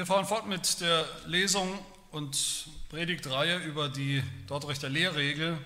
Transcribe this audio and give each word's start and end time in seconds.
Wir 0.00 0.06
fahren 0.06 0.24
fort 0.24 0.46
mit 0.46 0.80
der 0.80 1.06
Lesung 1.26 1.78
und 2.10 2.70
Predigtreihe 2.88 3.58
über 3.58 3.90
die 3.90 4.22
Dortrechter 4.46 4.88
Lehrregel, 4.88 5.62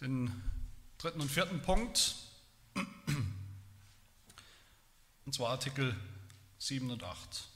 den 0.00 0.30
dritten 0.98 1.20
und 1.20 1.28
vierten 1.28 1.60
Punkt, 1.60 2.14
und 5.26 5.34
zwar 5.34 5.48
Artikel 5.48 5.96
7 6.58 6.88
und 6.88 7.02
8. 7.02 7.48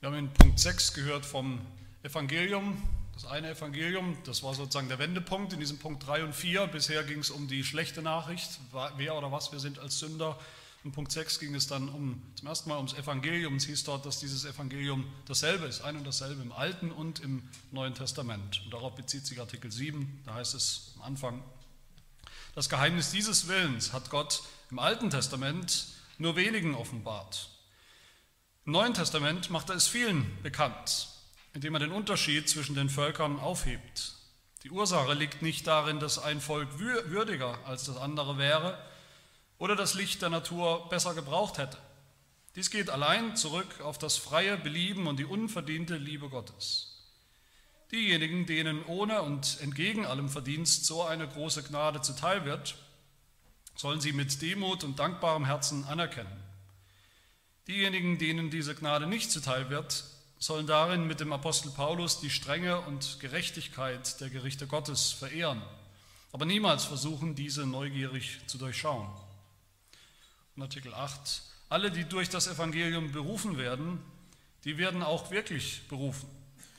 Wir 0.00 0.08
haben 0.08 0.16
in 0.16 0.32
Punkt 0.32 0.58
6 0.58 0.94
gehört 0.94 1.26
vom 1.26 1.60
Evangelium, 2.02 2.82
das 3.20 3.28
eine 3.28 3.50
Evangelium, 3.50 4.16
das 4.26 4.44
war 4.44 4.54
sozusagen 4.54 4.86
der 4.86 5.00
Wendepunkt 5.00 5.52
in 5.52 5.58
diesem 5.58 5.78
Punkt 5.78 6.06
3 6.06 6.22
und 6.22 6.34
4. 6.34 6.68
Bisher 6.68 7.02
ging 7.02 7.18
es 7.18 7.30
um 7.30 7.48
die 7.48 7.64
schlechte 7.64 8.00
Nachricht, 8.00 8.60
wer 8.96 9.16
oder 9.16 9.32
was 9.32 9.50
wir 9.50 9.58
sind 9.58 9.80
als 9.80 9.98
Sünder. 9.98 10.38
In 10.84 10.92
Punkt 10.92 11.10
6 11.10 11.40
ging 11.40 11.52
es 11.56 11.66
dann 11.66 11.88
um, 11.88 12.22
zum 12.36 12.46
ersten 12.46 12.68
Mal 12.68 12.76
ums 12.76 12.94
Evangelium. 12.94 13.56
Es 13.56 13.64
hieß 13.64 13.82
dort, 13.82 14.06
dass 14.06 14.20
dieses 14.20 14.44
Evangelium 14.44 15.04
dasselbe 15.26 15.66
ist, 15.66 15.80
ein 15.80 15.96
und 15.96 16.06
dasselbe 16.06 16.40
im 16.40 16.52
Alten 16.52 16.92
und 16.92 17.18
im 17.18 17.42
Neuen 17.72 17.92
Testament. 17.92 18.62
Und 18.64 18.72
darauf 18.72 18.94
bezieht 18.94 19.26
sich 19.26 19.40
Artikel 19.40 19.72
7. 19.72 20.22
Da 20.24 20.34
heißt 20.34 20.54
es 20.54 20.92
am 20.98 21.02
Anfang, 21.02 21.42
das 22.54 22.68
Geheimnis 22.68 23.10
dieses 23.10 23.48
Willens 23.48 23.92
hat 23.92 24.10
Gott 24.10 24.44
im 24.70 24.78
Alten 24.78 25.10
Testament 25.10 25.88
nur 26.18 26.36
wenigen 26.36 26.76
offenbart. 26.76 27.50
Im 28.64 28.70
Neuen 28.70 28.94
Testament 28.94 29.50
macht 29.50 29.70
er 29.70 29.74
es 29.74 29.88
vielen 29.88 30.40
bekannt 30.44 31.08
indem 31.54 31.74
er 31.74 31.80
den 31.80 31.92
Unterschied 31.92 32.48
zwischen 32.48 32.74
den 32.74 32.88
Völkern 32.88 33.38
aufhebt. 33.38 34.14
Die 34.64 34.70
Ursache 34.70 35.14
liegt 35.14 35.42
nicht 35.42 35.66
darin, 35.66 36.00
dass 36.00 36.18
ein 36.18 36.40
Volk 36.40 36.78
würdiger 36.78 37.58
als 37.64 37.84
das 37.84 37.96
andere 37.96 38.38
wäre 38.38 38.78
oder 39.58 39.76
das 39.76 39.94
Licht 39.94 40.22
der 40.22 40.30
Natur 40.30 40.88
besser 40.88 41.14
gebraucht 41.14 41.58
hätte. 41.58 41.78
Dies 42.56 42.70
geht 42.70 42.90
allein 42.90 43.36
zurück 43.36 43.80
auf 43.82 43.98
das 43.98 44.16
freie 44.16 44.56
Belieben 44.56 45.06
und 45.06 45.18
die 45.18 45.24
unverdiente 45.24 45.96
Liebe 45.96 46.28
Gottes. 46.28 46.98
Diejenigen, 47.92 48.46
denen 48.46 48.84
ohne 48.84 49.22
und 49.22 49.60
entgegen 49.60 50.04
allem 50.04 50.28
Verdienst 50.28 50.84
so 50.84 51.04
eine 51.04 51.26
große 51.26 51.62
Gnade 51.62 52.02
zuteil 52.02 52.44
wird, 52.44 52.76
sollen 53.76 54.00
sie 54.00 54.12
mit 54.12 54.42
Demut 54.42 54.82
und 54.84 54.98
dankbarem 54.98 55.44
Herzen 55.44 55.84
anerkennen. 55.84 56.44
Diejenigen, 57.68 58.18
denen 58.18 58.50
diese 58.50 58.74
Gnade 58.74 59.06
nicht 59.06 59.30
zuteil 59.30 59.70
wird, 59.70 60.04
sollen 60.38 60.66
darin 60.66 61.06
mit 61.06 61.20
dem 61.20 61.32
Apostel 61.32 61.70
Paulus 61.70 62.20
die 62.20 62.30
Strenge 62.30 62.80
und 62.80 63.18
Gerechtigkeit 63.20 64.20
der 64.20 64.30
Gerichte 64.30 64.66
Gottes 64.66 65.10
verehren, 65.10 65.62
aber 66.32 66.44
niemals 66.44 66.84
versuchen, 66.84 67.34
diese 67.34 67.66
neugierig 67.66 68.40
zu 68.46 68.58
durchschauen. 68.58 69.08
Und 70.54 70.62
Artikel 70.62 70.94
8, 70.94 71.42
alle, 71.68 71.90
die 71.90 72.04
durch 72.04 72.28
das 72.28 72.46
Evangelium 72.46 73.12
berufen 73.12 73.58
werden, 73.58 74.00
die 74.64 74.78
werden 74.78 75.02
auch 75.02 75.30
wirklich 75.30 75.86
berufen. 75.88 76.28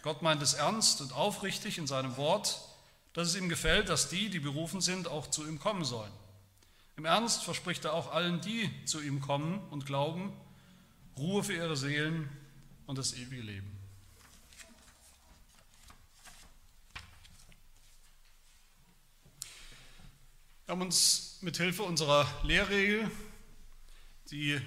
Gott 0.01 0.21
meint 0.21 0.41
es 0.41 0.53
ernst 0.53 1.01
und 1.01 1.13
aufrichtig 1.13 1.77
in 1.77 1.88
seinem 1.88 2.16
Wort, 2.16 2.61
dass 3.13 3.27
es 3.27 3.35
ihm 3.35 3.49
gefällt, 3.49 3.89
dass 3.89 4.09
die, 4.09 4.29
die 4.29 4.39
berufen 4.39 4.81
sind, 4.81 5.07
auch 5.07 5.29
zu 5.29 5.45
ihm 5.45 5.59
kommen 5.59 5.83
sollen. 5.83 6.11
Im 6.95 7.05
Ernst 7.05 7.44
verspricht 7.44 7.85
er 7.85 7.94
auch 7.94 8.11
allen, 8.11 8.41
die 8.41 8.69
zu 8.85 9.01
ihm 9.01 9.21
kommen 9.21 9.59
und 9.69 9.85
glauben, 9.85 10.33
Ruhe 11.17 11.44
für 11.44 11.53
ihre 11.53 11.75
Seelen 11.75 12.29
und 12.89 12.97
das 12.97 13.13
ewige 13.13 13.43
Leben. 13.43 13.71
Wir 20.65 20.71
haben 20.71 20.81
uns 20.81 21.37
mit 21.41 21.57
Hilfe 21.57 21.83
unserer 21.83 22.25
Lehrregel 22.41 23.11
die 24.31 24.59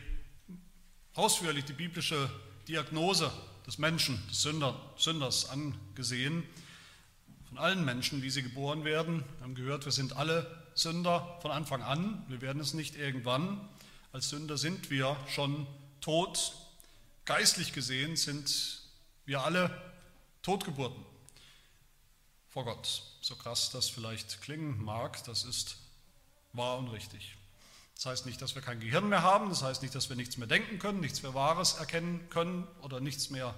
ausführlich 1.15 1.65
die 1.65 1.73
biblische 1.73 2.31
Diagnose 2.69 3.33
des 3.67 3.79
Menschen, 3.79 4.25
des 4.29 4.43
Sünder, 4.43 4.81
Sünders 4.97 5.49
angesehen, 5.49 6.45
von 7.49 7.59
allen 7.59 7.85
Menschen, 7.85 8.23
wie 8.23 8.31
sie 8.31 8.45
geboren 8.45 8.85
werden. 8.85 9.25
Wir 9.39 9.43
haben 9.43 9.57
gehört, 9.57 9.85
wir 9.85 9.91
sind 9.91 10.15
alle 10.15 10.47
Sünder 10.77 11.41
von 11.43 11.51
Anfang 11.51 11.83
an, 11.83 12.25
wir 12.29 12.41
werden 12.41 12.63
es 12.63 12.73
nicht 12.73 12.95
irgendwann. 12.95 13.69
Als 14.13 14.29
Sünder 14.29 14.59
sind 14.59 14.91
wir 14.91 15.17
schon 15.27 15.67
tot 16.01 16.62
Geistlich 17.25 17.73
gesehen 17.73 18.17
sind 18.17 18.81
wir 19.27 19.43
alle 19.43 19.71
Totgeburten 20.43 21.05
vor 22.49 22.65
Gott. 22.65 23.05
So 23.21 23.37
krass 23.37 23.71
das 23.71 23.89
vielleicht 23.89 24.43
klingen 24.43 24.83
mag, 24.83 25.23
das 25.25 25.45
ist 25.45 25.77
wahr 26.53 26.79
und 26.79 26.89
richtig. 26.89 27.37
Das 27.95 28.07
heißt 28.07 28.27
nicht, 28.27 28.43
dass 28.43 28.57
wir 28.57 28.63
kein 28.63 28.81
Gehirn 28.81 29.09
mehr 29.09 29.23
haben, 29.23 29.51
das 29.51 29.63
heißt 29.63 29.83
nicht, 29.83 29.95
dass 29.95 30.09
wir 30.09 30.17
nichts 30.17 30.37
mehr 30.37 30.49
denken 30.49 30.81
können, 30.81 30.99
nichts 30.99 31.23
mehr 31.23 31.33
Wahres 31.35 31.75
erkennen 31.75 32.29
können 32.29 32.67
oder 32.81 32.99
nichts 32.99 33.31
mehr 33.31 33.55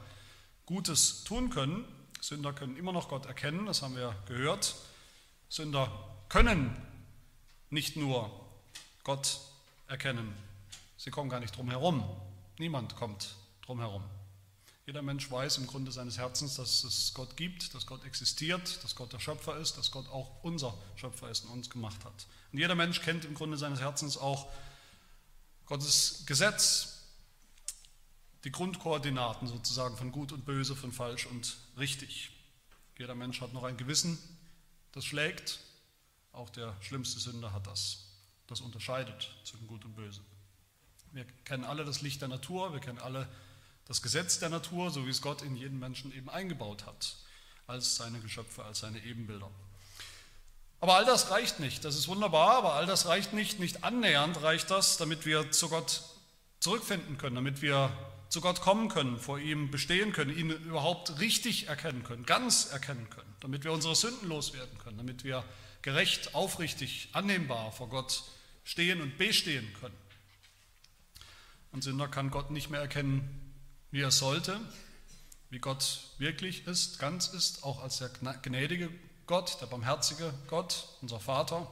Gutes 0.67 1.25
tun 1.25 1.49
können. 1.49 1.87
Sünder 2.21 2.53
können 2.53 2.77
immer 2.77 2.93
noch 2.93 3.09
Gott 3.09 3.25
erkennen, 3.25 3.65
das 3.65 3.81
haben 3.81 3.97
wir 3.97 4.15
gehört. 4.27 4.75
Sünder 5.49 5.91
können 6.29 6.77
nicht 7.71 7.97
nur 7.97 8.31
Gott 9.05 9.41
erkennen, 9.87 10.37
sie 10.99 11.11
kommen 11.11 11.31
gar 11.31 11.41
nicht 11.41 11.57
drum 11.57 11.71
herum. 11.71 12.05
Niemand 12.59 12.95
kommt 12.97 13.37
drumherum. 13.65 14.05
Jeder 14.87 15.01
Mensch 15.01 15.31
weiß 15.31 15.59
im 15.59 15.67
Grunde 15.67 15.93
seines 15.93 16.19
Herzens, 16.19 16.57
dass 16.57 16.85
es 16.85 17.15
Gott 17.15 17.37
gibt, 17.39 17.75
dass 17.75 17.87
Gott 17.87 18.05
existiert, 18.05 18.85
dass 18.85 18.95
Gott 18.95 19.13
der 19.15 19.19
Schöpfer 19.19 19.57
ist, 19.57 19.79
dass 19.79 19.91
Gott 19.91 20.09
auch 20.09 20.43
unser 20.43 20.77
Schöpfer 20.97 21.31
ist 21.31 21.45
und 21.45 21.53
uns 21.53 21.71
gemacht 21.71 22.05
hat. 22.05 22.27
Und 22.53 22.59
jeder 22.59 22.75
Mensch 22.75 23.01
kennt 23.01 23.25
im 23.25 23.35
Grunde 23.35 23.57
seines 23.57 23.81
Herzens 23.81 24.19
auch 24.19 24.53
Gottes 25.65 26.25
Gesetz, 26.27 27.01
die 28.45 28.53
Grundkoordinaten 28.53 29.49
sozusagen 29.49 29.97
von 29.97 30.13
gut 30.13 30.33
und 30.33 30.45
böse, 30.45 30.77
von 30.77 30.93
falsch 30.93 31.25
und 31.27 31.57
richtig. 31.79 32.31
Jeder 32.99 33.15
Mensch 33.15 33.41
hat 33.41 33.55
noch 33.55 33.65
ein 33.65 33.79
Gewissen, 33.79 34.19
das 34.93 35.07
schlägt. 35.07 35.61
Auch 36.33 36.51
der 36.51 36.77
schlimmste 36.83 37.21
Sünder 37.21 37.55
hat 37.55 37.67
das. 37.67 38.05
Das 38.47 38.61
unterscheidet 38.61 39.31
zwischen 39.45 39.67
gut 39.67 39.87
und 39.87 39.95
böse. 39.95 40.21
Wir 41.13 41.25
kennen 41.45 41.65
alle 41.65 41.87
das 41.87 42.03
Licht 42.03 42.21
der 42.21 42.29
Natur, 42.29 42.75
wir 42.75 42.81
kennen 42.81 42.99
alle 42.99 43.27
das 43.87 44.03
Gesetz 44.03 44.39
der 44.39 44.49
Natur, 44.49 44.91
so 44.91 45.07
wie 45.07 45.11
es 45.11 45.21
Gott 45.21 45.43
in 45.43 45.57
jeden 45.57 45.79
Menschen 45.79 46.15
eben 46.15 46.31
eingebaut 46.31 46.87
hat, 46.87 47.17
als 47.67 47.97
seine 47.97 48.21
Geschöpfe, 48.21 48.65
als 48.65 48.81
seine 48.81 49.03
Ebenbilder. 49.05 49.51
Aber 50.81 50.97
all 50.97 51.05
das 51.05 51.31
reicht 51.31 51.61
nicht. 51.61 51.85
Das 51.85 51.97
ist 51.97 52.09
wunderbar, 52.09 52.57
aber 52.57 52.75
all 52.75 52.87
das 52.87 53.07
reicht 53.07 53.33
nicht. 53.33 53.59
Nicht 53.59 53.85
annähernd 53.85 54.43
reicht 54.43 54.71
das, 54.71 54.97
damit 54.97 55.25
wir 55.25 55.51
zu 55.51 55.69
Gott 55.69 56.03
zurückfinden 56.61 57.19
können, 57.19 57.37
damit 57.37 57.63
wir 57.63 57.91
zu 58.29 58.41
Gott 58.41 58.61
kommen 58.61 58.89
können, 58.89 59.19
vor 59.19 59.39
ihm 59.39 59.71
bestehen 59.71 60.13
können, 60.13 60.37
ihn 60.37 60.51
überhaupt 60.51 61.21
richtig 61.21 61.69
erkennen 61.69 62.03
können, 62.03 62.27
ganz 62.27 62.67
erkennen 62.67 63.09
können, 63.11 63.33
damit 63.41 63.65
wir 63.65 63.73
unsere 63.73 63.95
Sünden 63.95 64.29
loswerden 64.29 64.77
können, 64.79 64.97
damit 64.97 65.25
wir 65.25 65.45
gerecht, 65.83 66.35
aufrichtig, 66.35 67.11
annehmbar 67.13 67.71
vor 67.71 67.89
Gott 67.89 68.25
stehen 68.65 69.01
und 69.01 69.19
bestehen 69.19 69.73
können. 69.81 69.97
Ein 71.73 71.83
Sünder 71.83 72.09
kann 72.09 72.31
Gott 72.31 72.51
nicht 72.51 72.71
mehr 72.71 72.81
erkennen, 72.81 73.44
wie 73.95 74.01
er 74.01 74.11
sollte, 74.11 74.61
wie 75.51 75.61
Gott 75.61 76.01
wirklich 76.19 76.67
ist, 76.67 76.99
ganz 76.99 77.29
ist, 77.29 77.63
auch 77.63 77.81
als 77.81 77.99
der 77.99 78.09
gnädige 78.09 78.91
Gott, 79.29 79.61
der 79.61 79.67
barmherzige 79.67 80.35
Gott, 80.49 80.89
unser 81.01 81.21
Vater. 81.21 81.71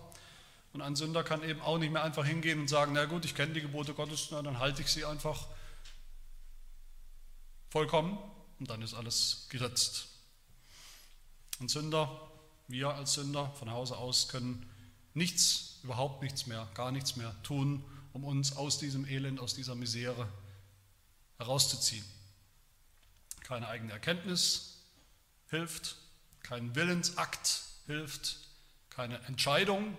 Und 0.73 0.83
ein 0.83 0.95
Sünder 0.95 1.25
kann 1.25 1.43
eben 1.43 1.61
auch 1.61 1.79
nicht 1.79 1.93
mehr 1.93 2.05
einfach 2.05 2.25
hingehen 2.25 2.61
und 2.61 2.69
sagen, 2.69 2.93
na 2.93 3.07
gut, 3.07 3.25
ich 3.25 3.35
kenne 3.35 3.55
die 3.55 3.61
Gebote 3.61 3.93
Gottes, 3.93 4.29
na, 4.31 4.41
dann 4.41 4.61
halte 4.61 4.83
ich 4.83 4.89
sie 4.89 5.05
einfach 5.05 5.49
vollkommen 7.71 8.17
und 8.61 8.71
dann 8.71 8.83
ist 8.83 8.95
alles 8.95 9.49
geritzt. 9.49 10.07
Ein 11.59 11.69
Sünder, 11.69 12.31
wir 12.69 12.91
als 12.91 13.15
Sünder 13.15 13.51
von 13.59 13.73
Hause 13.73 13.97
aus 13.97 14.29
können 14.29 14.71
nichts, 15.13 15.81
überhaupt 15.83 16.23
nichts 16.23 16.47
mehr, 16.47 16.69
gar 16.75 16.93
nichts 16.93 17.17
mehr 17.17 17.35
tun, 17.43 17.85
um 18.13 18.23
uns 18.23 18.55
aus 18.55 18.79
diesem 18.79 19.09
Elend, 19.09 19.41
aus 19.41 19.55
dieser 19.55 19.75
Misere 19.75 20.29
herauszuziehen. 21.43 22.05
Keine 23.43 23.69
eigene 23.69 23.93
Erkenntnis 23.93 24.79
hilft, 25.49 25.97
kein 26.43 26.75
Willensakt 26.75 27.63
hilft, 27.87 28.39
keine 28.91 29.19
Entscheidung, 29.25 29.97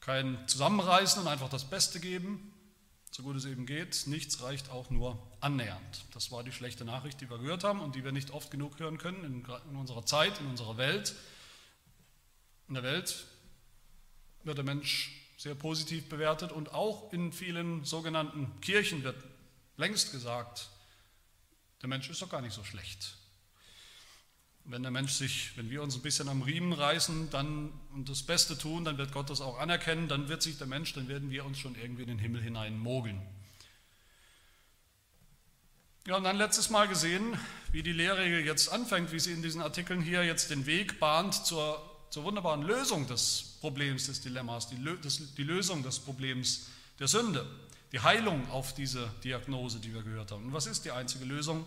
kein 0.00 0.46
Zusammenreißen 0.48 1.22
und 1.22 1.28
einfach 1.28 1.48
das 1.48 1.68
Beste 1.68 2.00
geben, 2.00 2.52
so 3.10 3.22
gut 3.22 3.36
es 3.36 3.44
eben 3.44 3.64
geht. 3.64 4.06
Nichts 4.06 4.42
reicht 4.42 4.70
auch 4.70 4.90
nur 4.90 5.20
annähernd. 5.40 6.04
Das 6.12 6.30
war 6.30 6.42
die 6.42 6.52
schlechte 6.52 6.84
Nachricht, 6.84 7.20
die 7.20 7.30
wir 7.30 7.38
gehört 7.38 7.64
haben 7.64 7.80
und 7.80 7.94
die 7.94 8.04
wir 8.04 8.12
nicht 8.12 8.32
oft 8.32 8.50
genug 8.50 8.78
hören 8.78 8.98
können 8.98 9.24
in, 9.24 9.46
in 9.70 9.76
unserer 9.76 10.04
Zeit, 10.04 10.40
in 10.40 10.46
unserer 10.46 10.76
Welt. 10.76 11.14
In 12.68 12.74
der 12.74 12.82
Welt 12.82 13.26
wird 14.42 14.58
der 14.58 14.64
Mensch 14.64 15.12
sehr 15.36 15.54
positiv 15.54 16.08
bewertet 16.08 16.52
und 16.52 16.72
auch 16.72 17.12
in 17.12 17.32
vielen 17.32 17.84
sogenannten 17.84 18.60
Kirchen 18.60 19.04
wird 19.04 19.22
längst 19.76 20.12
gesagt, 20.12 20.70
der 21.80 21.88
Mensch 21.88 22.08
ist 22.08 22.22
doch 22.22 22.30
gar 22.30 22.40
nicht 22.40 22.54
so 22.54 22.64
schlecht. 22.64 23.16
Wenn 24.64 24.82
der 24.82 24.90
Mensch 24.90 25.12
sich, 25.12 25.56
wenn 25.56 25.68
wir 25.68 25.82
uns 25.82 25.94
ein 25.94 26.02
bisschen 26.02 26.28
am 26.28 26.40
Riemen 26.40 26.72
reißen 26.72 27.28
dann, 27.30 27.70
und 27.92 28.08
das 28.08 28.22
Beste 28.22 28.56
tun, 28.56 28.84
dann 28.84 28.96
wird 28.96 29.12
Gott 29.12 29.28
das 29.28 29.42
auch 29.42 29.58
anerkennen, 29.58 30.08
dann 30.08 30.28
wird 30.28 30.42
sich 30.42 30.56
der 30.56 30.66
Mensch, 30.66 30.94
dann 30.94 31.08
werden 31.08 31.30
wir 31.30 31.44
uns 31.44 31.58
schon 31.58 31.74
irgendwie 31.74 32.02
in 32.02 32.08
den 32.08 32.18
Himmel 32.18 32.42
hinein 32.42 32.78
mogeln. 32.78 33.20
Ja, 36.06 36.16
und 36.16 36.24
dann 36.24 36.36
letztes 36.36 36.68
Mal 36.68 36.86
gesehen, 36.86 37.38
wie 37.72 37.82
die 37.82 37.92
Lehrregel 37.92 38.44
jetzt 38.44 38.68
anfängt, 38.68 39.10
wie 39.12 39.20
sie 39.20 39.32
in 39.32 39.42
diesen 39.42 39.62
Artikeln 39.62 40.02
hier 40.02 40.22
jetzt 40.22 40.50
den 40.50 40.66
Weg 40.66 41.00
bahnt 41.00 41.34
zur, 41.46 41.82
zur 42.10 42.24
wunderbaren 42.24 42.62
Lösung 42.62 43.06
des 43.06 43.56
Problems, 43.60 44.06
des 44.06 44.20
Dilemmas, 44.20 44.68
die, 44.68 44.76
die 44.76 45.44
Lösung 45.44 45.82
des 45.82 45.98
Problems 45.98 46.66
der 46.98 47.08
Sünde, 47.08 47.46
die 47.92 48.00
Heilung 48.00 48.50
auf 48.50 48.74
diese 48.74 49.08
Diagnose, 49.22 49.78
die 49.78 49.94
wir 49.94 50.02
gehört 50.02 50.32
haben. 50.32 50.46
Und 50.46 50.52
was 50.52 50.66
ist 50.66 50.84
die 50.84 50.90
einzige 50.90 51.24
Lösung? 51.24 51.66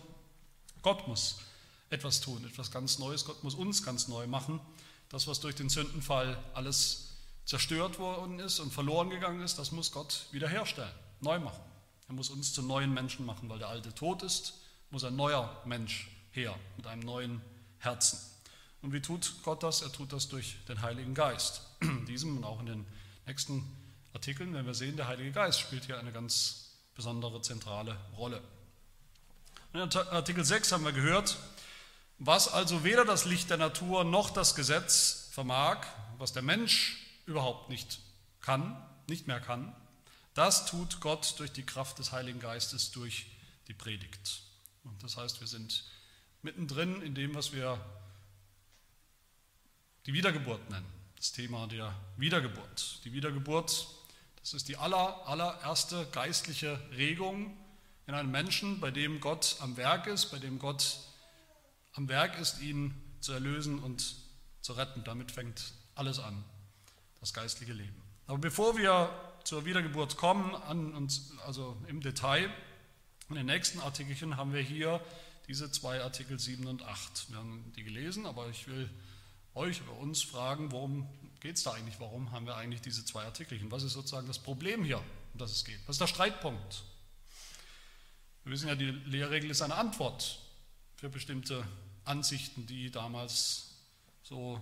Gott 0.82 1.08
muss 1.08 1.36
etwas 1.90 2.20
tun, 2.20 2.44
etwas 2.44 2.70
ganz 2.70 2.98
Neues. 2.98 3.24
Gott 3.24 3.42
muss 3.44 3.54
uns 3.54 3.82
ganz 3.84 4.08
neu 4.08 4.26
machen. 4.26 4.60
Das, 5.08 5.26
was 5.26 5.40
durch 5.40 5.54
den 5.54 5.68
Sündenfall 5.68 6.38
alles 6.54 7.16
zerstört 7.44 7.98
worden 7.98 8.40
ist 8.40 8.60
und 8.60 8.72
verloren 8.72 9.08
gegangen 9.08 9.40
ist, 9.40 9.58
das 9.58 9.72
muss 9.72 9.90
Gott 9.90 10.26
wiederherstellen, 10.32 10.92
neu 11.20 11.38
machen. 11.38 11.62
Er 12.08 12.14
muss 12.14 12.28
uns 12.28 12.52
zu 12.52 12.62
neuen 12.62 12.92
Menschen 12.92 13.24
machen, 13.24 13.48
weil 13.48 13.58
der 13.58 13.68
alte 13.68 13.94
tot 13.94 14.22
ist, 14.22 14.54
muss 14.90 15.04
ein 15.04 15.16
neuer 15.16 15.62
Mensch 15.64 16.10
her 16.32 16.54
mit 16.76 16.86
einem 16.86 17.02
neuen 17.02 17.40
Herzen. 17.78 18.18
Und 18.82 18.92
wie 18.92 19.00
tut 19.00 19.34
Gott 19.42 19.62
das? 19.62 19.82
Er 19.82 19.92
tut 19.92 20.12
das 20.12 20.28
durch 20.28 20.56
den 20.68 20.82
Heiligen 20.82 21.14
Geist. 21.14 21.62
In 21.80 22.06
diesem 22.06 22.36
und 22.36 22.44
auch 22.44 22.60
in 22.60 22.66
den 22.66 22.86
nächsten 23.26 23.64
Artikeln, 24.18 24.52
wenn 24.52 24.66
wir 24.66 24.74
sehen, 24.74 24.96
der 24.96 25.06
Heilige 25.06 25.30
Geist 25.30 25.60
spielt 25.60 25.84
hier 25.84 25.96
eine 25.96 26.10
ganz 26.10 26.72
besondere 26.96 27.40
zentrale 27.40 27.96
Rolle. 28.16 28.42
In 29.72 29.80
Artikel 29.80 30.44
6 30.44 30.72
haben 30.72 30.84
wir 30.84 30.90
gehört, 30.90 31.38
was 32.18 32.48
also 32.48 32.82
weder 32.82 33.04
das 33.04 33.26
Licht 33.26 33.48
der 33.48 33.58
Natur 33.58 34.02
noch 34.02 34.30
das 34.30 34.56
Gesetz 34.56 35.28
vermag, 35.30 35.86
was 36.18 36.32
der 36.32 36.42
Mensch 36.42 36.96
überhaupt 37.26 37.68
nicht 37.68 38.00
kann, 38.40 38.76
nicht 39.06 39.28
mehr 39.28 39.38
kann, 39.38 39.72
das 40.34 40.66
tut 40.66 41.00
Gott 41.00 41.38
durch 41.38 41.52
die 41.52 41.64
Kraft 41.64 42.00
des 42.00 42.10
Heiligen 42.10 42.40
Geistes, 42.40 42.90
durch 42.90 43.26
die 43.68 43.74
Predigt. 43.74 44.42
Und 44.82 45.00
das 45.04 45.16
heißt, 45.16 45.38
wir 45.38 45.46
sind 45.46 45.84
mittendrin 46.42 47.02
in 47.02 47.14
dem, 47.14 47.36
was 47.36 47.52
wir 47.52 47.80
die 50.06 50.12
Wiedergeburt 50.12 50.68
nennen. 50.70 50.86
Das 51.14 51.30
Thema 51.30 51.68
der 51.68 51.94
Wiedergeburt. 52.16 53.00
Die 53.04 53.12
Wiedergeburt, 53.12 53.86
das 54.52 54.62
ist 54.62 54.68
die 54.68 54.78
aller, 54.78 55.26
allererste 55.26 56.06
geistliche 56.10 56.80
Regung 56.96 57.54
in 58.06 58.14
einem 58.14 58.30
Menschen, 58.30 58.80
bei 58.80 58.90
dem 58.90 59.20
Gott 59.20 59.56
am 59.60 59.76
Werk 59.76 60.06
ist, 60.06 60.30
bei 60.30 60.38
dem 60.38 60.58
Gott 60.58 61.00
am 61.92 62.08
Werk 62.08 62.38
ist, 62.38 62.62
ihn 62.62 62.94
zu 63.20 63.32
erlösen 63.32 63.78
und 63.78 64.16
zu 64.62 64.72
retten. 64.72 65.04
Damit 65.04 65.32
fängt 65.32 65.74
alles 65.94 66.18
an, 66.18 66.42
das 67.20 67.34
geistliche 67.34 67.74
Leben. 67.74 68.02
Aber 68.26 68.38
bevor 68.38 68.78
wir 68.78 69.10
zur 69.44 69.66
Wiedergeburt 69.66 70.16
kommen, 70.16 70.54
uns, 70.94 71.32
also 71.44 71.76
im 71.86 72.00
Detail. 72.00 72.50
In 73.28 73.34
den 73.34 73.44
nächsten 73.44 73.80
Artikelchen 73.80 74.38
haben 74.38 74.54
wir 74.54 74.62
hier 74.62 75.04
diese 75.46 75.70
zwei 75.70 76.02
Artikel 76.02 76.38
7 76.38 76.66
und 76.66 76.82
8. 76.84 77.28
Wir 77.28 77.36
haben 77.36 77.70
die 77.76 77.84
gelesen, 77.84 78.24
aber 78.24 78.48
ich 78.48 78.66
will 78.66 78.88
euch 79.58 79.82
oder 79.82 79.98
uns 79.98 80.22
fragen, 80.22 80.72
worum 80.72 81.06
geht 81.40 81.56
es 81.56 81.64
da 81.64 81.72
eigentlich? 81.72 82.00
Warum 82.00 82.30
haben 82.30 82.46
wir 82.46 82.56
eigentlich 82.56 82.80
diese 82.80 83.04
zwei 83.04 83.24
Artikelchen? 83.24 83.70
Was 83.70 83.82
ist 83.82 83.92
sozusagen 83.92 84.26
das 84.26 84.38
Problem 84.38 84.84
hier, 84.84 84.98
um 84.98 85.38
das 85.38 85.52
es 85.52 85.64
geht? 85.64 85.80
Was 85.86 85.96
ist 85.96 86.00
der 86.00 86.06
Streitpunkt? 86.06 86.84
Wir 88.44 88.52
wissen 88.52 88.68
ja, 88.68 88.74
die 88.74 88.90
Lehrregel 88.90 89.50
ist 89.50 89.60
eine 89.60 89.74
Antwort 89.74 90.40
für 90.96 91.08
bestimmte 91.08 91.66
Ansichten, 92.04 92.66
die 92.66 92.90
damals 92.90 93.74
so 94.22 94.60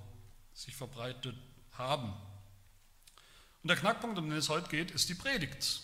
sich 0.55 0.75
verbreitet 0.75 1.37
haben. 1.73 2.13
Und 3.63 3.69
der 3.69 3.77
Knackpunkt, 3.77 4.19
um 4.19 4.29
den 4.29 4.39
es 4.39 4.49
heute 4.49 4.69
geht, 4.69 4.91
ist 4.91 5.09
die 5.09 5.15
Predigt. 5.15 5.83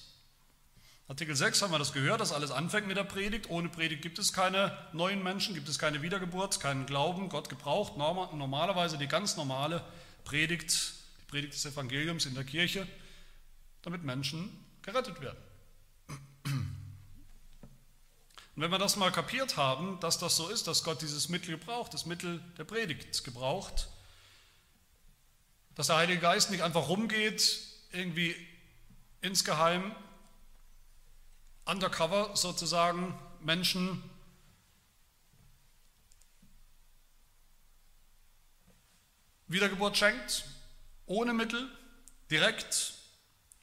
Artikel 1.12 1.36
6 1.36 1.60
haben 1.60 1.72
wir 1.72 1.78
das 1.78 1.92
gehört, 1.92 2.22
dass 2.22 2.32
alles 2.32 2.50
anfängt 2.50 2.86
mit 2.86 2.96
der 2.96 3.04
Predigt. 3.04 3.50
Ohne 3.50 3.68
Predigt 3.68 4.00
gibt 4.00 4.18
es 4.18 4.32
keine 4.32 4.74
neuen 4.94 5.22
Menschen, 5.22 5.54
gibt 5.54 5.68
es 5.68 5.78
keine 5.78 6.00
Wiedergeburt, 6.00 6.58
keinen 6.58 6.86
Glauben. 6.86 7.28
Gott 7.28 7.50
gebraucht 7.50 7.98
normalerweise 7.98 8.96
die 8.96 9.08
ganz 9.08 9.36
normale 9.36 9.84
Predigt, 10.24 10.94
die 11.20 11.24
Predigt 11.26 11.52
des 11.52 11.66
Evangeliums 11.66 12.24
in 12.24 12.34
der 12.34 12.44
Kirche, 12.44 12.88
damit 13.82 14.04
Menschen 14.04 14.64
gerettet 14.80 15.20
werden. 15.20 15.36
Und 16.46 18.62
wenn 18.62 18.70
wir 18.70 18.78
das 18.78 18.96
mal 18.96 19.12
kapiert 19.12 19.58
haben, 19.58 20.00
dass 20.00 20.18
das 20.18 20.34
so 20.34 20.48
ist, 20.48 20.66
dass 20.66 20.82
Gott 20.82 21.02
dieses 21.02 21.28
Mittel 21.28 21.58
gebraucht, 21.58 21.92
das 21.92 22.06
Mittel 22.06 22.42
der 22.56 22.64
Predigt 22.64 23.22
gebraucht, 23.22 23.88
dass 25.74 25.88
der 25.88 25.96
Heilige 25.96 26.22
Geist 26.22 26.50
nicht 26.50 26.62
einfach 26.62 26.88
rumgeht 26.88 27.58
irgendwie 27.90 28.34
insgeheim, 29.20 29.94
undercover 31.64 32.36
sozusagen, 32.36 33.14
Menschen 33.40 34.02
Wiedergeburt 39.48 39.96
schenkt, 39.96 40.44
ohne 41.06 41.34
Mittel, 41.34 41.68
direkt. 42.30 42.94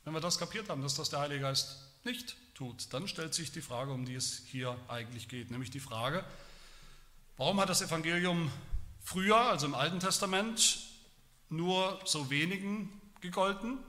Wenn 0.04 0.13
wir 0.13 0.22
das 0.22 0.38
kapiert 0.38 0.69
haben, 0.69 0.84
dass 0.84 0.96
das 0.96 1.10
der 1.10 1.19
Heilige 1.19 1.42
Geist 1.42 1.80
nicht 2.04 2.36
tut, 2.54 2.94
dann 2.94 3.07
stellt 3.07 3.34
sich 3.34 3.51
die 3.51 3.62
Frage, 3.62 3.92
um 3.92 4.06
die 4.06 4.16
es 4.16 4.44
hier 4.46 4.78
eigentlich 4.88 5.28
geht, 5.28 5.50
nämlich 5.50 5.72
die 5.72 5.80
Frage, 5.80 6.24
warum 7.38 7.60
hat 7.60 7.69
das 7.69 7.81
Evangelium 7.81 8.51
früher, 9.01 9.38
also 9.38 9.66
im 9.66 9.74
Alten 9.74 10.00
Testament, 10.00 10.80
nur 11.50 12.00
so 12.06 12.30
wenigen 12.30 13.01
gegolten 13.22 13.80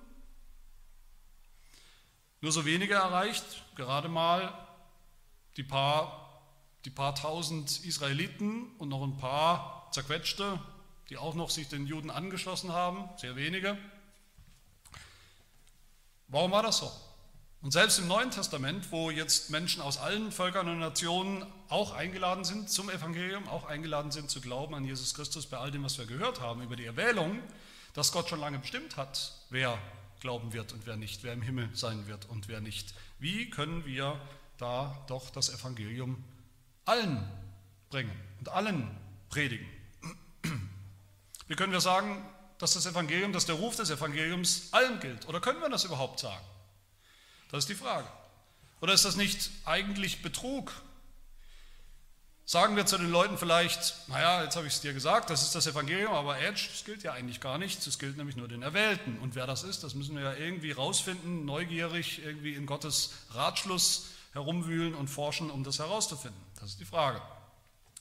nur 2.40 2.52
so 2.52 2.64
wenige 2.64 2.94
erreicht, 2.94 3.44
gerade 3.76 4.08
mal 4.08 4.52
die 5.56 5.62
paar, 5.62 6.42
die 6.84 6.90
paar 6.90 7.14
tausend 7.14 7.84
Israeliten 7.84 8.74
und 8.78 8.88
noch 8.88 9.02
ein 9.02 9.18
paar 9.18 9.88
zerquetschte, 9.92 10.58
die 11.10 11.18
auch 11.18 11.34
noch 11.34 11.50
sich 11.50 11.68
den 11.68 11.86
Juden 11.86 12.10
angeschlossen 12.10 12.72
haben, 12.72 13.08
sehr 13.16 13.36
wenige. 13.36 13.76
Warum 16.28 16.52
war 16.52 16.62
das 16.62 16.78
so? 16.78 16.90
Und 17.62 17.72
selbst 17.72 17.98
im 17.98 18.08
Neuen 18.08 18.30
Testament, 18.30 18.90
wo 18.90 19.10
jetzt 19.10 19.50
Menschen 19.50 19.82
aus 19.82 19.98
allen 19.98 20.32
Völkern 20.32 20.66
und 20.68 20.78
Nationen 20.78 21.44
auch 21.68 21.92
eingeladen 21.92 22.44
sind 22.44 22.70
zum 22.70 22.88
Evangelium, 22.88 23.48
auch 23.48 23.66
eingeladen 23.66 24.12
sind 24.12 24.30
zu 24.30 24.40
glauben 24.40 24.74
an 24.74 24.86
Jesus 24.86 25.12
Christus 25.12 25.46
bei 25.46 25.58
all 25.58 25.70
dem, 25.70 25.84
was 25.84 25.98
wir 25.98 26.06
gehört 26.06 26.40
haben 26.40 26.62
über 26.62 26.76
die 26.76 26.86
Erwählung, 26.86 27.42
dass 27.92 28.12
Gott 28.12 28.30
schon 28.30 28.40
lange 28.40 28.60
bestimmt 28.60 28.96
hat, 28.96 29.32
wer 29.50 29.76
glauben 30.20 30.52
wird 30.52 30.72
und 30.72 30.86
wer 30.86 30.96
nicht, 30.96 31.22
wer 31.22 31.32
im 31.32 31.42
Himmel 31.42 31.68
sein 31.74 32.06
wird 32.06 32.26
und 32.26 32.48
wer 32.48 32.60
nicht. 32.60 32.94
Wie 33.18 33.50
können 33.50 33.84
wir 33.84 34.20
da 34.58 35.04
doch 35.08 35.30
das 35.30 35.48
Evangelium 35.48 36.22
allen 36.84 37.28
bringen 37.88 38.18
und 38.38 38.48
allen 38.48 38.90
predigen? 39.28 39.66
Wie 41.48 41.56
können 41.56 41.72
wir 41.72 41.80
sagen, 41.80 42.24
dass 42.58 42.74
das 42.74 42.86
Evangelium, 42.86 43.32
dass 43.32 43.46
der 43.46 43.56
Ruf 43.56 43.74
des 43.76 43.90
Evangeliums 43.90 44.68
allen 44.72 45.00
gilt? 45.00 45.26
Oder 45.28 45.40
können 45.40 45.60
wir 45.60 45.68
das 45.68 45.84
überhaupt 45.84 46.20
sagen? 46.20 46.44
Das 47.50 47.64
ist 47.64 47.68
die 47.68 47.74
Frage. 47.74 48.06
Oder 48.80 48.92
ist 48.92 49.04
das 49.04 49.16
nicht 49.16 49.50
eigentlich 49.64 50.22
Betrug, 50.22 50.72
Sagen 52.50 52.74
wir 52.74 52.84
zu 52.84 52.98
den 52.98 53.12
Leuten 53.12 53.38
vielleicht, 53.38 53.94
naja, 54.08 54.42
jetzt 54.42 54.56
habe 54.56 54.66
ich 54.66 54.72
es 54.72 54.80
dir 54.80 54.92
gesagt, 54.92 55.30
das 55.30 55.42
ist 55.42 55.54
das 55.54 55.68
Evangelium, 55.68 56.12
aber 56.12 56.36
Edge, 56.40 56.66
das 56.68 56.84
gilt 56.84 57.04
ja 57.04 57.12
eigentlich 57.12 57.40
gar 57.40 57.58
nicht, 57.58 57.86
es 57.86 57.96
gilt 57.96 58.16
nämlich 58.16 58.34
nur 58.34 58.48
den 58.48 58.62
Erwählten. 58.62 59.20
Und 59.20 59.36
wer 59.36 59.46
das 59.46 59.62
ist, 59.62 59.84
das 59.84 59.94
müssen 59.94 60.16
wir 60.16 60.24
ja 60.24 60.34
irgendwie 60.34 60.72
rausfinden, 60.72 61.44
neugierig 61.44 62.20
irgendwie 62.24 62.54
in 62.54 62.66
Gottes 62.66 63.14
Ratschluss 63.30 64.08
herumwühlen 64.32 64.96
und 64.96 65.06
forschen, 65.06 65.48
um 65.48 65.62
das 65.62 65.78
herauszufinden. 65.78 66.40
Das 66.58 66.70
ist 66.70 66.80
die 66.80 66.84
Frage. 66.84 67.22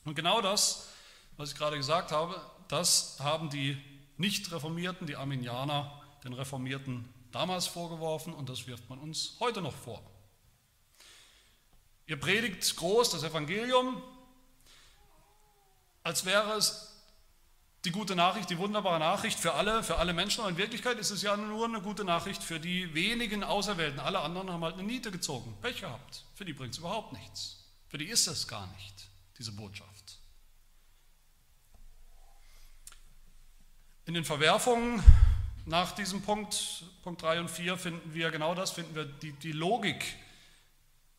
Und 0.04 0.16
genau 0.16 0.40
das, 0.40 0.88
was 1.36 1.52
ich 1.52 1.56
gerade 1.56 1.76
gesagt 1.76 2.10
habe, 2.10 2.34
das 2.66 3.18
haben 3.20 3.50
die 3.50 3.78
Nicht-Reformierten, 4.16 5.06
die 5.06 5.14
Arminianer, 5.14 6.02
den 6.24 6.32
Reformierten 6.32 7.08
damals 7.30 7.68
vorgeworfen 7.68 8.34
und 8.34 8.48
das 8.48 8.66
wirft 8.66 8.90
man 8.90 8.98
uns 8.98 9.36
heute 9.38 9.62
noch 9.62 9.76
vor. 9.76 10.02
Ihr 12.08 12.18
predigt 12.18 12.74
groß 12.74 13.10
das 13.10 13.22
Evangelium, 13.22 14.02
als 16.02 16.24
wäre 16.24 16.52
es 16.54 16.90
die 17.84 17.90
gute 17.92 18.14
Nachricht, 18.14 18.50
die 18.50 18.58
wunderbare 18.58 18.98
Nachricht 18.98 19.38
für 19.38 19.54
alle, 19.54 19.82
für 19.82 19.96
alle 19.96 20.12
Menschen. 20.12 20.40
Aber 20.40 20.50
in 20.50 20.58
Wirklichkeit 20.58 20.98
ist 20.98 21.10
es 21.10 21.22
ja 21.22 21.36
nur 21.36 21.64
eine 21.64 21.80
gute 21.80 22.04
Nachricht 22.04 22.42
für 22.42 22.60
die 22.60 22.92
wenigen 22.94 23.42
Auserwählten. 23.42 24.00
Alle 24.00 24.20
anderen 24.20 24.50
haben 24.50 24.62
halt 24.62 24.74
eine 24.74 24.82
Niete 24.82 25.10
gezogen, 25.10 25.56
Pech 25.62 25.80
gehabt. 25.80 26.24
Für 26.34 26.44
die 26.44 26.52
bringt 26.52 26.74
es 26.74 26.78
überhaupt 26.78 27.12
nichts. 27.12 27.64
Für 27.88 27.98
die 27.98 28.06
ist 28.06 28.26
es 28.26 28.46
gar 28.46 28.66
nicht, 28.68 29.08
diese 29.38 29.52
Botschaft. 29.52 30.18
In 34.04 34.14
den 34.14 34.24
Verwerfungen 34.24 35.02
nach 35.66 35.92
diesem 35.92 36.22
Punkt, 36.22 36.84
Punkt 37.02 37.22
3 37.22 37.40
und 37.40 37.50
4, 37.50 37.78
finden 37.78 38.12
wir 38.12 38.30
genau 38.30 38.54
das, 38.54 38.72
finden 38.72 38.94
wir 38.94 39.04
die, 39.04 39.32
die 39.32 39.52
Logik 39.52 40.04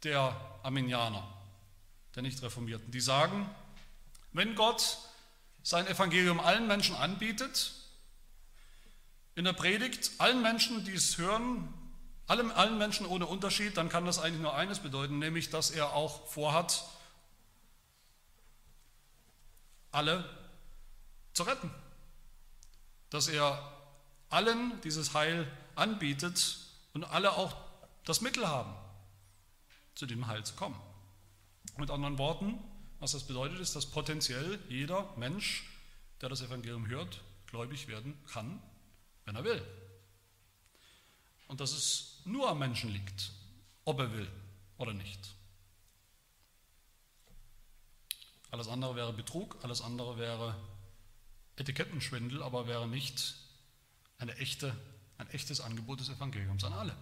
der 0.03 0.35
Arminianer, 0.63 1.25
der 2.15 2.23
Nicht-Reformierten. 2.23 2.91
Die 2.91 2.99
sagen, 2.99 3.49
wenn 4.33 4.55
Gott 4.55 4.97
sein 5.63 5.87
Evangelium 5.87 6.39
allen 6.39 6.67
Menschen 6.67 6.95
anbietet, 6.95 7.73
in 9.35 9.45
der 9.45 9.53
Predigt 9.53 10.11
allen 10.17 10.41
Menschen, 10.41 10.83
die 10.85 10.93
es 10.93 11.17
hören, 11.17 11.73
allen, 12.27 12.51
allen 12.51 12.77
Menschen 12.77 13.05
ohne 13.05 13.25
Unterschied, 13.25 13.77
dann 13.77 13.89
kann 13.89 14.05
das 14.05 14.19
eigentlich 14.19 14.41
nur 14.41 14.55
eines 14.55 14.79
bedeuten, 14.79 15.19
nämlich 15.19 15.49
dass 15.49 15.71
er 15.71 15.93
auch 15.93 16.27
vorhat, 16.27 16.85
alle 19.91 20.23
zu 21.33 21.43
retten. 21.43 21.71
Dass 23.09 23.27
er 23.27 23.61
allen 24.29 24.79
dieses 24.81 25.13
Heil 25.13 25.51
anbietet 25.75 26.57
und 26.93 27.03
alle 27.03 27.33
auch 27.33 27.55
das 28.05 28.21
Mittel 28.21 28.47
haben, 28.47 28.73
zu 29.95 30.05
dem 30.05 30.27
Heil 30.27 30.43
zu 30.45 30.55
kommen. 30.55 30.79
Mit 31.77 31.91
anderen 31.91 32.17
Worten, 32.17 32.59
was 33.01 33.13
das 33.13 33.23
bedeutet, 33.23 33.59
ist, 33.59 33.75
dass 33.75 33.87
potenziell 33.87 34.59
jeder 34.69 35.11
Mensch, 35.17 35.65
der 36.21 36.29
das 36.29 36.41
Evangelium 36.41 36.87
hört, 36.87 37.21
gläubig 37.47 37.87
werden 37.87 38.15
kann, 38.31 38.61
wenn 39.25 39.35
er 39.35 39.43
will. 39.43 39.61
Und 41.47 41.59
dass 41.59 41.73
es 41.73 42.21
nur 42.25 42.47
am 42.47 42.59
Menschen 42.59 42.91
liegt, 42.91 43.31
ob 43.85 43.99
er 43.99 44.13
will 44.13 44.31
oder 44.77 44.93
nicht. 44.93 45.33
Alles 48.51 48.67
andere 48.67 48.95
wäre 48.95 49.13
Betrug, 49.13 49.57
alles 49.63 49.81
andere 49.81 50.19
wäre 50.19 50.55
Etikettenschwindel, 51.55 52.43
aber 52.43 52.67
wäre 52.67 52.87
nicht 52.87 53.35
eine 54.19 54.35
echte, 54.37 54.75
ein 55.17 55.29
echtes 55.31 55.59
Angebot 55.59 56.01
des 56.01 56.09
Evangeliums 56.09 56.63
an 56.63 56.73
alle. 56.73 56.95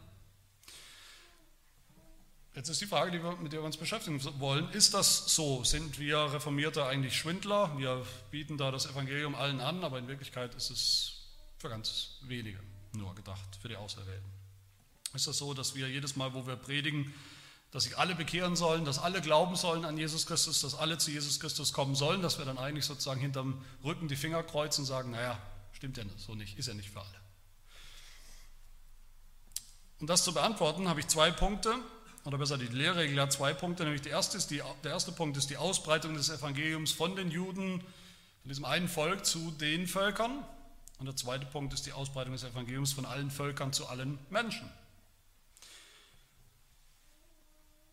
Jetzt 2.60 2.68
ist 2.68 2.82
die 2.82 2.88
Frage, 2.88 3.12
die 3.12 3.24
wir, 3.24 3.38
mit 3.38 3.54
der 3.54 3.62
wir 3.62 3.66
uns 3.66 3.78
beschäftigen 3.78 4.22
wollen, 4.38 4.70
ist 4.72 4.94
das 4.94 5.34
so? 5.34 5.64
Sind 5.64 5.98
wir 5.98 6.18
Reformierte 6.34 6.86
eigentlich 6.86 7.16
Schwindler? 7.16 7.72
Wir 7.78 8.06
bieten 8.32 8.58
da 8.58 8.70
das 8.70 8.86
Evangelium 8.86 9.34
allen 9.34 9.62
an, 9.62 9.82
aber 9.82 9.98
in 9.98 10.10
Wirklichkeit 10.10 10.54
ist 10.56 10.70
es 10.70 11.14
für 11.58 11.70
ganz 11.70 12.18
wenige 12.24 12.60
nur 12.92 13.16
gedacht, 13.16 13.58
für 13.62 13.70
die 13.70 13.78
Auserwählten. 13.78 14.30
Ist 15.14 15.26
das 15.26 15.38
so, 15.38 15.54
dass 15.54 15.74
wir 15.76 15.88
jedes 15.88 16.18
Mal, 16.18 16.34
wo 16.34 16.48
wir 16.48 16.58
predigen, 16.58 17.14
dass 17.72 17.86
sich 17.86 17.98
alle 17.98 18.14
bekehren 18.14 18.58
sollen, 18.58 18.84
dass 18.84 19.00
alle 19.00 19.22
glauben 19.22 19.56
sollen 19.56 19.86
an 19.86 19.98
Jesus 19.98 20.26
Christus, 20.26 20.60
dass 20.60 20.76
alle 20.76 20.98
zu 20.98 21.12
Jesus 21.12 21.40
Christus 21.40 21.72
kommen 21.72 21.96
sollen, 21.96 22.22
dass 22.22 22.40
wir 22.40 22.46
dann 22.46 22.58
eigentlich 22.58 22.84
sozusagen 22.84 23.22
hinterm 23.22 23.64
Rücken 23.86 24.10
die 24.10 24.18
Finger 24.18 24.44
kreuzen 24.44 24.82
und 24.82 24.88
sagen, 24.88 25.12
naja, 25.12 25.42
stimmt 25.72 25.96
ja 25.96 26.04
so 26.18 26.36
nicht, 26.36 26.60
ist 26.60 26.68
ja 26.68 26.74
nicht 26.74 26.90
für 26.90 27.00
alle. 27.00 27.20
Um 30.02 30.08
das 30.08 30.26
zu 30.26 30.34
beantworten, 30.34 30.90
habe 30.90 31.00
ich 31.00 31.08
zwei 31.08 31.32
Punkte, 31.32 31.74
oder 32.30 32.38
besser 32.38 32.60
die 32.60 32.68
Lehrregel 32.68 33.20
hat 33.20 33.34
zwei 33.34 33.56
Punkte, 33.56 33.84
nämlich 33.86 34.04
die 34.04 34.10
erste 34.10 34.38
ist 34.38 34.52
die, 34.52 34.62
der 34.84 34.92
erste 34.92 35.12
Punkt 35.12 35.36
ist 35.36 35.50
die 35.50 35.58
Ausbreitung 35.58 36.14
des 36.14 36.30
Evangeliums 36.30 36.92
von 36.92 37.16
den 37.16 37.32
Juden, 37.32 37.80
von 37.80 38.50
diesem 38.50 38.66
einen 38.66 38.88
Volk 38.88 39.26
zu 39.26 39.50
den 39.50 39.88
Völkern. 39.88 40.46
Und 41.00 41.08
der 41.08 41.16
zweite 41.16 41.48
Punkt 41.48 41.74
ist 41.74 41.88
die 41.88 41.92
Ausbreitung 41.92 42.34
des 42.34 42.44
Evangeliums 42.44 42.94
von 42.94 43.08
allen 43.08 43.32
Völkern 43.32 43.74
zu 43.74 43.88
allen 43.88 44.20
Menschen. 44.30 44.70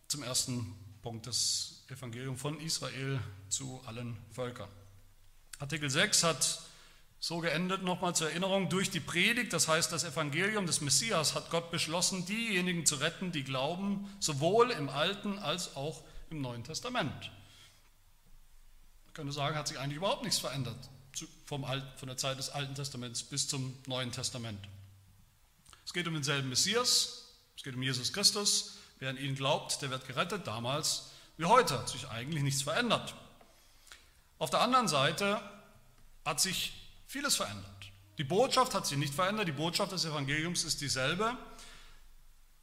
Zum 0.08 0.22
ersten 0.22 0.74
Punkt 1.00 1.26
das 1.26 1.84
Evangelium 1.88 2.36
von 2.36 2.60
Israel 2.60 3.18
zu 3.48 3.80
allen 3.86 4.18
Völkern. 4.32 4.68
Artikel 5.60 5.88
6 5.88 6.24
hat 6.24 6.60
so 7.26 7.40
geendet, 7.40 7.82
nochmal 7.82 8.14
zur 8.14 8.28
Erinnerung, 8.30 8.68
durch 8.68 8.88
die 8.88 9.00
Predigt, 9.00 9.52
das 9.52 9.66
heißt 9.66 9.90
das 9.90 10.04
Evangelium 10.04 10.64
des 10.64 10.80
Messias, 10.80 11.34
hat 11.34 11.50
Gott 11.50 11.72
beschlossen, 11.72 12.24
diejenigen 12.24 12.86
zu 12.86 12.94
retten, 12.94 13.32
die 13.32 13.42
glauben, 13.42 14.08
sowohl 14.20 14.70
im 14.70 14.88
Alten 14.88 15.40
als 15.40 15.74
auch 15.74 16.04
im 16.30 16.40
Neuen 16.40 16.62
Testament. 16.62 17.32
Man 19.06 19.14
könnte 19.14 19.32
sagen, 19.32 19.56
hat 19.56 19.66
sich 19.66 19.76
eigentlich 19.76 19.96
überhaupt 19.96 20.22
nichts 20.22 20.38
verändert 20.38 20.78
vom 21.46 21.64
Alten, 21.64 21.98
von 21.98 22.06
der 22.06 22.16
Zeit 22.16 22.38
des 22.38 22.50
Alten 22.50 22.76
Testaments 22.76 23.24
bis 23.24 23.48
zum 23.48 23.76
Neuen 23.88 24.12
Testament. 24.12 24.60
Es 25.84 25.92
geht 25.92 26.06
um 26.06 26.14
denselben 26.14 26.48
Messias, 26.48 27.24
es 27.56 27.64
geht 27.64 27.74
um 27.74 27.82
Jesus 27.82 28.12
Christus, 28.12 28.74
Wer 29.00 29.10
an 29.10 29.18
ihn 29.18 29.34
glaubt, 29.34 29.82
der 29.82 29.90
wird 29.90 30.06
gerettet, 30.06 30.46
damals 30.46 31.10
wie 31.38 31.44
heute. 31.44 31.76
Hat 31.76 31.88
sich 31.88 32.08
eigentlich 32.08 32.44
nichts 32.44 32.62
verändert. 32.62 33.14
Auf 34.38 34.48
der 34.48 34.60
anderen 34.60 34.86
Seite 34.88 35.40
hat 36.24 36.40
sich 36.40 36.85
vieles 37.06 37.36
verändert. 37.36 37.92
Die 38.18 38.24
Botschaft 38.24 38.74
hat 38.74 38.86
sich 38.86 38.98
nicht 38.98 39.14
verändert, 39.14 39.48
die 39.48 39.52
Botschaft 39.52 39.92
des 39.92 40.04
Evangeliums 40.04 40.64
ist 40.64 40.80
dieselbe. 40.80 41.36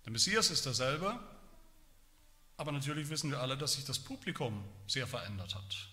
Der 0.05 0.11
Messias 0.11 0.49
ist 0.49 0.65
derselbe. 0.65 1.19
Aber 2.57 2.71
natürlich 2.71 3.09
wissen 3.09 3.31
wir 3.31 3.39
alle, 3.39 3.57
dass 3.57 3.73
sich 3.73 3.85
das 3.85 3.99
Publikum 3.99 4.63
sehr 4.87 5.07
verändert 5.07 5.55
hat. 5.55 5.89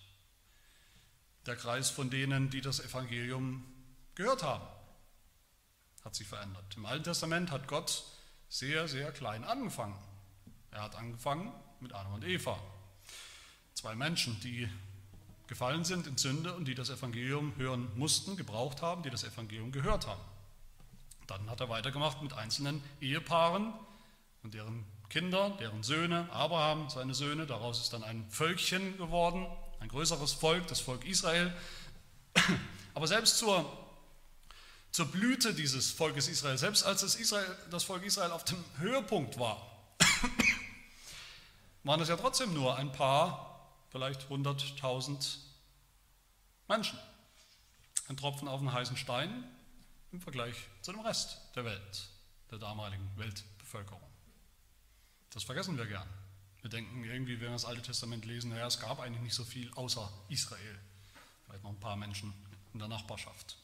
Der 1.45 1.55
Kreis 1.55 1.89
von 1.89 2.09
denen, 2.09 2.49
die 2.49 2.61
das 2.61 2.79
Evangelium 2.79 3.65
gehört 4.15 4.43
haben, 4.43 4.65
hat 6.03 6.15
sich 6.15 6.27
verändert. 6.27 6.75
Im 6.75 6.85
Alten 6.85 7.03
Testament 7.03 7.51
hat 7.51 7.67
Gott 7.67 8.03
sehr, 8.49 8.87
sehr 8.87 9.11
klein 9.11 9.43
angefangen. 9.43 9.97
Er 10.71 10.83
hat 10.83 10.95
angefangen 10.95 11.51
mit 11.79 11.93
Adam 11.93 12.13
und 12.13 12.23
Eva. 12.23 12.59
Zwei 13.73 13.95
Menschen, 13.95 14.39
die 14.41 14.69
gefallen 15.51 15.83
sind 15.83 16.07
in 16.07 16.17
Sünde 16.17 16.53
und 16.53 16.63
die 16.63 16.75
das 16.75 16.89
Evangelium 16.89 17.51
hören 17.57 17.89
mussten, 17.97 18.37
gebraucht 18.37 18.81
haben, 18.81 19.03
die 19.03 19.09
das 19.09 19.25
Evangelium 19.25 19.73
gehört 19.73 20.07
haben. 20.07 20.21
Dann 21.27 21.49
hat 21.49 21.59
er 21.59 21.67
weitergemacht 21.67 22.21
mit 22.21 22.31
einzelnen 22.31 22.81
Ehepaaren 23.01 23.73
und 24.43 24.53
deren 24.53 24.85
Kinder, 25.09 25.49
deren 25.59 25.83
Söhne, 25.83 26.29
Abraham, 26.31 26.89
seine 26.89 27.13
Söhne. 27.13 27.47
Daraus 27.47 27.81
ist 27.81 27.91
dann 27.91 28.01
ein 28.01 28.25
Völkchen 28.29 28.97
geworden, 28.97 29.45
ein 29.81 29.89
größeres 29.89 30.31
Volk, 30.31 30.67
das 30.67 30.79
Volk 30.79 31.03
Israel. 31.03 31.53
Aber 32.93 33.07
selbst 33.07 33.37
zur, 33.37 33.69
zur 34.91 35.07
Blüte 35.07 35.53
dieses 35.53 35.91
Volkes 35.91 36.29
Israel, 36.29 36.57
selbst 36.57 36.85
als 36.85 37.01
das, 37.01 37.15
Israel, 37.15 37.57
das 37.71 37.83
Volk 37.83 38.05
Israel 38.05 38.31
auf 38.31 38.45
dem 38.45 38.63
Höhepunkt 38.77 39.37
war, 39.37 39.69
waren 41.83 41.99
es 41.99 42.07
ja 42.07 42.15
trotzdem 42.15 42.53
nur 42.53 42.77
ein 42.77 42.93
paar, 42.93 43.50
vielleicht 43.91 44.29
100.000 44.29 45.37
Menschen. 46.67 46.97
Ein 48.07 48.17
Tropfen 48.17 48.47
auf 48.47 48.59
einen 48.59 48.73
heißen 48.73 48.97
Stein 48.97 49.43
im 50.11 50.21
Vergleich 50.21 50.55
zu 50.81 50.91
dem 50.91 51.01
Rest 51.01 51.37
der 51.55 51.65
Welt, 51.65 52.09
der 52.49 52.57
damaligen 52.57 53.09
Weltbevölkerung. 53.17 54.01
Das 55.33 55.43
vergessen 55.43 55.77
wir 55.77 55.85
gern. 55.85 56.07
Wir 56.61 56.69
denken 56.69 57.03
irgendwie, 57.03 57.39
wenn 57.39 57.47
wir 57.47 57.51
das 57.51 57.65
Alte 57.65 57.81
Testament 57.81 58.25
lesen, 58.25 58.51
naja, 58.51 58.67
es 58.67 58.79
gab 58.79 58.99
eigentlich 58.99 59.21
nicht 59.21 59.35
so 59.35 59.43
viel 59.43 59.71
außer 59.73 60.11
Israel. 60.29 60.79
Vielleicht 61.45 61.63
noch 61.63 61.71
ein 61.71 61.79
paar 61.79 61.95
Menschen 61.95 62.33
in 62.73 62.79
der 62.79 62.87
Nachbarschaft. 62.87 63.57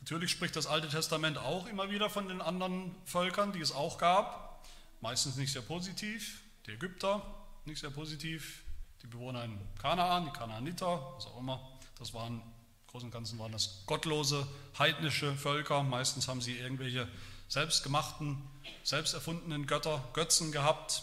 Natürlich 0.00 0.30
spricht 0.30 0.56
das 0.56 0.66
Alte 0.66 0.88
Testament 0.88 1.38
auch 1.38 1.66
immer 1.66 1.90
wieder 1.90 2.10
von 2.10 2.28
den 2.28 2.40
anderen 2.40 2.94
Völkern, 3.06 3.52
die 3.52 3.60
es 3.60 3.72
auch 3.72 3.98
gab. 3.98 4.64
Meistens 5.00 5.36
nicht 5.36 5.52
sehr 5.52 5.62
positiv. 5.62 6.42
Die 6.66 6.72
Ägypter, 6.72 7.22
nicht 7.64 7.80
sehr 7.80 7.90
positiv. 7.90 8.63
Die 9.04 9.08
Bewohner 9.08 9.44
in 9.44 9.60
Kanaan, 9.78 10.24
die 10.24 10.30
Kanaaniter, 10.30 11.12
was 11.14 11.26
auch 11.26 11.38
immer. 11.38 11.60
Das 11.98 12.14
waren, 12.14 12.40
im 12.40 12.42
Großen 12.86 13.08
und 13.08 13.12
Ganzen 13.12 13.38
waren 13.38 13.52
das 13.52 13.82
gottlose, 13.84 14.46
heidnische 14.78 15.34
Völker. 15.34 15.82
Meistens 15.82 16.26
haben 16.26 16.40
sie 16.40 16.56
irgendwelche 16.56 17.06
selbstgemachten, 17.48 18.42
selbst 18.82 19.12
erfundenen 19.12 19.66
Götter, 19.66 20.02
Götzen 20.14 20.52
gehabt. 20.52 21.02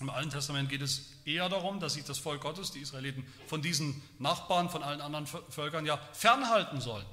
Im 0.00 0.10
Alten 0.10 0.30
Testament 0.30 0.68
geht 0.68 0.82
es 0.82 1.12
eher 1.24 1.48
darum, 1.48 1.78
dass 1.78 1.94
sich 1.94 2.02
das 2.02 2.18
Volk 2.18 2.40
Gottes, 2.40 2.72
die 2.72 2.80
Israeliten, 2.80 3.24
von 3.46 3.62
diesen 3.62 4.02
Nachbarn, 4.18 4.68
von 4.68 4.82
allen 4.82 5.00
anderen 5.00 5.28
Völkern 5.28 5.86
ja 5.86 5.98
fernhalten 6.12 6.80
sollen, 6.80 7.06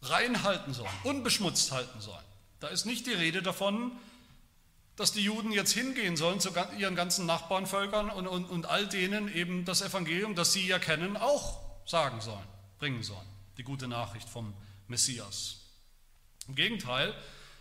reinhalten 0.00 0.74
sollen, 0.74 0.94
unbeschmutzt 1.02 1.72
halten 1.72 2.00
sollen. 2.00 2.24
Da 2.60 2.68
ist 2.68 2.86
nicht 2.86 3.04
die 3.08 3.14
Rede 3.14 3.42
davon, 3.42 3.98
dass 4.96 5.12
die 5.12 5.22
Juden 5.22 5.52
jetzt 5.52 5.72
hingehen 5.72 6.16
sollen 6.16 6.40
zu 6.40 6.50
ihren 6.78 6.94
ganzen 6.94 7.26
Nachbarnvölkern 7.26 8.10
und, 8.10 8.26
und, 8.26 8.44
und 8.44 8.66
all 8.66 8.86
denen 8.86 9.34
eben 9.34 9.64
das 9.64 9.80
Evangelium, 9.80 10.34
das 10.34 10.52
sie 10.52 10.66
ja 10.66 10.78
kennen, 10.78 11.16
auch 11.16 11.60
sagen 11.86 12.20
sollen, 12.20 12.46
bringen 12.78 13.02
sollen. 13.02 13.26
Die 13.56 13.64
gute 13.64 13.88
Nachricht 13.88 14.28
vom 14.28 14.54
Messias. 14.88 15.60
Im 16.46 16.54
Gegenteil, 16.54 17.14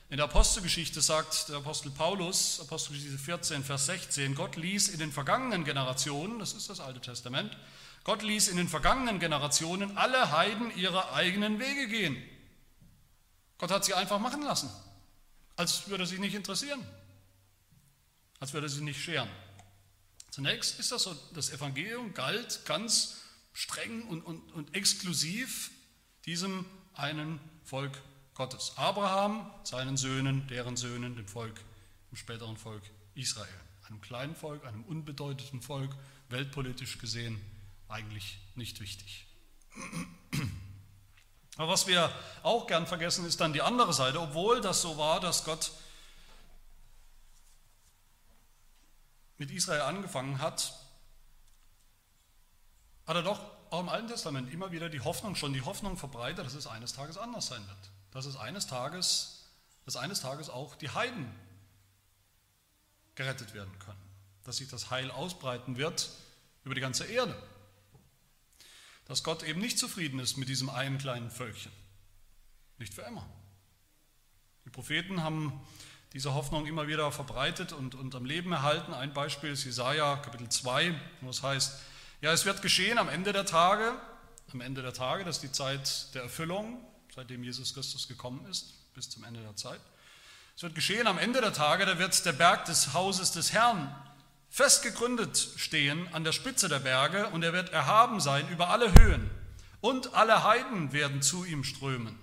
in 0.10 0.18
der 0.18 0.26
Apostelgeschichte 0.26 1.02
sagt 1.02 1.48
der 1.48 1.58
Apostel 1.58 1.90
Paulus, 1.90 2.60
Apostelgeschichte 2.60 3.18
14, 3.18 3.64
Vers 3.64 3.86
16, 3.86 4.36
Gott 4.36 4.58
ließ 4.58 4.90
in 4.90 5.00
den 5.00 5.12
vergangenen 5.12 5.64
Generationen, 5.64 6.40
das 6.40 6.54
ist 6.54 6.70
das 6.70 6.82
Alte 6.82 7.00
Testament, 7.00 7.58
Gott 8.04 8.24
ließ 8.24 8.50
in 8.50 8.58
den 8.58 8.68
vergangenen 8.68 9.20
Generationen 9.20 9.98
alle 9.98 10.32
Heiden 10.32 10.76
ihre 10.76 11.14
eigenen 11.14 11.60
Wege 11.60 11.88
gehen. 11.88 12.22
Gott 13.58 13.72
hat 13.72 13.86
sie 13.86 13.94
einfach 13.94 14.20
machen 14.20 14.42
lassen, 14.42 14.70
als 15.56 15.88
würde 15.88 16.06
sich 16.06 16.20
nicht 16.20 16.34
interessieren 16.34 16.84
als 18.42 18.52
würde 18.52 18.68
sie 18.68 18.82
nicht 18.82 19.02
scheren. 19.02 19.30
Zunächst 20.32 20.80
ist 20.80 20.92
das 20.92 21.04
so, 21.04 21.16
das 21.34 21.52
Evangelium 21.52 22.14
galt 22.14 22.66
ganz 22.66 23.22
streng 23.54 24.08
und, 24.08 24.22
und, 24.24 24.52
und 24.54 24.76
exklusiv 24.76 25.72
diesem 26.26 26.66
einen 26.94 27.40
Volk 27.64 28.02
Gottes. 28.34 28.74
Abraham, 28.78 29.50
seinen 29.64 29.96
Söhnen, 29.96 30.48
deren 30.48 30.76
Söhnen, 30.76 31.16
dem 31.16 31.28
Volk, 31.28 31.62
dem 32.12 32.18
späteren 32.18 32.58
Volk 32.58 32.82
Israel. 33.14 33.48
Einem 33.88 34.02
kleinen 34.02 34.36
Volk, 34.36 34.66
einem 34.66 34.84
unbedeutenden 34.86 35.62
Volk, 35.62 35.96
weltpolitisch 36.30 36.98
gesehen, 36.98 37.40
eigentlich 37.90 38.40
nicht 38.56 38.80
wichtig. 38.80 39.28
Aber 41.58 41.74
was 41.74 41.86
wir 41.86 42.12
auch 42.42 42.66
gern 42.66 42.88
vergessen, 42.88 43.26
ist 43.26 43.40
dann 43.40 43.54
die 43.54 43.62
andere 43.62 43.94
Seite. 43.94 44.20
Obwohl 44.20 44.62
das 44.62 44.82
so 44.82 44.98
war, 44.98 45.20
dass 45.20 45.44
Gott 45.44 45.72
mit 49.42 49.52
Israel 49.52 49.82
angefangen 49.82 50.40
hat, 50.40 50.74
hat 53.08 53.16
er 53.16 53.24
doch 53.24 53.42
auch 53.72 53.80
im 53.80 53.90
Alten 53.90 54.08
Testament 54.08 54.54
immer 54.54 54.72
wieder 54.72 54.88
die 54.88 55.00
Hoffnung, 55.00 55.36
schon 55.36 55.52
die 55.52 55.62
Hoffnung 55.62 55.98
verbreitet, 55.98 56.46
dass 56.46 56.54
es 56.54 56.68
eines 56.68 56.94
Tages 56.94 57.18
anders 57.18 57.48
sein 57.48 57.66
wird. 57.68 57.92
Dass 58.12 58.26
es 58.26 58.36
eines 58.36 58.68
Tages, 58.68 59.50
dass 59.86 59.98
eines 59.98 60.22
Tages 60.22 60.50
auch 60.50 60.76
die 60.76 60.90
Heiden 60.90 61.34
gerettet 63.16 63.54
werden 63.54 63.78
können. 63.80 64.02
Dass 64.44 64.58
sich 64.58 64.70
das 64.70 64.92
Heil 64.92 65.10
ausbreiten 65.10 65.76
wird 65.76 66.10
über 66.64 66.76
die 66.76 66.82
ganze 66.82 67.06
Erde 67.06 67.36
dass 69.12 69.26
Gott 69.26 69.44
eben 69.44 69.60
nicht 69.60 69.78
zufrieden 69.78 70.20
ist 70.20 70.38
mit 70.38 70.48
diesem 70.48 70.70
einen 70.70 70.98
kleinen 70.98 71.30
Völkchen. 71.30 71.74
Nicht 72.78 72.94
für 72.94 73.02
immer. 73.02 73.28
Die 74.64 74.70
Propheten 74.70 75.22
haben 75.22 75.60
diese 76.13 76.34
Hoffnung 76.34 76.65
immer 76.65 76.88
wieder 76.88 77.12
verbreitet 77.12 77.72
und, 77.72 77.96
und 77.96 78.13
am 78.15 78.25
Leben 78.25 78.51
erhalten. 78.51 78.94
Ein 78.94 79.13
Beispiel 79.13 79.51
ist 79.51 79.63
Jesaja 79.63 80.18
Kapitel 80.18 80.50
2, 80.50 80.94
wo 81.22 81.30
es 81.30 81.41
heißt: 81.41 81.80
Ja, 82.22 82.32
es 82.34 82.46
wird 82.46 82.62
geschehen 82.62 82.98
am 82.98 83.10
Ende 83.10 83.32
der 83.34 83.46
Tage, 83.46 83.94
am 84.53 84.62
Ende 84.62 84.82
der 84.82 84.94
Tage, 84.94 85.24
das 85.24 85.38
ist 85.38 85.44
die 85.44 85.51
Zeit 85.51 86.13
der 86.13 86.24
Erfüllung, 86.24 86.86
seitdem 87.15 87.44
Jesus 87.44 87.74
Christus 87.74 88.08
gekommen 88.08 88.46
ist, 88.48 88.94
bis 88.94 89.10
zum 89.10 89.24
Ende 89.24 89.41
der 89.41 89.56
Zeit. 89.56 89.80
Es 90.56 90.63
wird 90.63 90.75
geschehen 90.75 91.08
am 91.08 91.18
Ende 91.18 91.39
der 91.39 91.53
Tage, 91.53 91.86
da 91.86 91.98
wird 91.98 92.25
der 92.25 92.34
Berg 92.34 92.65
des 92.65 92.94
Hauses 92.94 93.32
des 93.32 93.53
Herrn 93.53 93.96
fest 94.50 94.84
gegründet 94.84 95.38
stehen 95.56 96.10
an 96.13 96.25
der 96.25 96.34
Spitze 96.34 96.68
der 96.68 96.80
Berge 96.80 97.27
und 97.30 97.41
er 97.41 97.53
wird 97.53 97.70
erhaben 97.70 98.20
sein 98.20 98.48
über 98.50 98.70
alle 98.70 98.94
Höhen 99.00 99.32
und 99.80 100.13
alle 100.13 100.44
Heiden 100.44 100.91
werden 100.91 101.22
zu 101.22 101.46
ihm 101.46 101.63
strömen. 101.63 102.20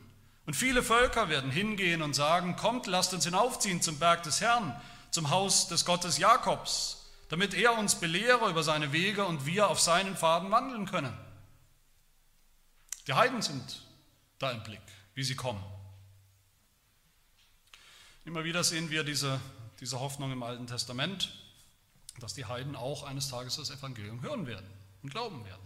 Und 0.48 0.54
viele 0.54 0.82
Völker 0.82 1.28
werden 1.28 1.50
hingehen 1.50 2.00
und 2.00 2.14
sagen, 2.14 2.56
kommt, 2.56 2.86
lasst 2.86 3.12
uns 3.12 3.26
hinaufziehen 3.26 3.82
zum 3.82 3.98
Berg 3.98 4.22
des 4.22 4.40
Herrn, 4.40 4.74
zum 5.10 5.28
Haus 5.28 5.68
des 5.68 5.84
Gottes 5.84 6.16
Jakobs, 6.16 7.10
damit 7.28 7.52
er 7.52 7.76
uns 7.76 7.96
belehre 7.96 8.48
über 8.48 8.62
seine 8.62 8.92
Wege 8.92 9.26
und 9.26 9.44
wir 9.44 9.68
auf 9.68 9.78
seinen 9.78 10.16
Pfaden 10.16 10.50
wandeln 10.50 10.86
können. 10.86 11.12
Die 13.06 13.12
Heiden 13.12 13.42
sind 13.42 13.82
da 14.38 14.50
im 14.50 14.62
Blick, 14.62 14.80
wie 15.12 15.22
sie 15.22 15.36
kommen. 15.36 15.62
Immer 18.24 18.44
wieder 18.44 18.64
sehen 18.64 18.88
wir 18.88 19.04
diese, 19.04 19.38
diese 19.80 20.00
Hoffnung 20.00 20.32
im 20.32 20.42
Alten 20.42 20.66
Testament 20.66 21.30
dass 22.20 22.34
die 22.34 22.44
Heiden 22.44 22.76
auch 22.76 23.04
eines 23.04 23.28
Tages 23.28 23.56
das 23.56 23.70
Evangelium 23.70 24.22
hören 24.22 24.46
werden 24.46 24.66
und 25.02 25.10
glauben 25.10 25.44
werden. 25.44 25.62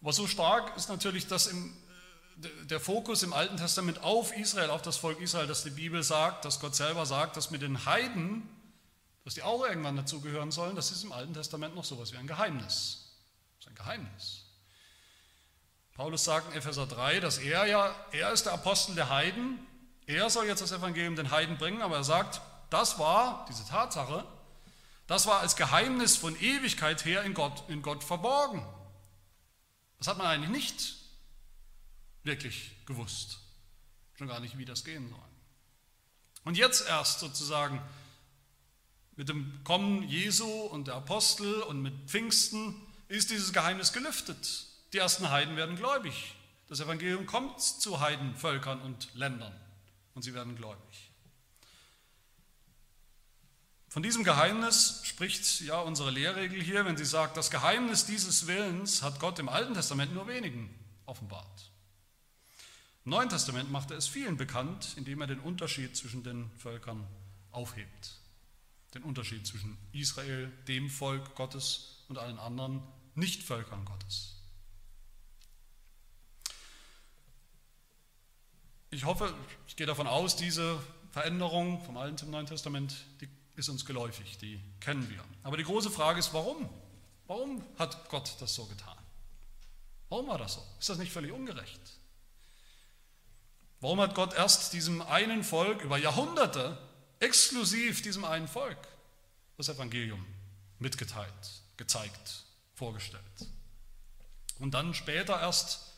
Aber 0.00 0.12
so 0.12 0.26
stark 0.26 0.76
ist 0.76 0.88
natürlich 0.88 1.26
das 1.26 1.46
im, 1.46 1.74
der 2.36 2.80
Fokus 2.80 3.22
im 3.22 3.32
Alten 3.32 3.56
Testament 3.56 4.02
auf 4.02 4.36
Israel, 4.36 4.70
auf 4.70 4.82
das 4.82 4.96
Volk 4.96 5.20
Israel, 5.20 5.46
dass 5.46 5.62
die 5.62 5.70
Bibel 5.70 6.02
sagt, 6.02 6.44
dass 6.44 6.60
Gott 6.60 6.74
selber 6.74 7.06
sagt, 7.06 7.36
dass 7.36 7.50
mit 7.50 7.62
den 7.62 7.86
Heiden, 7.86 8.48
dass 9.24 9.34
die 9.34 9.42
auch 9.42 9.64
irgendwann 9.64 9.96
dazugehören 9.96 10.50
sollen, 10.50 10.76
das 10.76 10.90
ist 10.90 11.04
im 11.04 11.12
Alten 11.12 11.34
Testament 11.34 11.74
noch 11.74 11.84
sowas 11.84 12.12
wie 12.12 12.16
ein 12.16 12.26
Geheimnis. 12.26 13.12
Das 13.56 13.66
ist 13.66 13.68
ein 13.68 13.74
Geheimnis. 13.74 14.44
Paulus 15.94 16.24
sagt 16.24 16.50
in 16.50 16.58
Epheser 16.58 16.86
3, 16.86 17.20
dass 17.20 17.38
er 17.38 17.66
ja, 17.66 17.94
er 18.10 18.32
ist 18.32 18.46
der 18.46 18.52
Apostel 18.52 18.96
der 18.96 19.10
Heiden, 19.10 19.64
er 20.06 20.28
soll 20.28 20.46
jetzt 20.46 20.60
das 20.60 20.72
Evangelium 20.72 21.16
den 21.16 21.30
Heiden 21.30 21.56
bringen, 21.56 21.82
aber 21.82 21.96
er 21.96 22.04
sagt, 22.04 22.40
das 22.68 22.98
war 22.98 23.46
diese 23.48 23.66
Tatsache, 23.66 24.26
das 25.06 25.26
war 25.26 25.40
als 25.40 25.54
Geheimnis 25.54 26.16
von 26.16 26.34
Ewigkeit 26.40 27.04
her 27.04 27.22
in 27.22 27.34
Gott, 27.34 27.62
in 27.68 27.82
Gott 27.82 28.02
verborgen. 28.02 28.66
Das 29.98 30.08
hat 30.08 30.18
man 30.18 30.26
eigentlich 30.26 30.50
nicht 30.50 31.03
wirklich 32.24 32.72
gewusst. 32.86 33.38
Schon 34.14 34.28
gar 34.28 34.40
nicht, 34.40 34.58
wie 34.58 34.64
das 34.64 34.84
gehen 34.84 35.08
soll. 35.08 35.18
Und 36.44 36.56
jetzt 36.56 36.86
erst 36.86 37.20
sozusagen 37.20 37.80
mit 39.16 39.28
dem 39.28 39.62
Kommen 39.64 40.02
Jesu 40.08 40.48
und 40.48 40.88
der 40.88 40.94
Apostel 40.96 41.62
und 41.62 41.80
mit 41.80 41.94
Pfingsten 42.10 42.74
ist 43.08 43.30
dieses 43.30 43.52
Geheimnis 43.52 43.92
gelüftet. 43.92 44.66
Die 44.92 44.98
ersten 44.98 45.30
Heiden 45.30 45.56
werden 45.56 45.76
gläubig. 45.76 46.34
Das 46.68 46.80
Evangelium 46.80 47.26
kommt 47.26 47.60
zu 47.60 48.00
Heidenvölkern 48.00 48.80
und 48.80 49.14
Ländern 49.14 49.54
und 50.14 50.22
sie 50.22 50.34
werden 50.34 50.56
gläubig. 50.56 51.10
Von 53.88 54.02
diesem 54.02 54.24
Geheimnis 54.24 55.02
spricht 55.04 55.60
ja 55.60 55.78
unsere 55.78 56.10
Lehrregel 56.10 56.60
hier, 56.60 56.84
wenn 56.84 56.96
sie 56.96 57.04
sagt, 57.04 57.36
das 57.36 57.50
Geheimnis 57.50 58.06
dieses 58.06 58.48
Willens 58.48 59.02
hat 59.02 59.20
Gott 59.20 59.38
im 59.38 59.48
Alten 59.48 59.74
Testament 59.74 60.12
nur 60.12 60.26
wenigen 60.26 60.74
offenbart. 61.06 61.70
Im 63.04 63.10
Neuen 63.10 63.28
Testament 63.28 63.70
macht 63.70 63.90
er 63.90 63.98
es 63.98 64.08
vielen 64.08 64.38
bekannt, 64.38 64.94
indem 64.96 65.20
er 65.20 65.26
den 65.26 65.40
Unterschied 65.40 65.94
zwischen 65.94 66.22
den 66.22 66.50
Völkern 66.56 67.06
aufhebt. 67.50 68.18
Den 68.94 69.02
Unterschied 69.02 69.46
zwischen 69.46 69.76
Israel, 69.92 70.50
dem 70.68 70.88
Volk 70.88 71.34
Gottes 71.34 72.04
und 72.08 72.16
allen 72.16 72.38
anderen 72.38 72.82
Nichtvölkern 73.14 73.84
Gottes. 73.84 74.36
Ich 78.90 79.04
hoffe, 79.04 79.34
ich 79.66 79.76
gehe 79.76 79.86
davon 79.86 80.06
aus, 80.06 80.36
diese 80.36 80.80
Veränderung 81.10 81.84
vom 81.84 81.98
Alten 81.98 82.16
zum 82.16 82.30
Neuen 82.30 82.46
Testament, 82.46 83.04
die 83.20 83.28
ist 83.56 83.68
uns 83.68 83.84
geläufig, 83.84 84.38
die 84.38 84.58
kennen 84.80 85.10
wir. 85.10 85.22
Aber 85.42 85.58
die 85.58 85.64
große 85.64 85.90
Frage 85.90 86.20
ist, 86.20 86.32
warum? 86.32 86.70
Warum 87.26 87.62
hat 87.78 88.08
Gott 88.08 88.36
das 88.40 88.54
so 88.54 88.64
getan? 88.64 88.96
Warum 90.08 90.26
war 90.28 90.38
das 90.38 90.54
so? 90.54 90.62
Ist 90.78 90.88
das 90.88 90.98
nicht 90.98 91.12
völlig 91.12 91.32
ungerecht? 91.32 91.80
Warum 93.84 94.00
hat 94.00 94.14
Gott 94.14 94.32
erst 94.32 94.72
diesem 94.72 95.02
einen 95.02 95.44
Volk 95.44 95.82
über 95.82 95.98
Jahrhunderte 95.98 96.78
exklusiv 97.20 98.00
diesem 98.00 98.24
einen 98.24 98.48
Volk 98.48 98.78
das 99.58 99.68
Evangelium 99.68 100.24
mitgeteilt, 100.78 101.28
gezeigt, 101.76 102.44
vorgestellt? 102.74 103.22
Und 104.58 104.72
dann 104.72 104.94
später 104.94 105.38
erst 105.38 105.92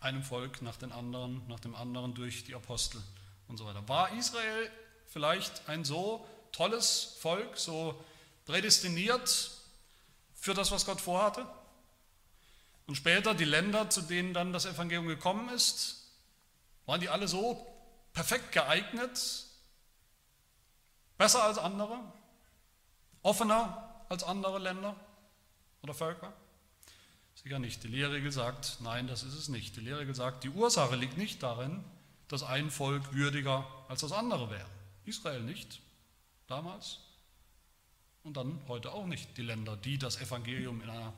einem 0.00 0.22
Volk 0.22 0.62
nach 0.62 0.76
dem 0.76 0.92
anderen, 0.92 1.46
nach 1.46 1.60
dem 1.60 1.74
anderen 1.74 2.14
durch 2.14 2.42
die 2.42 2.54
Apostel 2.54 3.02
und 3.46 3.58
so 3.58 3.66
weiter. 3.66 3.86
War 3.86 4.10
Israel 4.16 4.70
vielleicht 5.08 5.68
ein 5.68 5.84
so 5.84 6.26
tolles 6.52 7.18
Volk, 7.20 7.58
so 7.58 8.02
prädestiniert 8.46 9.50
für 10.32 10.54
das, 10.54 10.70
was 10.70 10.86
Gott 10.86 11.02
vorhatte. 11.02 11.46
Und 12.86 12.94
später 12.94 13.34
die 13.34 13.44
Länder, 13.44 13.90
zu 13.90 14.00
denen 14.00 14.32
dann 14.32 14.54
das 14.54 14.64
Evangelium 14.64 15.06
gekommen 15.06 15.50
ist, 15.50 15.99
waren 16.90 17.00
die 17.00 17.08
alle 17.08 17.28
so 17.28 17.64
perfekt 18.12 18.50
geeignet, 18.50 19.46
besser 21.16 21.44
als 21.44 21.56
andere, 21.56 22.00
offener 23.22 24.04
als 24.08 24.24
andere 24.24 24.58
Länder 24.58 24.96
oder 25.82 25.94
Völker? 25.94 26.32
Sicher 27.36 27.60
nicht. 27.60 27.84
Die 27.84 27.88
Lehrregel 27.88 28.32
sagt, 28.32 28.78
nein, 28.80 29.06
das 29.06 29.22
ist 29.22 29.34
es 29.34 29.48
nicht. 29.48 29.76
Die 29.76 29.80
Lehrregel 29.80 30.16
sagt, 30.16 30.42
die 30.42 30.48
Ursache 30.48 30.96
liegt 30.96 31.16
nicht 31.16 31.44
darin, 31.44 31.84
dass 32.26 32.42
ein 32.42 32.72
Volk 32.72 33.14
würdiger 33.14 33.64
als 33.86 34.00
das 34.00 34.10
andere 34.10 34.50
wäre. 34.50 34.66
Israel 35.04 35.42
nicht, 35.42 35.80
damals. 36.48 36.98
Und 38.24 38.36
dann 38.36 38.60
heute 38.66 38.92
auch 38.92 39.06
nicht 39.06 39.36
die 39.36 39.42
Länder, 39.42 39.76
die 39.76 39.96
das 39.96 40.20
Evangelium 40.20 40.82
in 40.82 40.90
einer 40.90 41.12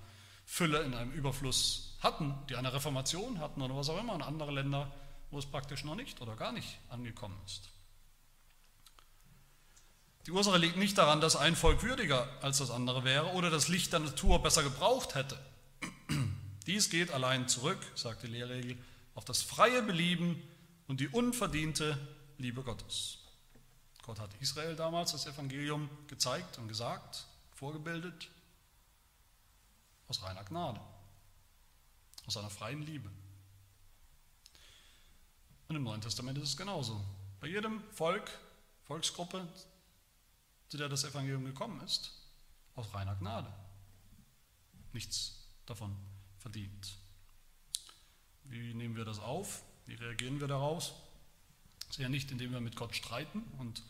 Fülle, 0.44 0.82
in 0.82 0.92
einem 0.92 1.12
Überfluss 1.12 1.96
hatten, 2.00 2.34
die 2.50 2.56
eine 2.56 2.74
Reformation 2.74 3.38
hatten 3.38 3.62
oder 3.62 3.74
was 3.74 3.88
auch 3.88 3.98
immer, 3.98 4.12
und 4.12 4.22
andere 4.22 4.52
Länder, 4.52 4.92
wo 5.32 5.38
es 5.38 5.46
praktisch 5.46 5.82
noch 5.82 5.96
nicht 5.96 6.20
oder 6.20 6.36
gar 6.36 6.52
nicht 6.52 6.78
angekommen 6.90 7.36
ist. 7.46 7.70
Die 10.26 10.30
Ursache 10.30 10.58
liegt 10.58 10.76
nicht 10.76 10.96
daran, 10.96 11.20
dass 11.20 11.34
ein 11.34 11.56
Volk 11.56 11.82
würdiger 11.82 12.28
als 12.42 12.58
das 12.58 12.70
andere 12.70 13.02
wäre 13.02 13.32
oder 13.32 13.50
das 13.50 13.66
Licht 13.66 13.92
der 13.92 14.00
Natur 14.00 14.40
besser 14.40 14.62
gebraucht 14.62 15.16
hätte. 15.16 15.36
Dies 16.66 16.90
geht 16.90 17.10
allein 17.10 17.48
zurück, 17.48 17.78
sagt 17.96 18.22
die 18.22 18.28
Lehrregel, 18.28 18.76
auf 19.14 19.24
das 19.24 19.42
freie 19.42 19.82
Belieben 19.82 20.40
und 20.86 21.00
die 21.00 21.08
unverdiente 21.08 21.98
Liebe 22.38 22.62
Gottes. 22.62 23.18
Gott 24.02 24.20
hat 24.20 24.30
Israel 24.40 24.76
damals 24.76 25.12
das 25.12 25.26
Evangelium 25.26 25.88
gezeigt 26.08 26.58
und 26.58 26.68
gesagt, 26.68 27.26
vorgebildet, 27.54 28.28
aus 30.08 30.22
reiner 30.22 30.44
Gnade, 30.44 30.80
aus 32.26 32.34
seiner 32.34 32.50
freien 32.50 32.82
Liebe. 32.82 33.10
Und 35.72 35.76
im 35.76 35.84
Neuen 35.84 36.02
Testament 36.02 36.36
ist 36.36 36.50
es 36.50 36.56
genauso. 36.58 37.02
Bei 37.40 37.46
jedem 37.46 37.82
Volk, 37.92 38.30
Volksgruppe, 38.84 39.48
zu 40.68 40.76
der 40.76 40.90
das 40.90 41.04
Evangelium 41.04 41.46
gekommen 41.46 41.80
ist, 41.80 42.12
aus 42.74 42.92
reiner 42.92 43.14
Gnade. 43.14 43.50
Nichts 44.92 45.48
davon 45.64 45.96
verdient. 46.40 46.94
Wie 48.44 48.74
nehmen 48.74 48.96
wir 48.96 49.06
das 49.06 49.18
auf? 49.18 49.62
Wie 49.86 49.94
reagieren 49.94 50.40
wir 50.40 50.46
daraus? 50.46 50.92
Sehr 51.88 52.10
nicht, 52.10 52.30
indem 52.30 52.52
wir 52.52 52.60
mit 52.60 52.76
Gott 52.76 52.94
streiten 52.94 53.42
und 53.58 53.82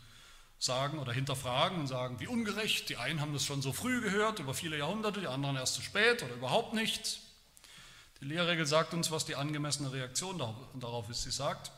sagen 0.59 0.99
oder 0.99 1.11
hinterfragen 1.11 1.81
und 1.81 1.87
sagen, 1.87 2.17
wie 2.21 2.27
ungerecht, 2.27 2.87
die 2.87 2.95
einen 2.95 3.19
haben 3.19 3.33
das 3.33 3.43
schon 3.43 3.61
so 3.61 3.73
früh 3.73 3.99
gehört, 3.99 4.39
über 4.39 4.53
viele 4.53 4.77
Jahrhunderte, 4.77 5.19
die 5.19 5.27
anderen 5.27 5.57
erst 5.57 5.73
zu 5.73 5.81
spät 5.81 6.23
oder 6.23 6.35
überhaupt 6.35 6.73
nicht. 6.73 7.19
Die 8.23 8.29
Lehrregel 8.29 8.65
sagt 8.65 8.93
uns, 8.93 9.11
was 9.11 9.25
die 9.25 9.35
angemessene 9.35 9.91
Reaktion 9.91 10.37
darauf 10.79 11.09
ist. 11.09 11.23
Sie 11.23 11.31
sagt, 11.31 11.73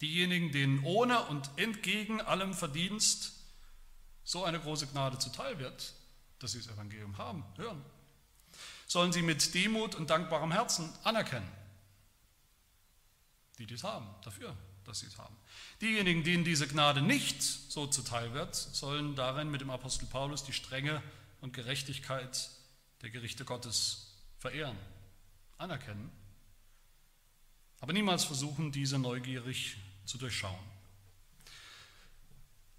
diejenigen, 0.00 0.50
denen 0.50 0.82
ohne 0.82 1.26
und 1.26 1.48
entgegen 1.54 2.20
allem 2.20 2.54
Verdienst 2.54 3.34
so 4.24 4.42
eine 4.42 4.58
große 4.58 4.88
Gnade 4.88 5.16
zuteil 5.20 5.60
wird, 5.60 5.94
dass 6.40 6.52
sie 6.52 6.58
das 6.58 6.66
Evangelium 6.66 7.18
haben, 7.18 7.44
hören, 7.54 7.80
sollen 8.88 9.12
sie 9.12 9.22
mit 9.22 9.54
Demut 9.54 9.94
und 9.94 10.10
dankbarem 10.10 10.50
Herzen 10.50 10.92
anerkennen, 11.04 11.48
die 13.60 13.66
dies 13.66 13.84
haben, 13.84 14.08
dafür, 14.24 14.56
dass 14.82 14.98
sie 14.98 15.06
es 15.06 15.18
haben. 15.18 15.36
Diejenigen, 15.80 16.24
denen 16.24 16.42
diese 16.42 16.66
Gnade 16.66 17.00
nicht 17.00 17.40
so 17.40 17.86
zuteil 17.86 18.34
wird, 18.34 18.56
sollen 18.56 19.14
darin 19.14 19.52
mit 19.52 19.60
dem 19.60 19.70
Apostel 19.70 20.06
Paulus 20.06 20.42
die 20.42 20.52
Strenge 20.52 21.00
und 21.40 21.52
Gerechtigkeit 21.52 22.50
der 23.02 23.10
Gerichte 23.10 23.44
Gottes 23.44 24.16
verehren, 24.40 24.76
anerkennen, 25.58 26.10
aber 27.80 27.92
niemals 27.92 28.24
versuchen, 28.24 28.72
diese 28.72 28.98
neugierig 28.98 29.76
zu 30.04 30.18
durchschauen. 30.18 30.74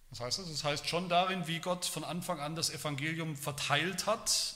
Was 0.10 0.20
heißt 0.20 0.40
das? 0.40 0.50
Das 0.50 0.64
heißt 0.64 0.88
schon 0.88 1.10
darin, 1.10 1.48
wie 1.48 1.60
Gott 1.60 1.86
von 1.86 2.04
Anfang 2.04 2.40
an 2.40 2.56
das 2.56 2.70
Evangelium 2.70 3.36
verteilt 3.36 4.06
hat 4.06 4.56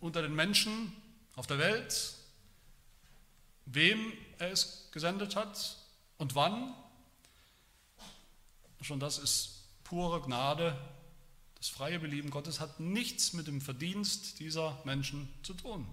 unter 0.00 0.22
den 0.22 0.34
Menschen 0.34 0.92
auf 1.36 1.46
der 1.46 1.58
Welt, 1.58 2.14
wem 3.66 4.12
er 4.38 4.50
es 4.52 4.88
gesendet 4.92 5.36
hat 5.36 5.76
und 6.18 6.34
wann 6.34 6.74
Schon 8.84 9.00
das 9.00 9.18
ist 9.18 9.62
pure 9.82 10.20
Gnade. 10.20 10.78
Das 11.56 11.68
freie 11.68 11.98
Belieben 11.98 12.28
Gottes 12.28 12.60
hat 12.60 12.80
nichts 12.80 13.32
mit 13.32 13.46
dem 13.46 13.62
Verdienst 13.62 14.40
dieser 14.40 14.78
Menschen 14.84 15.32
zu 15.42 15.54
tun, 15.54 15.86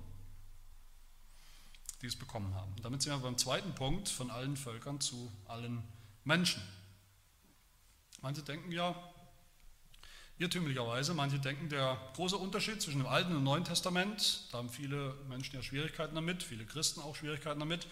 die 2.02 2.08
es 2.08 2.16
bekommen 2.16 2.54
haben. 2.56 2.74
Damit 2.82 3.02
sind 3.02 3.14
wir 3.14 3.20
beim 3.20 3.38
zweiten 3.38 3.74
Punkt 3.76 4.10
von 4.10 4.32
allen 4.32 4.58
Völkern 4.58 5.00
zu 5.00 5.32
allen 5.48 5.84
Menschen. 6.24 6.62
Manche 8.22 8.42
denken 8.44 8.72
ja, 8.72 8.96
irrtümlicherweise, 10.38 11.14
manche 11.14 11.40
denken, 11.40 11.70
der 11.70 12.00
große 12.16 12.38
Unterschied 12.38 12.82
zwischen 12.82 13.00
dem 13.00 13.08
Alten 13.08 13.30
und 13.30 13.40
dem 13.40 13.44
Neuen 13.44 13.64
Testament, 13.64 14.48
da 14.52 14.58
haben 14.58 14.70
viele 14.70 15.16
Menschen 15.30 15.56
ja 15.56 15.62
Schwierigkeiten 15.62 16.16
damit, 16.16 16.44
viele 16.44 16.66
Christen 16.66 17.02
auch 17.02 17.16
Schwierigkeiten 17.16 17.60
damit, 17.60 17.88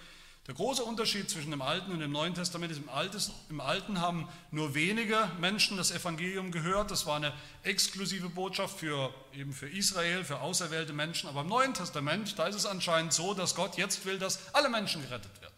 der 0.50 0.56
große 0.56 0.84
Unterschied 0.84 1.30
zwischen 1.30 1.52
dem 1.52 1.62
Alten 1.62 1.92
und 1.92 2.00
dem 2.00 2.12
Neuen 2.12 2.34
Testament 2.34 2.72
ist, 2.72 2.80
im, 2.80 2.90
Altes, 2.90 3.32
im 3.52 3.62
Alten 3.62 4.02
haben 4.02 4.28
nur 4.50 4.74
wenige 4.74 5.30
Menschen 5.40 5.78
das 5.78 5.92
Evangelium 5.92 6.52
gehört. 6.52 6.90
Das 6.90 7.06
war 7.06 7.18
eine 7.18 7.34
exklusive 7.62 8.30
Botschaft 8.30 8.80
für, 8.80 9.14
eben 9.32 9.54
für 9.54 9.70
Israel, 9.70 10.24
für 10.24 10.40
auserwählte 10.40 10.92
Menschen. 10.92 11.30
Aber 11.30 11.42
im 11.42 11.50
Neuen 11.50 11.76
Testament, 11.76 12.40
da 12.40 12.48
ist 12.48 12.56
es 12.56 12.66
anscheinend 12.66 13.14
so, 13.14 13.36
dass 13.36 13.54
Gott 13.54 13.78
jetzt 13.78 14.06
will, 14.06 14.18
dass 14.18 14.52
alle 14.56 14.70
Menschen 14.70 15.04
gerettet 15.04 15.40
werden. 15.40 15.54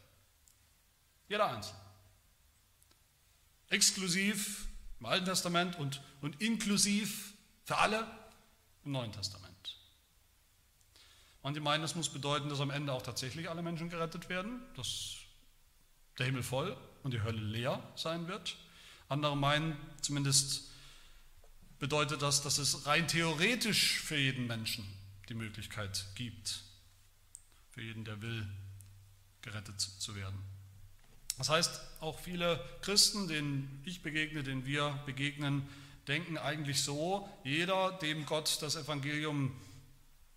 Jeder 1.29 1.49
Einzelne. 1.49 1.79
Exklusiv 3.69 4.65
im 4.99 5.05
Alten 5.05 5.23
Testament 5.23 5.79
und, 5.79 6.01
und 6.19 6.41
inklusiv 6.41 7.31
für 7.63 7.77
alle 7.77 8.05
im 8.83 8.91
Neuen 8.91 9.13
Testament. 9.13 9.50
Manche 11.43 11.59
meinen, 11.59 11.81
das 11.81 11.95
muss 11.95 12.09
bedeuten, 12.09 12.49
dass 12.49 12.59
am 12.59 12.69
Ende 12.69 12.93
auch 12.93 13.01
tatsächlich 13.01 13.49
alle 13.49 13.61
Menschen 13.61 13.89
gerettet 13.89 14.29
werden, 14.29 14.61
dass 14.75 15.15
der 16.19 16.27
Himmel 16.27 16.43
voll 16.43 16.77
und 17.03 17.13
die 17.13 17.21
Hölle 17.21 17.41
leer 17.41 17.81
sein 17.95 18.27
wird. 18.27 18.57
Andere 19.09 19.35
meinen, 19.35 19.75
zumindest 20.01 20.69
bedeutet 21.79 22.21
das, 22.21 22.43
dass 22.43 22.59
es 22.59 22.85
rein 22.85 23.07
theoretisch 23.07 23.99
für 23.99 24.17
jeden 24.17 24.45
Menschen 24.45 24.85
die 25.29 25.33
Möglichkeit 25.33 26.05
gibt, 26.15 26.63
für 27.71 27.81
jeden, 27.81 28.05
der 28.05 28.21
will, 28.21 28.47
gerettet 29.41 29.81
zu 29.81 30.15
werden. 30.15 30.39
Das 31.39 31.49
heißt, 31.49 31.81
auch 32.01 32.19
viele 32.19 32.63
Christen, 32.81 33.27
denen 33.27 33.81
ich 33.83 34.03
begegne, 34.03 34.43
denen 34.43 34.65
wir 34.65 35.01
begegnen, 35.07 35.67
denken 36.07 36.37
eigentlich 36.37 36.81
so, 36.83 37.27
jeder, 37.43 37.93
dem 37.93 38.27
Gott 38.27 38.61
das 38.61 38.75
Evangelium 38.75 39.59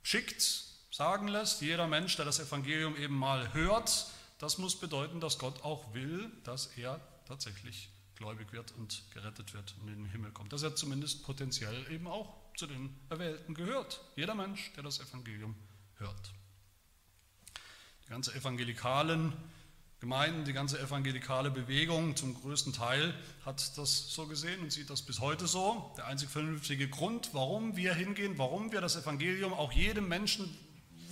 schickt, 0.03 0.65
sagen 0.95 1.27
lässt, 1.27 1.61
jeder 1.61 1.89
Mensch, 1.89 2.15
der 2.15 2.25
das 2.25 2.39
Evangelium 2.39 2.97
eben 2.97 3.19
mal 3.19 3.53
hört, 3.53 4.07
das 4.39 4.59
muss 4.59 4.79
bedeuten, 4.79 5.19
dass 5.19 5.41
Gott 5.41 5.65
auch 5.65 5.93
will, 5.93 6.31
dass 6.45 6.67
er 6.77 7.01
tatsächlich 7.27 7.91
gläubig 8.15 8.53
wird 8.53 8.71
und 8.79 9.03
gerettet 9.13 9.55
wird 9.55 9.75
und 9.81 9.89
in 9.89 10.05
den 10.05 10.11
Himmel 10.13 10.31
kommt. 10.31 10.53
Dass 10.53 10.63
er 10.63 10.77
zumindest 10.77 11.25
potenziell 11.25 11.91
eben 11.91 12.07
auch 12.07 12.33
zu 12.57 12.69
den 12.69 12.95
Erwählten 13.09 13.55
gehört. 13.55 14.03
Jeder 14.15 14.37
Mensch, 14.37 14.73
der 14.75 14.85
das 14.85 15.01
Evangelium 15.01 15.57
hört. 15.97 16.33
Die 18.05 18.11
ganze 18.11 18.33
evangelikalen 18.33 19.33
Gemeinden, 19.99 20.45
die 20.45 20.53
ganze 20.53 20.79
evangelikale 20.79 21.51
Bewegung 21.51 22.15
zum 22.15 22.41
größten 22.41 22.73
Teil 22.73 23.15
hat 23.45 23.77
das 23.79 24.11
so 24.11 24.27
gesehen 24.27 24.61
und 24.61 24.71
sieht 24.71 24.91
das 24.91 25.03
bis 25.03 25.19
heute 25.19 25.49
so. 25.49 25.93
Der 25.97 26.07
einzig 26.07 26.29
vernünftige 26.29 26.89
Grund, 26.89 27.31
warum 27.33 27.77
wir 27.77 27.95
hingehen, 27.95 28.39
warum 28.39 28.71
wir 28.71 28.81
das 28.81 28.95
Evangelium 28.95 29.53
auch 29.53 29.73
jedem 29.73 30.07
Menschen 30.07 30.57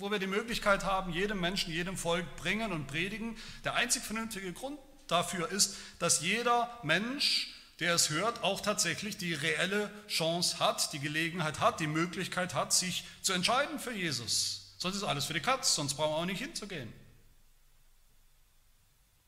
wo 0.03 0.11
wir 0.11 0.19
die 0.19 0.27
Möglichkeit 0.27 0.83
haben, 0.83 1.13
jedem 1.13 1.39
Menschen, 1.39 1.71
jedem 1.71 1.95
Volk 1.95 2.35
bringen 2.35 2.73
und 2.73 2.87
predigen. 2.87 3.37
Der 3.63 3.75
einzig 3.75 4.03
vernünftige 4.03 4.51
Grund 4.51 4.77
dafür 5.07 5.49
ist, 5.49 5.77
dass 5.97 6.19
jeder 6.19 6.77
Mensch, 6.83 7.55
der 7.79 7.95
es 7.95 8.09
hört, 8.09 8.43
auch 8.43 8.59
tatsächlich 8.59 9.15
die 9.15 9.33
reelle 9.33 9.89
Chance 10.09 10.59
hat, 10.59 10.91
die 10.91 10.99
Gelegenheit 10.99 11.61
hat, 11.61 11.79
die 11.79 11.87
Möglichkeit 11.87 12.53
hat, 12.53 12.73
sich 12.73 13.05
zu 13.21 13.31
entscheiden 13.31 13.79
für 13.79 13.93
Jesus. 13.93 14.75
Sonst 14.77 14.97
ist 14.97 15.03
alles 15.03 15.23
für 15.23 15.35
die 15.35 15.39
Katz, 15.39 15.73
sonst 15.73 15.93
brauchen 15.93 16.11
wir 16.11 16.17
auch 16.17 16.25
nicht 16.25 16.41
hinzugehen. 16.41 16.91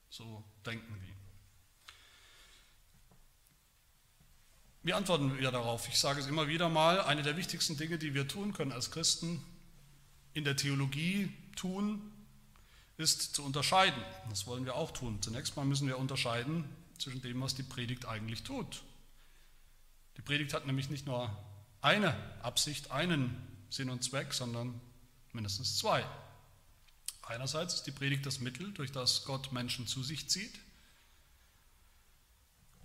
So 0.09 0.43
denken 0.65 0.93
die. 1.07 1.15
Wie 4.83 4.93
antworten 4.93 5.39
wir 5.39 5.51
darauf? 5.51 5.87
Ich 5.87 5.97
sage 5.97 6.19
es 6.19 6.27
immer 6.27 6.49
wieder 6.49 6.67
mal, 6.67 6.99
eine 6.99 7.23
der 7.23 7.37
wichtigsten 7.37 7.77
Dinge, 7.77 7.97
die 7.97 8.13
wir 8.13 8.27
tun 8.27 8.51
können 8.51 8.73
als 8.73 8.91
Christen, 8.91 9.41
in 10.35 10.43
der 10.43 10.55
Theologie 10.55 11.31
tun, 11.55 12.11
ist 12.97 13.35
zu 13.35 13.43
unterscheiden. 13.43 14.01
Das 14.29 14.45
wollen 14.45 14.65
wir 14.65 14.75
auch 14.75 14.91
tun. 14.91 15.21
Zunächst 15.21 15.55
mal 15.55 15.65
müssen 15.65 15.87
wir 15.87 15.97
unterscheiden 15.97 16.65
zwischen 16.99 17.21
dem, 17.21 17.41
was 17.41 17.55
die 17.55 17.63
Predigt 17.63 18.05
eigentlich 18.05 18.43
tut. 18.43 18.83
Die 20.17 20.21
Predigt 20.21 20.53
hat 20.53 20.67
nämlich 20.67 20.89
nicht 20.89 21.05
nur 21.05 21.35
eine 21.81 22.13
Absicht, 22.43 22.91
einen 22.91 23.35
Sinn 23.69 23.89
und 23.89 24.03
Zweck, 24.03 24.33
sondern 24.33 24.79
mindestens 25.31 25.77
zwei. 25.77 26.05
Einerseits 27.23 27.75
ist 27.75 27.83
die 27.83 27.91
Predigt 27.91 28.25
das 28.25 28.39
Mittel, 28.39 28.71
durch 28.73 28.91
das 28.91 29.23
Gott 29.25 29.51
Menschen 29.51 29.87
zu 29.87 30.03
sich 30.03 30.29
zieht, 30.29 30.59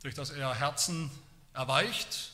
durch 0.03 0.15
das 0.15 0.31
er 0.31 0.55
Herzen 0.55 1.11
erweicht 1.53 2.33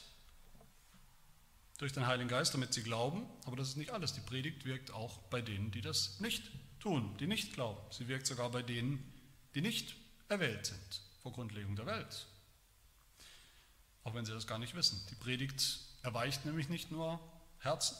durch 1.78 1.92
den 1.92 2.06
Heiligen 2.06 2.28
Geist, 2.28 2.54
damit 2.54 2.72
sie 2.72 2.82
glauben. 2.82 3.26
Aber 3.44 3.56
das 3.56 3.68
ist 3.68 3.76
nicht 3.76 3.90
alles. 3.90 4.12
Die 4.12 4.20
Predigt 4.20 4.64
wirkt 4.64 4.90
auch 4.90 5.18
bei 5.30 5.42
denen, 5.42 5.70
die 5.70 5.82
das 5.82 6.20
nicht 6.20 6.50
tun, 6.80 7.16
die 7.18 7.26
nicht 7.26 7.52
glauben. 7.52 7.80
Sie 7.90 8.08
wirkt 8.08 8.26
sogar 8.26 8.50
bei 8.50 8.62
denen, 8.62 9.12
die 9.54 9.60
nicht 9.60 9.96
erwählt 10.28 10.66
sind 10.66 11.02
vor 11.22 11.32
Grundlegung 11.32 11.76
der 11.76 11.86
Welt. 11.86 12.26
Auch 14.04 14.14
wenn 14.14 14.24
sie 14.24 14.32
das 14.32 14.46
gar 14.46 14.58
nicht 14.58 14.74
wissen. 14.74 15.04
Die 15.10 15.16
Predigt 15.16 15.80
erweicht 16.02 16.44
nämlich 16.44 16.68
nicht 16.68 16.90
nur 16.90 17.20
Herzen, 17.58 17.96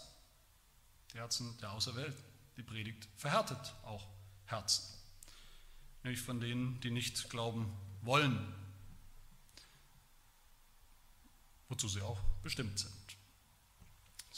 die 1.13 1.19
Herzen 1.19 1.57
der 1.61 1.73
Auserwählten. 1.73 2.23
Die 2.57 2.63
Predigt 2.63 3.09
verhärtet 3.17 3.75
auch 3.85 4.07
Herzen. 4.47 4.95
Nämlich 6.03 6.21
von 6.21 6.41
denen, 6.41 6.81
die 6.81 6.91
nicht 6.91 7.29
glauben 7.29 7.77
wollen, 8.03 8.55
wozu 11.69 11.89
sie 11.89 12.01
auch 12.01 12.21
bestimmt 12.43 12.79
sind. 12.79 13.06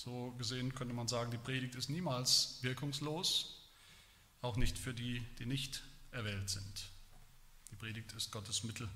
So 0.04 0.30
gesehen 0.38 0.76
könnte 0.76 0.94
man 0.94 1.08
sagen, 1.08 1.32
die 1.32 1.38
Predigt 1.38 1.74
ist 1.74 1.90
niemals 1.90 2.58
wirkungslos, 2.62 3.68
auch 4.42 4.56
nicht 4.56 4.78
für 4.78 4.94
die, 4.94 5.26
die 5.40 5.44
nicht 5.44 5.82
erwählt 6.12 6.48
sind. 6.48 6.84
Die 7.72 7.74
Predigt 7.74 8.12
ist 8.12 8.30
Gottes 8.30 8.62
Mittel 8.62 8.88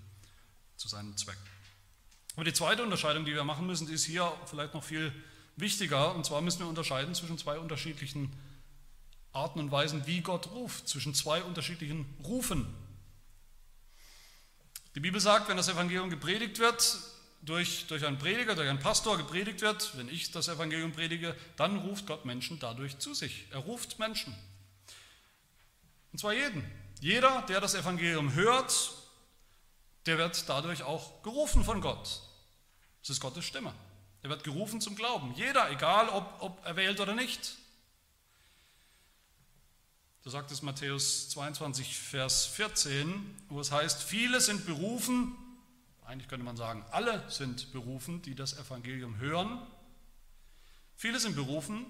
zu 0.77 0.87
seinem 0.87 1.17
Zweck. 1.17 1.38
Aber 2.37 2.45
die 2.45 2.53
zweite 2.53 2.85
Unterscheidung, 2.85 3.25
die 3.25 3.35
wir 3.35 3.43
machen 3.43 3.67
müssen, 3.67 3.88
die 3.88 3.95
ist 3.95 4.05
hier 4.05 4.33
vielleicht 4.47 4.75
noch 4.75 4.85
viel 4.85 5.12
wichtiger. 5.57 6.15
Und 6.15 6.25
zwar 6.25 6.41
müssen 6.41 6.61
wir 6.61 6.69
unterscheiden 6.69 7.17
zwischen 7.17 7.37
zwei 7.37 7.59
unterschiedlichen 7.59 8.33
Arten 9.33 9.59
und 9.59 9.73
Weisen, 9.73 10.07
wie 10.07 10.21
Gott 10.21 10.53
ruft, 10.53 10.87
zwischen 10.87 11.17
zwei 11.17 11.43
unterschiedlichen 11.43 12.07
Rufen. 12.23 12.73
Die 14.95 15.01
Bibel 15.01 15.21
sagt, 15.21 15.49
wenn 15.49 15.57
das 15.57 15.67
Evangelium 15.67 16.11
gepredigt 16.11 16.61
wird, 16.61 16.97
durch, 17.42 17.87
durch 17.88 18.07
einen 18.07 18.18
Prediger, 18.18 18.55
durch 18.55 18.68
einen 18.68 18.78
Pastor 18.78 19.18
gepredigt 19.18 19.61
wird, 19.61 19.96
wenn 19.96 20.09
ich 20.09 20.31
das 20.31 20.48
Evangelium 20.48 20.92
predige, 20.92 21.37
dann 21.57 21.76
ruft 21.78 22.07
Gott 22.07 22.24
Menschen 22.24 22.59
dadurch 22.61 22.98
zu 22.98 23.14
sich. 23.14 23.46
Er 23.50 23.59
ruft 23.59 23.98
Menschen. 23.98 24.35
Und 26.12 26.18
zwar 26.18 26.33
jeden. 26.33 26.64
Jeder, 27.00 27.42
der 27.42 27.61
das 27.61 27.74
Evangelium 27.74 28.35
hört, 28.35 28.92
der 30.07 30.18
wird 30.18 30.48
dadurch 30.48 30.83
auch 30.85 31.22
gerufen 31.22 31.64
von 31.64 31.81
Gott. 31.81 32.22
Es 33.02 33.11
ist 33.11 33.20
Gottes 33.20 33.44
Stimme. 33.44 33.74
Er 34.22 34.31
wird 34.31 34.44
gerufen 34.44 34.81
zum 34.81 34.94
Glauben. 34.94 35.35
Jeder, 35.35 35.68
egal 35.70 36.09
ob, 36.11 36.37
ob 36.40 36.64
erwählt 36.64 37.00
oder 37.00 37.14
nicht. 37.14 37.57
Da 40.22 40.31
sagt 40.31 40.52
es 40.52 40.62
Matthäus 40.62 41.31
22, 41.31 41.98
Vers 41.98 42.46
14, 42.46 43.44
wo 43.48 43.59
es 43.59 43.72
heißt, 43.72 44.05
viele 44.05 44.40
sind 44.40 44.64
berufen, 44.66 45.37
eigentlich 46.05 46.29
könnte 46.29 46.45
man 46.45 46.57
sagen, 46.57 46.85
alle 46.91 47.31
sind 47.31 47.73
berufen, 47.73 48.23
die 48.23 48.35
das 48.35 48.59
Evangelium 48.59 49.19
hören. 49.19 49.67
Viele 50.97 51.19
sind 51.19 51.37
berufen, 51.37 51.87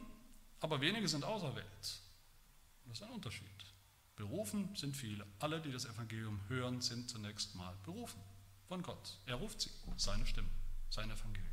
aber 0.61 0.81
wenige 0.81 1.09
sind 1.09 1.25
auserwählt. 1.25 1.67
Das 1.81 2.99
ist 2.99 3.03
ein 3.03 3.11
Unterschied. 3.11 3.49
Berufen 4.17 4.75
sind 4.77 4.97
viele. 4.97 5.27
Alle, 5.39 5.61
die 5.61 5.73
das 5.73 5.87
Evangelium 5.87 6.41
hören, 6.49 6.81
sind 6.81 7.11
zunächst 7.11 7.55
mal 7.55 7.75
berufen 7.85 8.21
von 8.69 8.83
Gott. 8.83 9.19
Er 9.27 9.37
ruft 9.37 9.61
sie, 9.61 9.71
seine 9.97 10.27
Stimme, 10.27 10.49
sein 10.91 11.11
Evangelium. 11.11 11.49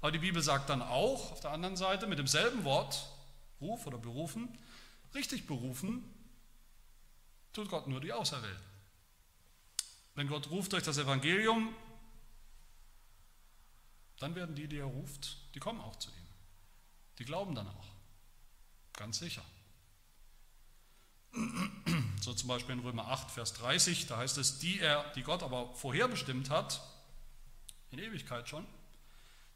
Aber 0.00 0.12
die 0.12 0.18
Bibel 0.18 0.42
sagt 0.42 0.70
dann 0.70 0.82
auch 0.82 1.32
auf 1.32 1.40
der 1.40 1.50
anderen 1.50 1.76
Seite 1.76 2.06
mit 2.06 2.18
demselben 2.18 2.64
Wort, 2.64 3.06
Ruf 3.60 3.86
oder 3.86 3.98
berufen, 3.98 4.48
richtig 5.14 5.46
berufen, 5.46 6.02
tut 7.52 7.68
Gott 7.68 7.86
nur 7.86 8.00
die 8.00 8.12
Auserwählten. 8.12 8.69
Wenn 10.20 10.28
Gott 10.28 10.50
ruft 10.50 10.74
durch 10.74 10.82
das 10.82 10.98
Evangelium, 10.98 11.74
dann 14.18 14.34
werden 14.34 14.54
die, 14.54 14.68
die 14.68 14.76
er 14.76 14.84
ruft, 14.84 15.38
die 15.54 15.60
kommen 15.60 15.80
auch 15.80 15.96
zu 15.96 16.10
ihm. 16.10 16.26
Die 17.18 17.24
glauben 17.24 17.54
dann 17.54 17.66
auch. 17.66 17.86
Ganz 18.92 19.18
sicher. 19.18 19.42
So 22.20 22.34
zum 22.34 22.48
Beispiel 22.48 22.74
in 22.74 22.80
Römer 22.80 23.08
8, 23.08 23.30
Vers 23.30 23.54
30, 23.54 24.08
da 24.08 24.18
heißt 24.18 24.36
es, 24.36 24.58
die 24.58 24.78
er, 24.78 25.10
die 25.14 25.22
Gott 25.22 25.42
aber 25.42 25.74
vorherbestimmt 25.74 26.50
hat, 26.50 26.82
in 27.90 27.98
Ewigkeit 27.98 28.46
schon, 28.46 28.66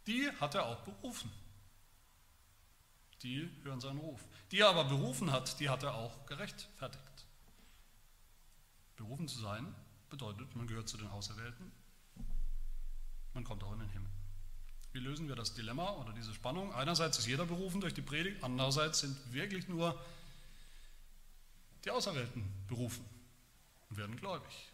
die 0.07 0.31
hat 0.40 0.55
er 0.55 0.64
auch 0.64 0.81
berufen. 0.81 1.31
Die 3.22 3.50
hören 3.64 3.83
seinen 3.83 3.98
Ruf. 3.98 4.27
Die 4.50 4.61
er 4.61 4.70
aber 4.70 4.85
berufen 4.85 5.31
hat, 5.31 5.61
die 5.61 5.68
hat 5.68 5.83
er 5.83 5.94
auch 5.94 6.24
gerechtfertigt. 6.24 7.27
Berufen 8.96 9.29
zu 9.29 9.40
sein 9.40 9.74
bedeutet, 10.14 10.55
man 10.55 10.68
gehört 10.68 10.88
zu 10.88 10.96
den 10.96 11.09
Auserwählten, 11.09 11.72
man 13.33 13.42
kommt 13.42 13.64
auch 13.64 13.72
in 13.72 13.81
den 13.81 13.88
Himmel. 13.88 14.11
Wie 14.92 15.00
lösen 15.00 15.27
wir 15.27 15.35
das 15.35 15.55
Dilemma 15.55 15.90
oder 15.94 16.12
diese 16.12 16.33
Spannung? 16.33 16.72
Einerseits 16.72 17.18
ist 17.18 17.27
jeder 17.27 17.46
berufen 17.46 17.81
durch 17.81 17.94
die 17.94 18.03
Predigt, 18.03 18.44
andererseits 18.44 19.00
sind 19.00 19.16
wirklich 19.33 19.66
nur 19.66 20.00
die 21.85 21.90
Auserwählten 21.90 22.44
berufen 22.68 23.05
und 23.90 23.96
werden 23.96 24.16
gläubig. 24.16 24.70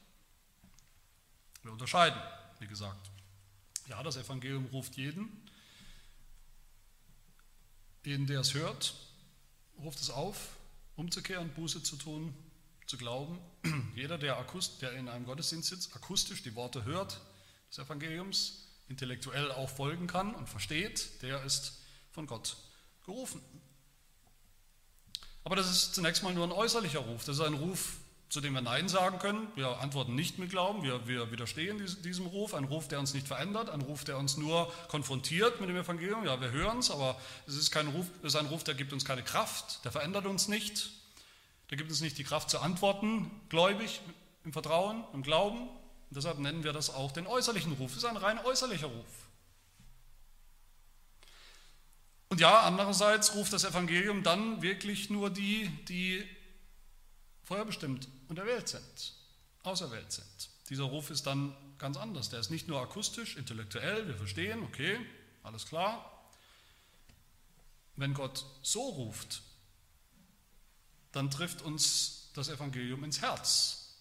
Wir 1.63 1.73
unterscheiden, 1.73 2.21
wie 2.59 2.67
gesagt. 2.67 3.11
Ja, 3.89 4.03
das 4.03 4.19
Evangelium 4.19 4.67
ruft 4.67 4.99
jeden, 4.99 5.27
jeden, 8.05 8.27
der 8.27 8.41
es 8.41 8.53
hört, 8.53 8.95
ruft 9.79 10.01
es 10.01 10.11
auf, 10.11 10.57
umzukehren, 10.97 11.49
Buße 11.55 11.83
zu 11.83 11.97
tun, 11.97 12.35
zu 12.91 12.99
glauben. 12.99 13.39
Jeder, 13.95 14.19
der, 14.19 14.37
akust, 14.37 14.83
der 14.83 14.93
in 14.93 15.09
einem 15.09 15.25
Gottesdienst 15.25 15.69
sitzt, 15.69 15.95
akustisch 15.95 16.43
die 16.43 16.57
Worte 16.57 16.85
hört 16.85 17.21
des 17.71 17.79
Evangeliums, 17.79 18.67
intellektuell 18.89 19.53
auch 19.53 19.71
folgen 19.71 20.09
kann 20.09 20.35
und 20.35 20.49
versteht, 20.49 21.23
der 21.23 21.45
ist 21.45 21.79
von 22.11 22.27
Gott 22.27 22.57
gerufen. 23.07 23.41
Aber 25.45 25.55
das 25.55 25.71
ist 25.71 25.95
zunächst 25.95 26.25
mal 26.25 26.35
nur 26.35 26.45
ein 26.45 26.53
äußerlicher 26.53 26.99
Ruf. 26.99 27.25
Das 27.25 27.37
ist 27.37 27.45
ein 27.45 27.55
Ruf, 27.55 27.99
zu 28.29 28.41
dem 28.41 28.55
wir 28.55 28.61
Nein 28.61 28.89
sagen 28.89 29.21
können. 29.21 29.47
Wir 29.55 29.79
antworten 29.79 30.17
nicht 30.17 30.39
mit 30.39 30.51
Glauben, 30.51 30.83
wir, 30.83 31.07
wir 31.07 31.31
widerstehen 31.31 31.79
diesem 32.03 32.27
Ruf. 32.27 32.55
Ein 32.55 32.65
Ruf, 32.65 32.89
der 32.89 32.99
uns 32.99 33.15
nicht 33.15 33.29
verändert, 33.29 33.71
ein 33.71 33.83
Ruf, 33.83 34.03
der 34.03 34.19
uns 34.19 34.37
nur 34.37 34.73
konfrontiert 34.89 35.61
mit 35.61 35.71
dem 35.71 35.77
Evangelium. 35.77 36.25
Ja, 36.25 36.41
wir 36.41 36.51
hören 36.51 36.79
es, 36.79 36.91
aber 36.91 37.17
es 37.47 37.55
ist, 37.55 37.71
kein 37.71 37.87
Ruf, 37.87 38.07
es 38.23 38.35
ist 38.35 38.37
ein 38.37 38.47
Ruf, 38.47 38.65
der 38.65 38.75
gibt 38.75 38.93
uns 38.93 39.05
keine 39.05 39.23
Kraft, 39.23 39.85
der 39.85 39.93
verändert 39.93 40.27
uns 40.27 40.49
nicht. 40.49 40.91
Der 41.71 41.77
gibt 41.77 41.91
uns 41.91 42.01
nicht 42.01 42.19
die 42.19 42.25
Kraft 42.25 42.51
zu 42.51 42.59
antworten, 42.59 43.31
gläubig, 43.49 44.01
im 44.45 44.53
Vertrauen, 44.53 45.05
im 45.13 45.23
Glauben. 45.23 45.69
Und 45.69 46.17
deshalb 46.17 46.39
nennen 46.39 46.65
wir 46.65 46.73
das 46.73 46.91
auch 46.91 47.13
den 47.13 47.27
äußerlichen 47.27 47.73
Ruf. 47.75 47.93
Es 47.93 47.99
ist 47.99 48.05
ein 48.05 48.17
rein 48.17 48.39
äußerlicher 48.39 48.89
Ruf. 48.89 49.07
Und 52.29 52.41
ja, 52.41 52.61
andererseits 52.61 53.35
ruft 53.35 53.53
das 53.53 53.65
Evangelium 53.65 54.23
dann 54.23 54.63
wirklich 54.63 55.11
nur 55.11 55.31
die, 55.31 55.69
die 55.89 56.25
vorherbestimmt 57.43 58.09
und 58.29 58.39
erwählt 58.39 58.69
sind, 58.69 59.15
auserwählt 59.65 60.13
sind. 60.13 60.51
Dieser 60.69 60.85
Ruf 60.85 61.11
ist 61.11 61.27
dann 61.27 61.57
ganz 61.79 61.97
anders. 61.97 62.31
Der 62.31 62.39
ist 62.39 62.51
nicht 62.51 62.69
nur 62.69 62.81
akustisch, 62.81 63.37
intellektuell, 63.37 64.07
wir 64.07 64.15
verstehen, 64.15 64.63
okay, 64.63 64.99
alles 65.43 65.67
klar. 65.67 66.29
Wenn 67.97 68.15
Gott 68.15 68.45
so 68.63 68.81
ruft, 68.81 69.43
dann 71.13 71.31
trifft 71.31 71.63
uns 71.63 72.31
das 72.35 72.49
Evangelium 72.49 73.05
ins 73.05 73.21
Herz. 73.21 73.97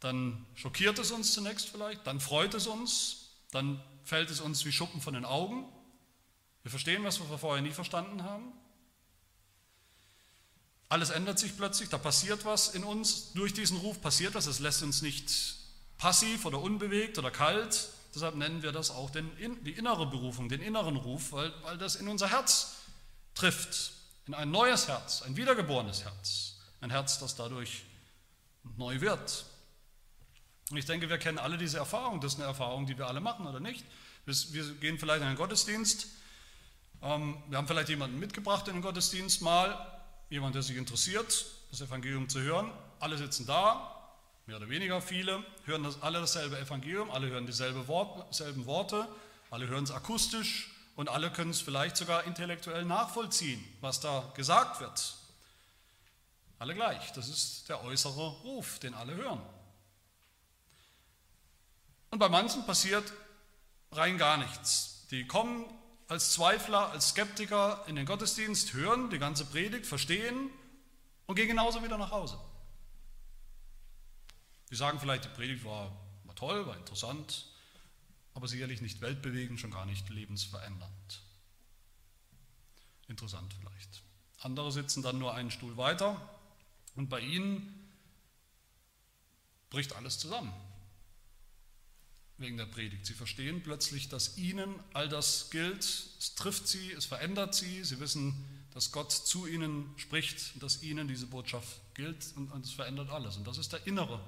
Dann 0.00 0.44
schockiert 0.54 0.98
es 0.98 1.10
uns 1.10 1.32
zunächst 1.32 1.68
vielleicht, 1.68 2.06
dann 2.06 2.20
freut 2.20 2.54
es 2.54 2.66
uns, 2.66 3.30
dann 3.52 3.82
fällt 4.04 4.30
es 4.30 4.40
uns 4.40 4.64
wie 4.64 4.72
Schuppen 4.72 5.00
von 5.00 5.14
den 5.14 5.24
Augen. 5.24 5.64
Wir 6.62 6.70
verstehen, 6.70 7.04
was 7.04 7.20
wir 7.20 7.38
vorher 7.38 7.62
nie 7.62 7.70
verstanden 7.70 8.22
haben. 8.24 8.52
Alles 10.88 11.10
ändert 11.10 11.38
sich 11.38 11.56
plötzlich, 11.56 11.88
da 11.88 11.98
passiert 11.98 12.44
was 12.44 12.74
in 12.74 12.84
uns, 12.84 13.32
durch 13.32 13.54
diesen 13.54 13.78
Ruf 13.78 14.00
passiert 14.02 14.34
was, 14.34 14.46
es 14.46 14.58
lässt 14.58 14.82
uns 14.82 15.00
nicht 15.00 15.56
passiv 15.96 16.44
oder 16.44 16.60
unbewegt 16.60 17.16
oder 17.16 17.30
kalt, 17.30 17.88
deshalb 18.14 18.34
nennen 18.34 18.62
wir 18.62 18.72
das 18.72 18.90
auch 18.90 19.08
den, 19.08 19.30
die 19.64 19.72
innere 19.72 20.06
Berufung, 20.06 20.48
den 20.48 20.60
inneren 20.60 20.96
Ruf, 20.96 21.32
weil, 21.32 21.50
weil 21.62 21.78
das 21.78 21.96
in 21.96 22.08
unser 22.08 22.28
Herz 22.28 22.74
trifft, 23.34 23.92
in 24.32 24.38
ein 24.38 24.50
neues 24.50 24.88
Herz, 24.88 25.20
ein 25.22 25.36
wiedergeborenes 25.36 26.04
Herz, 26.04 26.56
ein 26.80 26.88
Herz, 26.88 27.18
das 27.18 27.36
dadurch 27.36 27.82
neu 28.78 28.98
wird. 29.02 29.44
Und 30.70 30.78
ich 30.78 30.86
denke, 30.86 31.10
wir 31.10 31.18
kennen 31.18 31.36
alle 31.36 31.58
diese 31.58 31.76
Erfahrung, 31.76 32.18
das 32.22 32.32
ist 32.32 32.38
eine 32.38 32.48
Erfahrung, 32.48 32.86
die 32.86 32.96
wir 32.96 33.08
alle 33.08 33.20
machen, 33.20 33.46
oder 33.46 33.60
nicht? 33.60 33.84
Wir 34.24 34.34
gehen 34.76 34.98
vielleicht 34.98 35.20
in 35.20 35.26
einen 35.26 35.36
Gottesdienst, 35.36 36.06
ähm, 37.02 37.42
wir 37.48 37.58
haben 37.58 37.66
vielleicht 37.66 37.90
jemanden 37.90 38.18
mitgebracht 38.18 38.68
in 38.68 38.74
den 38.74 38.82
Gottesdienst 38.82 39.42
mal, 39.42 40.00
jemand, 40.30 40.54
der 40.54 40.62
sich 40.62 40.76
interessiert, 40.78 41.44
das 41.70 41.82
Evangelium 41.82 42.30
zu 42.30 42.40
hören. 42.40 42.70
Alle 43.00 43.18
sitzen 43.18 43.44
da, 43.44 44.14
mehr 44.46 44.56
oder 44.56 44.70
weniger 44.70 45.02
viele, 45.02 45.44
hören 45.66 45.86
alle 46.00 46.20
dasselbe 46.20 46.58
Evangelium, 46.58 47.10
alle 47.10 47.26
hören 47.26 47.44
dieselben 47.44 47.86
Worte, 47.86 49.08
alle 49.50 49.66
hören 49.66 49.84
es 49.84 49.90
akustisch 49.90 50.71
und 50.96 51.08
alle 51.08 51.30
können 51.30 51.50
es 51.50 51.60
vielleicht 51.60 51.96
sogar 51.96 52.24
intellektuell 52.24 52.84
nachvollziehen, 52.84 53.62
was 53.80 54.00
da 54.00 54.30
gesagt 54.34 54.80
wird. 54.80 55.14
Alle 56.58 56.74
gleich, 56.74 57.12
das 57.12 57.28
ist 57.28 57.68
der 57.68 57.82
äußere 57.82 58.28
Ruf, 58.42 58.78
den 58.78 58.94
alle 58.94 59.14
hören. 59.14 59.40
Und 62.10 62.18
bei 62.18 62.28
manchen 62.28 62.64
passiert 62.66 63.12
rein 63.90 64.18
gar 64.18 64.36
nichts. 64.36 65.06
Die 65.10 65.26
kommen 65.26 65.64
als 66.08 66.32
Zweifler, 66.32 66.90
als 66.90 67.10
Skeptiker 67.10 67.84
in 67.86 67.96
den 67.96 68.06
Gottesdienst, 68.06 68.74
hören 68.74 69.10
die 69.10 69.18
ganze 69.18 69.46
Predigt, 69.46 69.86
verstehen 69.86 70.50
und 71.26 71.36
gehen 71.36 71.48
genauso 71.48 71.82
wieder 71.82 71.96
nach 71.96 72.10
Hause. 72.10 72.38
Die 74.70 74.76
sagen 74.76 75.00
vielleicht, 75.00 75.24
die 75.24 75.28
Predigt 75.30 75.64
war, 75.64 75.90
war 76.24 76.34
toll, 76.34 76.66
war 76.66 76.76
interessant, 76.76 77.46
aber 78.34 78.48
sicherlich 78.48 78.80
nicht 78.80 79.00
weltbewegend, 79.00 79.60
schon 79.60 79.70
gar 79.70 79.86
nicht 79.86 80.08
lebensverändernd. 80.08 81.22
Interessant 83.08 83.52
vielleicht. 83.54 84.02
Andere 84.38 84.72
sitzen 84.72 85.02
dann 85.02 85.18
nur 85.18 85.34
einen 85.34 85.50
Stuhl 85.50 85.76
weiter 85.76 86.28
und 86.94 87.08
bei 87.08 87.20
ihnen 87.20 87.90
bricht 89.70 89.94
alles 89.94 90.18
zusammen 90.18 90.52
wegen 92.38 92.56
der 92.56 92.66
Predigt. 92.66 93.06
Sie 93.06 93.14
verstehen 93.14 93.62
plötzlich, 93.62 94.08
dass 94.08 94.36
ihnen 94.36 94.74
all 94.92 95.08
das 95.08 95.50
gilt. 95.50 95.84
Es 95.84 96.34
trifft 96.34 96.66
sie, 96.66 96.92
es 96.92 97.06
verändert 97.06 97.54
sie. 97.54 97.84
Sie 97.84 98.00
wissen, 98.00 98.34
dass 98.72 98.92
Gott 98.92 99.12
zu 99.12 99.46
ihnen 99.46 99.92
spricht, 99.96 100.62
dass 100.62 100.82
ihnen 100.82 101.06
diese 101.06 101.26
Botschaft 101.26 101.80
gilt 101.94 102.34
und, 102.36 102.64
es 102.64 102.72
verändert 102.72 103.10
alles. 103.10 103.36
Und 103.36 103.46
das 103.46 103.58
ist 103.58 103.72
der 103.72 103.86
innere 103.86 104.20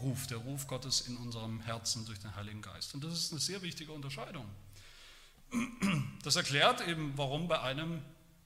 Ruf, 0.00 0.26
der 0.26 0.38
Ruf 0.38 0.66
Gottes 0.66 1.02
in 1.02 1.16
unserem 1.16 1.60
Herzen 1.60 2.04
durch 2.06 2.18
den 2.18 2.34
Heiligen 2.34 2.62
Geist. 2.62 2.94
Und 2.94 3.04
das 3.04 3.12
ist 3.14 3.32
eine 3.32 3.40
sehr 3.40 3.62
wichtige 3.62 3.92
Unterscheidung. 3.92 4.46
Das 6.22 6.36
erklärt 6.36 6.86
eben, 6.86 7.16
warum 7.16 7.48
bei 7.48 7.60
einem 7.60 8.02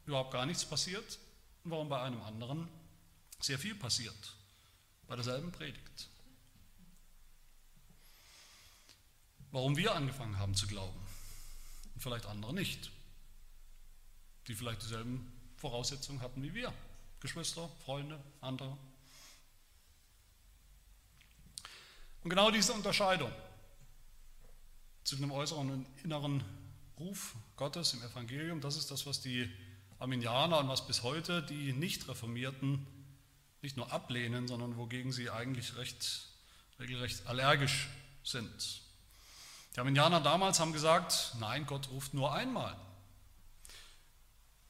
überhaupt 0.06 0.32
gar 0.32 0.46
nichts 0.46 0.64
passiert 0.64 1.18
und 1.64 1.70
warum 1.70 1.88
bei 1.88 2.00
einem 2.00 2.22
anderen 2.22 2.68
sehr 3.40 3.58
viel 3.58 3.74
passiert. 3.74 4.36
Bei 5.08 5.16
derselben 5.16 5.50
Predigt. 5.50 6.08
warum 9.52 9.76
wir 9.76 9.94
angefangen 9.94 10.38
haben 10.38 10.54
zu 10.54 10.66
glauben 10.66 10.98
und 11.94 12.00
vielleicht 12.00 12.26
andere 12.26 12.52
nicht, 12.52 12.90
die 14.48 14.54
vielleicht 14.54 14.82
dieselben 14.82 15.30
Voraussetzungen 15.56 16.20
hatten 16.20 16.42
wie 16.42 16.54
wir, 16.54 16.72
Geschwister, 17.20 17.68
Freunde, 17.84 18.18
andere. 18.40 18.76
Und 22.22 22.30
genau 22.30 22.50
diese 22.50 22.72
Unterscheidung, 22.72 23.32
zu 25.04 25.16
dem 25.16 25.32
äußeren 25.32 25.70
und 25.70 25.86
inneren 26.04 26.44
Ruf 26.98 27.34
Gottes 27.56 27.94
im 27.94 28.02
Evangelium. 28.02 28.60
Das 28.60 28.76
ist 28.76 28.90
das, 28.90 29.06
was 29.06 29.20
die 29.20 29.50
Arminianer 29.98 30.58
und 30.58 30.68
was 30.68 30.86
bis 30.86 31.02
heute 31.02 31.42
die 31.42 31.72
Nicht-Reformierten 31.72 32.86
nicht 33.60 33.76
nur 33.76 33.92
ablehnen, 33.92 34.48
sondern 34.48 34.76
wogegen 34.76 35.12
sie 35.12 35.30
eigentlich 35.30 35.76
recht, 35.76 36.26
regelrecht 36.80 37.26
allergisch 37.26 37.88
sind. 38.24 38.82
Die 39.74 39.80
Arminianer 39.80 40.20
damals 40.20 40.60
haben 40.60 40.72
gesagt, 40.72 41.34
nein, 41.40 41.66
Gott 41.66 41.88
ruft 41.90 42.14
nur 42.14 42.32
einmal. 42.32 42.76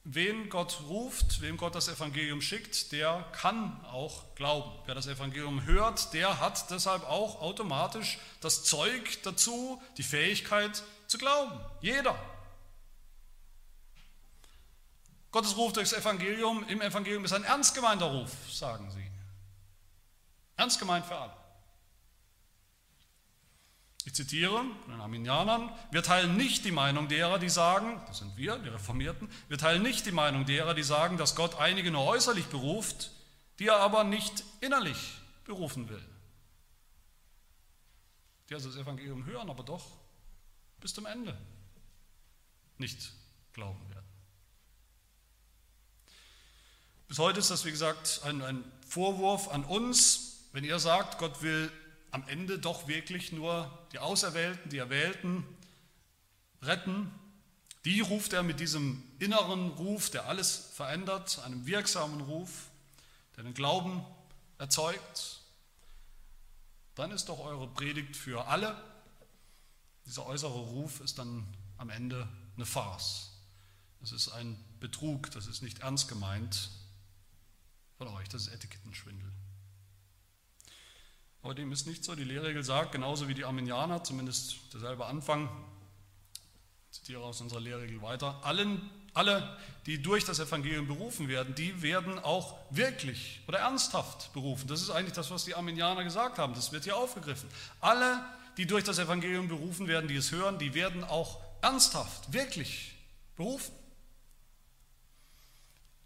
Wen 0.05 0.49
Gott 0.49 0.81
ruft, 0.89 1.39
wem 1.39 1.55
Gott 1.55 1.75
das 1.75 1.87
Evangelium 1.87 2.41
schickt, 2.41 2.91
der 2.91 3.25
kann 3.31 3.83
auch 3.85 4.35
glauben. 4.35 4.69
Wer 4.85 4.95
das 4.95 5.07
Evangelium 5.07 5.63
hört, 5.63 6.13
der 6.13 6.41
hat 6.41 6.69
deshalb 6.69 7.03
auch 7.03 7.41
automatisch 7.41 8.17
das 8.41 8.65
Zeug 8.65 9.21
dazu, 9.23 9.81
die 9.97 10.03
Fähigkeit 10.03 10.83
zu 11.07 11.17
glauben. 11.17 11.57
Jeder. 11.79 12.19
Gottes 15.31 15.55
Ruf 15.55 15.71
durchs 15.71 15.93
Evangelium, 15.93 16.67
im 16.67 16.81
Evangelium 16.81 17.23
ist 17.23 17.33
ein 17.33 17.45
ernst 17.45 17.73
gemeinter 17.73 18.05
Ruf, 18.05 18.31
sagen 18.51 18.91
sie. 18.91 19.09
Ernst 20.57 20.79
gemeint 20.79 21.05
für 21.05 21.15
alle. 21.15 21.42
Ich 24.05 24.13
zitiere 24.13 24.65
den 24.87 24.99
Arminianern, 24.99 25.71
wir 25.91 26.03
teilen 26.03 26.35
nicht 26.35 26.65
die 26.65 26.71
Meinung 26.71 27.07
derer, 27.07 27.39
die 27.39 27.49
sagen, 27.49 28.01
das 28.07 28.19
sind 28.19 28.35
wir, 28.35 28.57
die 28.57 28.67
Reformierten, 28.67 29.29
wir 29.47 29.57
teilen 29.57 29.81
nicht 29.81 30.05
die 30.05 30.11
Meinung 30.11 30.45
derer, 30.45 30.73
die 30.73 30.83
sagen, 30.83 31.17
dass 31.17 31.35
Gott 31.35 31.55
einige 31.55 31.89
nur 31.89 32.03
äußerlich 32.05 32.47
beruft, 32.47 33.11
die 33.59 33.67
er 33.67 33.77
aber 33.77 34.03
nicht 34.03 34.43
innerlich 34.59 35.21
berufen 35.45 35.87
will. 35.87 36.03
Die 38.49 38.55
also 38.55 38.69
das 38.69 38.77
Evangelium 38.77 39.25
hören, 39.25 39.49
aber 39.49 39.63
doch 39.63 39.85
bis 40.81 40.93
zum 40.93 41.05
Ende 41.05 41.37
nicht 42.77 43.13
glauben 43.53 43.89
werden. 43.89 44.05
Bis 47.07 47.19
heute 47.19 47.39
ist 47.39 47.51
das, 47.51 47.63
wie 47.63 47.71
gesagt, 47.71 48.21
ein, 48.25 48.41
ein 48.41 48.63
Vorwurf 48.85 49.47
an 49.47 49.63
uns, 49.63 50.49
wenn 50.51 50.65
ihr 50.65 50.79
sagt, 50.79 51.19
Gott 51.19 51.41
will 51.41 51.71
am 52.13 52.27
Ende 52.27 52.59
doch 52.59 52.87
wirklich 52.87 53.31
nur 53.31 53.75
die 53.91 53.97
Auserwählten, 53.97 54.69
die 54.69 54.77
Erwählten 54.77 55.43
retten. 56.61 57.11
Die 57.85 58.01
ruft 58.01 58.33
er 58.33 58.43
mit 58.43 58.59
diesem 58.59 59.03
inneren 59.17 59.69
Ruf, 59.71 60.11
der 60.11 60.27
alles 60.27 60.69
verändert, 60.75 61.39
einem 61.39 61.65
wirksamen 61.65 62.21
Ruf, 62.21 62.69
der 63.35 63.43
den 63.43 63.55
Glauben 63.55 64.05
erzeugt. 64.59 65.41
Dann 66.93 67.09
ist 67.09 67.29
doch 67.29 67.39
eure 67.39 67.67
Predigt 67.67 68.15
für 68.15 68.45
alle. 68.45 68.79
Dieser 70.05 70.27
äußere 70.27 70.51
Ruf 70.51 70.99
ist 70.99 71.17
dann 71.17 71.47
am 71.79 71.89
Ende 71.89 72.29
eine 72.55 72.67
Farce. 72.67 73.31
Das 74.01 74.11
ist 74.11 74.29
ein 74.29 74.63
Betrug, 74.79 75.31
das 75.31 75.47
ist 75.47 75.63
nicht 75.63 75.79
ernst 75.79 76.07
gemeint 76.09 76.69
von 77.97 78.07
euch, 78.09 78.29
das 78.29 78.43
ist 78.43 78.53
Etikettenschwindel. 78.53 79.31
Aber 81.43 81.53
dem 81.53 81.73
ist 81.73 81.85
nicht 81.85 82.05
so. 82.05 82.15
Die 82.15 82.23
Lehrregel 82.23 82.63
sagt, 82.63 82.93
genauso 82.93 83.27
wie 83.27 83.33
die 83.33 83.43
Arminianer, 83.43 84.03
zumindest 84.03 84.73
derselbe 84.73 85.05
Anfang, 85.05 85.49
ich 86.89 86.99
zitiere 86.99 87.21
aus 87.21 87.41
unserer 87.41 87.59
Lehrregel 87.59 88.01
weiter, 88.01 88.39
allen, 88.43 88.89
alle, 89.13 89.57
die 89.85 90.01
durch 90.01 90.23
das 90.23 90.39
Evangelium 90.39 90.87
berufen 90.87 91.27
werden, 91.27 91.53
die 91.53 91.81
werden 91.81 92.17
auch 92.17 92.55
wirklich 92.69 93.41
oder 93.47 93.59
ernsthaft 93.59 94.31
berufen. 94.31 94.67
Das 94.67 94.81
ist 94.81 94.89
eigentlich 94.89 95.13
das, 95.13 95.31
was 95.31 95.43
die 95.43 95.53
Arminianer 95.53 96.05
gesagt 96.05 96.39
haben. 96.39 96.53
Das 96.53 96.71
wird 96.71 96.85
hier 96.85 96.95
aufgegriffen. 96.95 97.49
Alle, 97.81 98.23
die 98.55 98.65
durch 98.65 98.85
das 98.85 98.97
Evangelium 98.97 99.49
berufen 99.49 99.87
werden, 99.87 100.07
die 100.07 100.15
es 100.15 100.31
hören, 100.31 100.59
die 100.59 100.73
werden 100.73 101.03
auch 101.03 101.41
ernsthaft, 101.61 102.31
wirklich 102.31 102.95
berufen. 103.35 103.73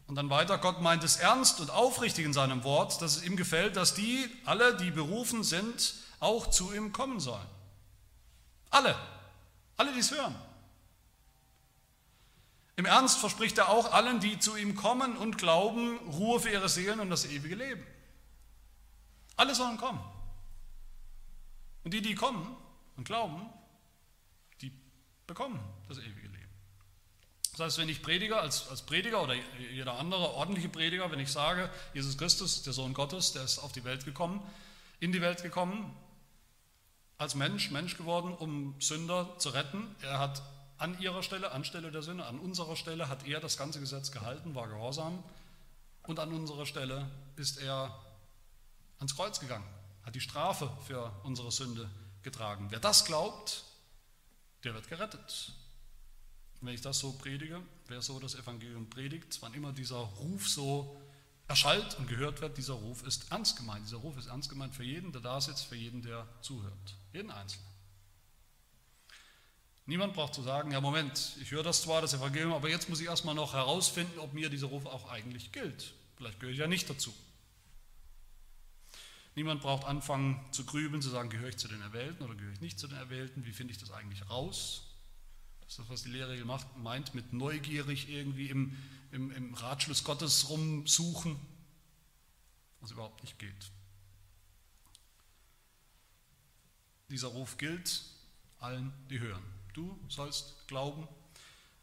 Und 0.08 0.16
dann 0.16 0.30
weiter, 0.30 0.58
Gott 0.58 0.82
meint 0.82 1.04
es 1.04 1.18
ernst 1.18 1.60
und 1.60 1.70
aufrichtig 1.70 2.26
in 2.26 2.34
seinem 2.34 2.64
Wort, 2.64 3.02
dass 3.02 3.18
es 3.18 3.24
ihm 3.24 3.36
gefällt, 3.36 3.76
dass 3.76 3.94
die, 3.94 4.30
alle, 4.46 4.78
die 4.78 4.90
berufen 4.90 5.44
sind, 5.44 5.96
auch 6.20 6.48
zu 6.48 6.74
ihm 6.74 6.94
kommen 6.94 7.20
sollen. 7.20 7.46
Alle, 8.70 8.96
alle, 9.76 9.94
die 9.94 10.00
es 10.00 10.12
hören. 10.12 10.36
Im 12.78 12.86
Ernst 12.86 13.20
verspricht 13.20 13.58
er 13.58 13.70
auch 13.70 13.92
allen, 13.92 14.20
die 14.20 14.40
zu 14.40 14.56
ihm 14.56 14.76
kommen 14.76 15.18
und 15.18 15.38
glauben, 15.38 15.98
Ruhe 16.12 16.40
für 16.40 16.52
ihre 16.52 16.70
Seelen 16.70 17.00
und 17.00 17.10
das 17.10 17.26
ewige 17.26 17.56
Leben. 17.56 17.86
Alle 19.36 19.56
sollen 19.56 19.78
kommen. 19.78 20.00
Und 21.84 21.94
die, 21.94 22.02
die 22.02 22.16
kommen 22.16 22.56
und 22.96 23.04
glauben, 23.04 23.50
die 24.62 24.72
bekommen 25.26 25.60
das 25.88 25.98
ewige. 25.98 26.27
Das 27.58 27.66
heißt, 27.66 27.78
wenn 27.80 27.90
ich 27.90 28.04
Prediger 28.04 28.40
als, 28.40 28.68
als 28.70 28.84
Prediger 28.84 29.24
oder 29.24 29.34
jeder 29.72 29.98
andere 29.98 30.36
ordentliche 30.36 30.70
Prediger, 30.70 31.10
wenn 31.10 31.20
ich 31.20 31.32
sage, 31.32 31.72
Jesus 31.92 32.16
Christus, 32.16 32.62
der 32.62 32.72
Sohn 32.72 32.94
Gottes, 32.94 33.32
der 33.32 33.44
ist 33.44 33.58
auf 33.58 33.72
die 33.72 33.84
Welt 33.84 34.06
gekommen, 34.06 34.48
in 35.00 35.12
die 35.12 35.22
Welt 35.22 35.42
gekommen, 35.42 35.92
als 37.18 37.34
Mensch, 37.34 37.72
Mensch 37.72 37.98
geworden, 37.98 38.36
um 38.36 38.80
Sünder 38.80 39.40
zu 39.40 39.50
retten. 39.50 39.96
Er 40.04 40.20
hat 40.20 40.44
an 40.78 41.00
ihrer 41.00 41.24
Stelle, 41.24 41.52
anstelle 41.52 41.90
der 41.90 42.04
Sünde, 42.04 42.28
an 42.28 42.38
unserer 42.38 42.76
Stelle 42.76 43.10
hat 43.10 43.26
er 43.26 43.40
das 43.40 43.58
ganze 43.58 43.80
Gesetz 43.80 44.12
gehalten, 44.12 44.54
war 44.54 44.68
gehorsam 44.68 45.24
und 46.04 46.20
an 46.20 46.32
unserer 46.32 46.68
Stelle 46.68 47.10
ist 47.38 47.58
er 47.58 48.00
ans 49.00 49.16
Kreuz 49.16 49.40
gegangen, 49.40 49.66
hat 50.06 50.14
die 50.14 50.22
Strafe 50.22 50.70
für 50.86 51.12
unsere 51.24 51.52
Sünde 51.52 51.90
getragen. 52.22 52.68
Wer 52.70 52.80
das 52.80 53.06
glaubt, 53.06 53.64
der 54.64 54.76
wird 54.76 54.88
gerettet. 54.90 55.54
Wenn 56.62 56.74
ich 56.74 56.82
das 56.82 57.00
so 57.00 57.14
predige, 57.14 57.62
wer 57.88 58.02
so 58.02 58.20
das 58.20 58.36
Evangelium 58.36 58.90
predigt, 58.90 59.38
wann 59.42 59.54
immer 59.54 59.72
dieser 59.72 59.98
Ruf 59.98 60.48
so 60.48 61.00
erschallt 61.48 61.98
und 62.00 62.08
gehört 62.08 62.42
wird, 62.42 62.58
dieser 62.58 62.74
Ruf 62.74 63.04
ist 63.04 63.32
ernst 63.32 63.58
gemeint. 63.58 63.86
Dieser 63.86 63.98
Ruf 63.98 64.18
ist 64.18 64.28
ernst 64.28 64.50
gemeint 64.50 64.76
für 64.76 64.84
jeden, 64.84 65.12
der 65.12 65.22
da 65.22 65.40
sitzt, 65.40 65.66
für 65.66 65.76
jeden, 65.76 66.02
der 66.02 66.28
zuhört. 66.42 66.96
Jeden 67.14 67.32
Einzelnen. 67.32 67.68
Niemand 69.86 70.14
braucht 70.14 70.34
zu 70.34 70.42
sagen, 70.42 70.72
ja 70.72 70.82
Moment, 70.82 71.38
ich 71.42 71.52
höre 71.52 71.64
das 71.64 71.84
zwar, 71.84 72.02
das 72.02 72.14
Evangelium, 72.14 72.52
aber 72.52 72.70
jetzt 72.70 72.90
muss 72.90 73.00
ich 73.00 73.06
erstmal 73.06 73.36
noch 73.36 73.54
herausfinden, 73.54 74.20
ob 74.20 74.34
mir 74.34 74.50
dieser 74.50 74.68
Ruf 74.68 74.86
auch 74.86 75.10
eigentlich 75.10 75.54
gilt. 75.54 75.94
Vielleicht 76.18 76.42
gehöre 76.42 76.52
ich 76.52 76.60
ja 76.60 76.68
nicht 76.68 76.90
dazu. 76.90 77.14
Niemand 79.36 79.62
braucht 79.62 79.86
anfangen 79.86 80.44
zu 80.52 80.66
grübeln, 80.66 81.02
zu 81.02 81.10
sagen, 81.10 81.30
gehöre 81.30 81.50
ich 81.50 81.58
zu 81.58 81.70
den 81.70 81.80
Erwählten 81.82 82.24
oder 82.24 82.36
gehöre 82.36 82.52
ich 82.52 82.60
nicht 82.60 82.80
zu 82.80 82.88
den 82.88 82.98
Erwählten, 82.98 83.46
wie 83.46 83.54
finde 83.54 83.72
ich 83.72 83.78
das 83.78 83.92
eigentlich 83.92 84.30
raus? 84.30 84.87
Das 85.68 85.74
ist 85.74 85.80
das, 85.80 85.90
was 85.90 86.04
die 86.04 86.10
Lehre 86.10 86.38
macht, 86.46 86.78
meint 86.78 87.14
mit 87.14 87.34
neugierig 87.34 88.08
irgendwie 88.10 88.50
im, 88.50 88.78
im, 89.12 89.32
im 89.32 89.54
Ratschluss 89.54 90.06
Gottes 90.06 90.50
rumsuchen, 90.50 91.38
was 92.80 92.92
überhaupt 92.92 93.22
nicht 93.22 93.38
geht. 93.38 93.72
Dieser 97.10 97.28
Ruf 97.28 97.58
gilt 97.58 98.02
allen, 98.60 98.94
die 99.10 99.20
hören. 99.20 99.44
Du 99.74 100.00
sollst 100.08 100.68
glauben, 100.68 101.06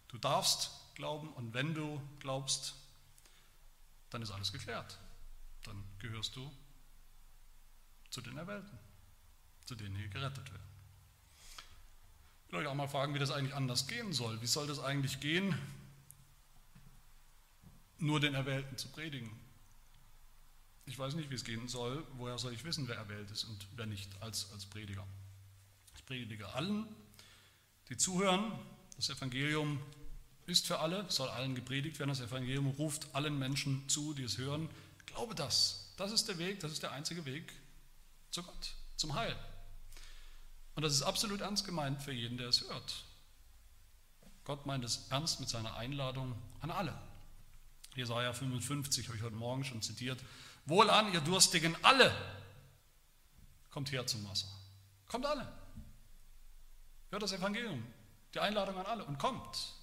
du 0.09 0.19
darfst 0.19 0.71
glauben 0.95 1.29
und 1.35 1.53
wenn 1.53 1.75
du 1.75 2.01
glaubst, 2.21 2.75
dann 4.11 4.23
ist 4.23 4.31
alles 4.31 4.51
geklärt. 4.51 4.99
Dann 5.65 5.85
gehörst 5.99 6.37
du 6.37 6.51
zu 8.11 8.23
den 8.23 8.39
Erwählten, 8.39 8.79
zu 9.67 9.75
denen 9.75 9.97
hier 9.97 10.09
gerettet 10.09 10.51
werden. 10.51 10.74
Euch 12.57 12.67
auch 12.67 12.75
mal 12.75 12.89
fragen, 12.89 13.15
wie 13.15 13.19
das 13.19 13.31
eigentlich 13.31 13.55
anders 13.55 13.87
gehen 13.87 14.13
soll. 14.13 14.41
Wie 14.41 14.47
soll 14.47 14.67
das 14.67 14.79
eigentlich 14.79 15.21
gehen, 15.21 15.59
nur 17.99 18.21
den 18.21 18.35
Erwählten 18.35 18.77
zu 18.77 18.89
predigen? 18.89 19.31
Ich 20.87 20.99
weiß 20.99 21.15
nicht, 21.15 21.31
wie 21.31 21.35
es 21.35 21.45
gehen 21.45 21.69
soll. 21.69 22.07
Woher 22.17 22.39
soll 22.39 22.53
ich 22.53 22.65
wissen, 22.65 22.87
wer 22.89 22.97
erwählt 22.97 23.31
ist 23.31 23.45
und 23.45 23.67
wer 23.77 23.87
nicht 23.87 24.11
als, 24.23 24.53
als 24.53 24.67
Prediger? 24.67 25.07
Ich 25.97 26.05
predige 26.05 26.49
allen, 26.55 26.87
die 27.89 27.97
zuhören. 27.97 28.53
Das 28.97 29.09
Evangelium 29.09 29.81
ist 30.47 30.67
für 30.67 30.79
alle, 30.79 31.11
soll 31.11 31.29
allen 31.29 31.55
gepredigt 31.55 31.99
werden. 31.99 32.11
Das 32.11 32.21
Evangelium 32.21 32.67
ruft 32.67 33.15
allen 33.15 33.39
Menschen 33.39 33.89
zu, 33.89 34.13
die 34.13 34.25
es 34.25 34.39
hören. 34.39 34.69
Glaube 35.07 35.35
das. 35.35 35.93
Das 35.97 36.13
ist 36.13 36.29
der 36.29 36.39
Weg, 36.39 36.61
das 36.61 36.73
ist 36.73 36.83
der 36.83 36.93
einzige 36.93 37.25
Weg 37.25 37.53
zu 38.31 38.43
Gott, 38.43 38.75
zum 38.97 39.15
Heil. 39.15 39.37
Und 40.75 40.83
das 40.83 40.93
ist 40.93 41.03
absolut 41.03 41.41
ernst 41.41 41.65
gemeint 41.65 42.03
für 42.03 42.13
jeden, 42.13 42.37
der 42.37 42.49
es 42.49 42.63
hört. 42.69 43.05
Gott 44.45 44.67
meint 44.67 44.85
es 44.85 45.07
ernst 45.11 45.41
mit 45.41 45.49
seiner 45.49 45.77
Einladung 45.77 46.35
an 46.61 46.71
alle. 46.71 46.97
Jesaja 47.95 48.33
55 48.33 49.07
habe 49.07 49.17
ich 49.17 49.23
heute 49.23 49.37
Morgen 49.37 49.65
schon 49.65 49.81
zitiert. 49.83 50.21
Wohlan, 50.67 51.13
ihr 51.13 51.21
Durstigen, 51.21 51.77
alle, 51.83 52.13
kommt 53.71 53.93
her 53.93 54.07
zum 54.07 54.29
Wasser. 54.29 54.49
Kommt 55.09 55.27
alle. 55.27 55.47
Hört 57.11 57.23
das 57.23 57.33
Evangelium, 57.33 57.85
die 58.35 58.41
Einladung 58.41 58.77
an 58.79 58.87
alle 58.87 59.05
und 59.05 59.19
kommt. 59.19 59.75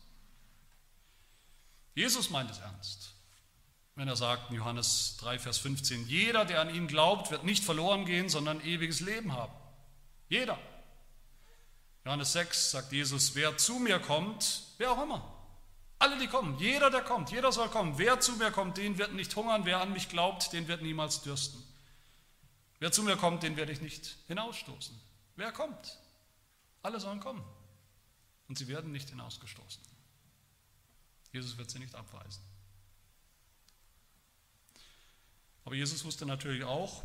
Jesus 1.95 2.29
meint 2.29 2.51
es 2.51 2.59
ernst, 2.59 3.13
wenn 3.95 4.07
er 4.07 4.15
sagt 4.15 4.49
in 4.49 4.57
Johannes 4.57 5.17
3, 5.21 5.39
Vers 5.39 5.57
15, 5.59 6.07
jeder, 6.07 6.45
der 6.45 6.61
an 6.61 6.73
ihn 6.73 6.87
glaubt, 6.87 7.31
wird 7.31 7.43
nicht 7.43 7.63
verloren 7.63 8.05
gehen, 8.05 8.29
sondern 8.29 8.61
ewiges 8.61 8.99
Leben 8.99 9.33
haben. 9.33 9.53
Jeder. 10.29 10.57
Johannes 12.05 12.33
6 12.33 12.71
sagt 12.71 12.91
Jesus, 12.91 13.35
wer 13.35 13.57
zu 13.57 13.75
mir 13.75 13.99
kommt, 13.99 14.63
wer 14.77 14.91
auch 14.91 15.03
immer, 15.03 15.41
alle, 16.01 16.17
die 16.17 16.25
kommen, 16.25 16.57
jeder, 16.57 16.89
der 16.89 17.03
kommt, 17.03 17.29
jeder 17.29 17.51
soll 17.51 17.69
kommen. 17.69 17.99
Wer 17.99 18.19
zu 18.19 18.31
mir 18.31 18.49
kommt, 18.49 18.77
den 18.77 18.97
wird 18.97 19.13
nicht 19.13 19.35
hungern. 19.35 19.65
Wer 19.65 19.81
an 19.81 19.93
mich 19.93 20.09
glaubt, 20.09 20.51
den 20.51 20.67
wird 20.67 20.81
niemals 20.81 21.21
dürsten. 21.21 21.63
Wer 22.79 22.91
zu 22.91 23.03
mir 23.03 23.17
kommt, 23.17 23.43
den 23.43 23.55
werde 23.55 23.71
ich 23.71 23.81
nicht 23.81 24.17
hinausstoßen. 24.25 24.99
Wer 25.35 25.51
kommt? 25.51 25.99
Alle 26.81 26.99
sollen 26.99 27.19
kommen. 27.19 27.43
Und 28.47 28.57
sie 28.57 28.67
werden 28.67 28.91
nicht 28.91 29.09
hinausgestoßen. 29.09 29.83
Jesus 31.31 31.55
wird 31.59 31.69
sie 31.69 31.77
nicht 31.77 31.93
abweisen. 31.93 32.41
Aber 35.65 35.75
Jesus 35.75 36.03
wusste 36.03 36.25
natürlich 36.25 36.63
auch, 36.63 37.03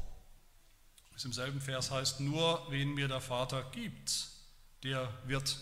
es 1.14 1.24
im 1.26 1.34
selben 1.34 1.60
Vers 1.60 1.90
heißt, 1.90 2.20
nur 2.20 2.66
wen 2.70 2.94
mir 2.94 3.08
der 3.08 3.20
Vater 3.20 3.62
gibt, 3.72 4.30
der 4.86 5.12
wird 5.26 5.58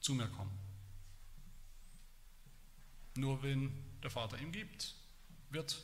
zu 0.00 0.14
mir 0.14 0.26
kommen. 0.28 0.58
Nur 3.16 3.42
wen 3.42 3.72
der 4.02 4.10
Vater 4.10 4.38
ihm 4.38 4.52
gibt, 4.52 4.94
wird 5.50 5.82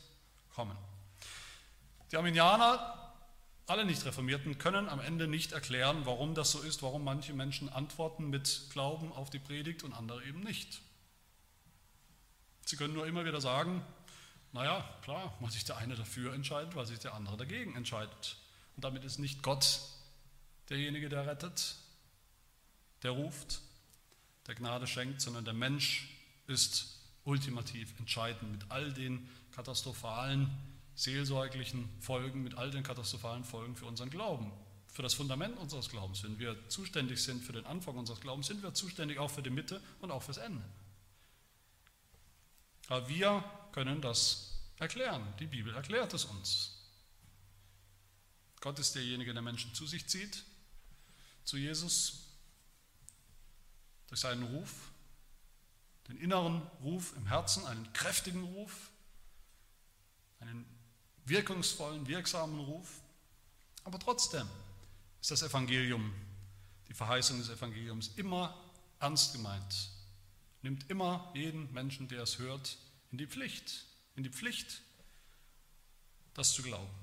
kommen. 0.53 0.77
Die 2.11 2.17
Arminianer, 2.17 3.13
alle 3.67 3.85
Nicht-Reformierten, 3.85 4.57
können 4.57 4.89
am 4.89 4.99
Ende 4.99 5.27
nicht 5.27 5.51
erklären, 5.53 6.05
warum 6.05 6.33
das 6.33 6.51
so 6.51 6.61
ist, 6.61 6.81
warum 6.81 7.03
manche 7.03 7.33
Menschen 7.33 7.69
antworten 7.69 8.29
mit 8.29 8.67
Glauben 8.71 9.11
auf 9.13 9.29
die 9.29 9.39
Predigt 9.39 9.83
und 9.83 9.93
andere 9.93 10.25
eben 10.25 10.41
nicht. 10.41 10.81
Sie 12.65 12.77
können 12.77 12.93
nur 12.93 13.05
immer 13.05 13.25
wieder 13.25 13.41
sagen, 13.41 13.85
naja, 14.53 14.83
klar, 15.03 15.37
weil 15.39 15.51
sich 15.51 15.65
der 15.65 15.77
eine 15.77 15.95
dafür 15.95 16.33
entscheidet, 16.33 16.75
weil 16.75 16.85
sich 16.85 16.99
der 16.99 17.13
andere 17.13 17.37
dagegen 17.37 17.75
entscheidet. 17.75 18.37
Und 18.75 18.83
damit 18.83 19.03
ist 19.03 19.19
nicht 19.19 19.43
Gott 19.43 19.79
derjenige, 20.69 21.09
der 21.09 21.27
rettet, 21.27 21.75
der 23.03 23.11
ruft, 23.11 23.61
der 24.47 24.55
Gnade 24.55 24.87
schenkt, 24.87 25.21
sondern 25.21 25.45
der 25.45 25.53
Mensch 25.53 26.09
ist 26.47 26.97
ultimativ 27.23 27.97
entscheidend 27.99 28.51
mit 28.51 28.71
all 28.71 28.91
den 28.93 29.29
katastrophalen 29.51 30.49
seelsorglichen 30.95 31.89
Folgen, 31.99 32.43
mit 32.43 32.55
all 32.55 32.71
den 32.71 32.83
katastrophalen 32.83 33.43
Folgen 33.43 33.75
für 33.75 33.85
unseren 33.85 34.09
Glauben, 34.09 34.51
für 34.87 35.01
das 35.01 35.13
Fundament 35.13 35.57
unseres 35.57 35.89
Glaubens. 35.89 36.23
Wenn 36.23 36.37
wir 36.39 36.57
zuständig 36.69 37.21
sind 37.23 37.43
für 37.43 37.53
den 37.53 37.65
Anfang 37.65 37.97
unseres 37.97 38.21
Glaubens, 38.21 38.47
sind 38.47 38.61
wir 38.61 38.73
zuständig 38.73 39.17
auch 39.17 39.29
für 39.29 39.41
die 39.41 39.49
Mitte 39.49 39.81
und 39.99 40.11
auch 40.11 40.21
fürs 40.21 40.37
Ende. 40.37 40.63
Aber 42.87 43.07
wir 43.07 43.43
können 43.71 44.01
das 44.01 44.59
erklären. 44.77 45.25
Die 45.39 45.47
Bibel 45.47 45.73
erklärt 45.73 46.13
es 46.13 46.25
uns. 46.25 46.77
Gott 48.59 48.77
ist 48.79 48.93
derjenige, 48.95 49.33
der 49.33 49.41
Menschen 49.41 49.73
zu 49.73 49.87
sich 49.87 50.07
zieht, 50.07 50.43
zu 51.43 51.57
Jesus, 51.57 52.20
durch 54.11 54.19
seinen 54.19 54.43
Ruf, 54.43 54.91
den 56.09 56.17
inneren 56.17 56.61
Ruf 56.83 57.15
im 57.15 57.27
Herzen, 57.27 57.65
einen 57.65 57.93
kräftigen 57.93 58.43
Ruf, 58.43 58.91
einen 60.41 60.65
wirkungsvollen, 61.23 62.05
wirksamen 62.07 62.59
Ruf. 62.59 62.89
Aber 63.85 63.99
trotzdem 63.99 64.45
ist 65.21 65.31
das 65.31 65.43
Evangelium, 65.43 66.13
die 66.89 66.93
Verheißung 66.93 67.37
des 67.37 67.47
Evangeliums 67.47 68.09
immer 68.17 68.61
ernst 68.99 69.31
gemeint. 69.31 69.91
Nimmt 70.61 70.89
immer 70.89 71.31
jeden 71.33 71.71
Menschen, 71.71 72.09
der 72.09 72.23
es 72.23 72.37
hört, 72.37 72.77
in 73.13 73.17
die 73.17 73.27
Pflicht, 73.27 73.85
in 74.17 74.23
die 74.23 74.29
Pflicht, 74.29 74.81
das 76.33 76.51
zu 76.51 76.63
glauben. 76.63 76.93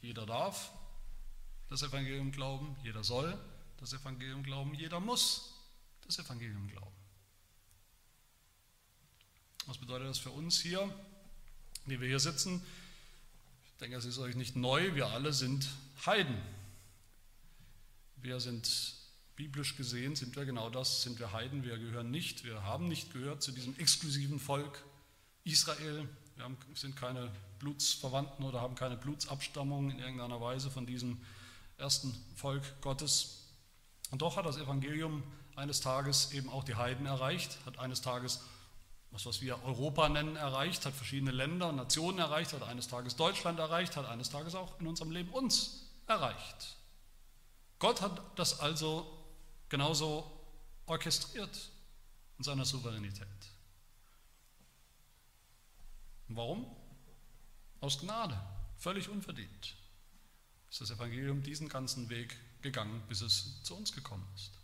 Jeder 0.00 0.26
darf 0.26 0.72
das 1.68 1.84
Evangelium 1.84 2.32
glauben, 2.32 2.74
jeder 2.82 3.04
soll 3.04 3.38
das 3.76 3.92
Evangelium 3.92 4.42
glauben, 4.42 4.74
jeder 4.74 4.98
muss 4.98 5.55
das 6.06 6.18
Evangelium 6.18 6.68
glauben. 6.68 6.94
Was 9.66 9.78
bedeutet 9.78 10.08
das 10.08 10.18
für 10.18 10.30
uns 10.30 10.60
hier, 10.60 10.88
die 11.86 12.00
wir 12.00 12.06
hier 12.06 12.20
sitzen? 12.20 12.64
Ich 13.66 13.78
denke, 13.80 13.96
es 13.96 14.04
ist 14.04 14.18
euch 14.18 14.36
nicht 14.36 14.56
neu, 14.56 14.94
wir 14.94 15.08
alle 15.08 15.32
sind 15.32 15.68
Heiden. 16.06 16.40
Wir 18.16 18.40
sind 18.40 18.94
biblisch 19.34 19.76
gesehen, 19.76 20.16
sind 20.16 20.34
wir 20.34 20.44
genau 20.44 20.70
das, 20.70 21.02
sind 21.02 21.18
wir 21.18 21.32
Heiden, 21.32 21.62
wir 21.62 21.76
gehören 21.78 22.10
nicht, 22.10 22.44
wir 22.44 22.62
haben 22.62 22.88
nicht 22.88 23.12
gehört 23.12 23.42
zu 23.42 23.52
diesem 23.52 23.78
exklusiven 23.78 24.40
Volk 24.40 24.82
Israel. 25.44 26.08
Wir 26.36 26.44
haben, 26.44 26.56
sind 26.74 26.96
keine 26.96 27.30
Blutsverwandten 27.58 28.44
oder 28.44 28.60
haben 28.60 28.74
keine 28.74 28.96
Blutsabstammung 28.96 29.90
in 29.90 29.98
irgendeiner 29.98 30.40
Weise 30.40 30.70
von 30.70 30.86
diesem 30.86 31.20
ersten 31.78 32.14
Volk 32.36 32.62
Gottes. 32.80 33.42
Und 34.10 34.22
doch 34.22 34.36
hat 34.36 34.46
das 34.46 34.56
Evangelium 34.56 35.22
eines 35.56 35.80
Tages 35.80 36.32
eben 36.32 36.48
auch 36.48 36.64
die 36.64 36.74
Heiden 36.74 37.06
erreicht, 37.06 37.58
hat 37.66 37.78
eines 37.78 38.02
Tages 38.02 38.40
das, 39.12 39.24
was 39.24 39.40
wir 39.40 39.62
Europa 39.64 40.08
nennen, 40.10 40.36
erreicht, 40.36 40.84
hat 40.84 40.92
verschiedene 40.92 41.30
Länder 41.30 41.70
und 41.70 41.76
Nationen 41.76 42.18
erreicht, 42.18 42.52
hat 42.52 42.62
eines 42.62 42.88
Tages 42.88 43.16
Deutschland 43.16 43.58
erreicht, 43.58 43.96
hat 43.96 44.04
eines 44.06 44.28
Tages 44.28 44.54
auch 44.54 44.78
in 44.78 44.86
unserem 44.86 45.10
Leben 45.10 45.30
uns 45.30 45.86
erreicht. 46.06 46.76
Gott 47.78 48.02
hat 48.02 48.20
das 48.38 48.60
also 48.60 49.10
genauso 49.70 50.30
orchestriert 50.84 51.70
in 52.36 52.44
seiner 52.44 52.64
Souveränität. 52.64 53.26
Warum? 56.28 56.66
Aus 57.80 57.98
Gnade, 57.98 58.38
völlig 58.76 59.08
unverdient, 59.08 59.76
ist 60.70 60.80
das 60.80 60.90
Evangelium 60.90 61.42
diesen 61.42 61.68
ganzen 61.68 62.10
Weg 62.10 62.36
gegangen, 62.60 63.02
bis 63.08 63.20
es 63.20 63.62
zu 63.62 63.76
uns 63.76 63.92
gekommen 63.92 64.26
ist. 64.34 64.55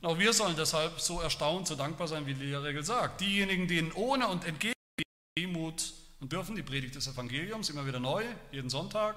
Und 0.00 0.08
auch 0.08 0.18
wir 0.18 0.32
sollen 0.32 0.56
deshalb 0.56 1.00
so 1.00 1.20
erstaunt, 1.20 1.66
so 1.66 1.74
dankbar 1.74 2.06
sein, 2.06 2.26
wie 2.26 2.34
die 2.34 2.44
Lehrregel 2.44 2.84
sagt. 2.84 3.20
Diejenigen, 3.20 3.66
denen 3.66 3.92
ohne 3.92 4.28
und 4.28 4.44
entgegen 4.44 4.74
Demut 5.36 5.92
und 6.20 6.32
dürfen 6.32 6.56
die 6.56 6.62
Predigt 6.62 6.94
des 6.94 7.08
Evangeliums 7.08 7.70
immer 7.70 7.86
wieder 7.86 8.00
neu, 8.00 8.24
jeden 8.52 8.70
Sonntag. 8.70 9.16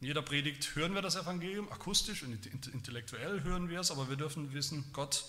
In 0.00 0.06
jeder 0.06 0.22
Predigt 0.22 0.74
hören 0.74 0.94
wir 0.94 1.02
das 1.02 1.16
Evangelium, 1.16 1.70
akustisch 1.70 2.22
und 2.22 2.46
intellektuell 2.46 3.42
hören 3.42 3.68
wir 3.68 3.80
es, 3.80 3.90
aber 3.90 4.08
wir 4.08 4.16
dürfen 4.16 4.52
wissen, 4.52 4.84
Gott 4.92 5.24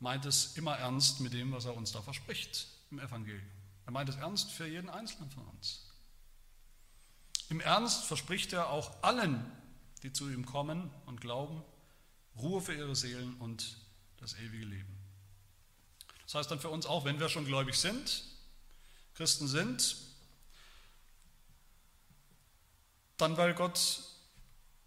meint 0.00 0.26
es 0.26 0.56
immer 0.56 0.76
ernst 0.76 1.20
mit 1.20 1.32
dem, 1.32 1.52
was 1.52 1.64
er 1.64 1.76
uns 1.76 1.92
da 1.92 2.02
verspricht 2.02 2.68
im 2.90 2.98
Evangelium. 2.98 3.46
Er 3.86 3.92
meint 3.92 4.08
es 4.08 4.16
ernst 4.16 4.50
für 4.50 4.66
jeden 4.66 4.90
Einzelnen 4.90 5.30
von 5.30 5.46
uns. 5.48 5.90
Im 7.50 7.60
Ernst 7.60 8.04
verspricht 8.04 8.52
er 8.52 8.70
auch 8.70 9.02
allen, 9.02 9.44
die 10.02 10.12
zu 10.12 10.28
ihm 10.30 10.46
kommen 10.46 10.90
und 11.06 11.20
glauben, 11.20 11.62
Ruhe 12.36 12.60
für 12.60 12.74
ihre 12.74 12.96
Seelen 12.96 13.34
und 13.36 13.76
das 14.18 14.34
ewige 14.34 14.64
Leben. 14.64 14.98
Das 16.24 16.34
heißt 16.34 16.50
dann 16.50 16.60
für 16.60 16.70
uns 16.70 16.86
auch, 16.86 17.04
wenn 17.04 17.20
wir 17.20 17.28
schon 17.28 17.44
gläubig 17.44 17.76
sind, 17.76 18.24
Christen 19.14 19.46
sind, 19.46 19.96
dann 23.16 23.36
weil 23.36 23.54
Gott 23.54 24.02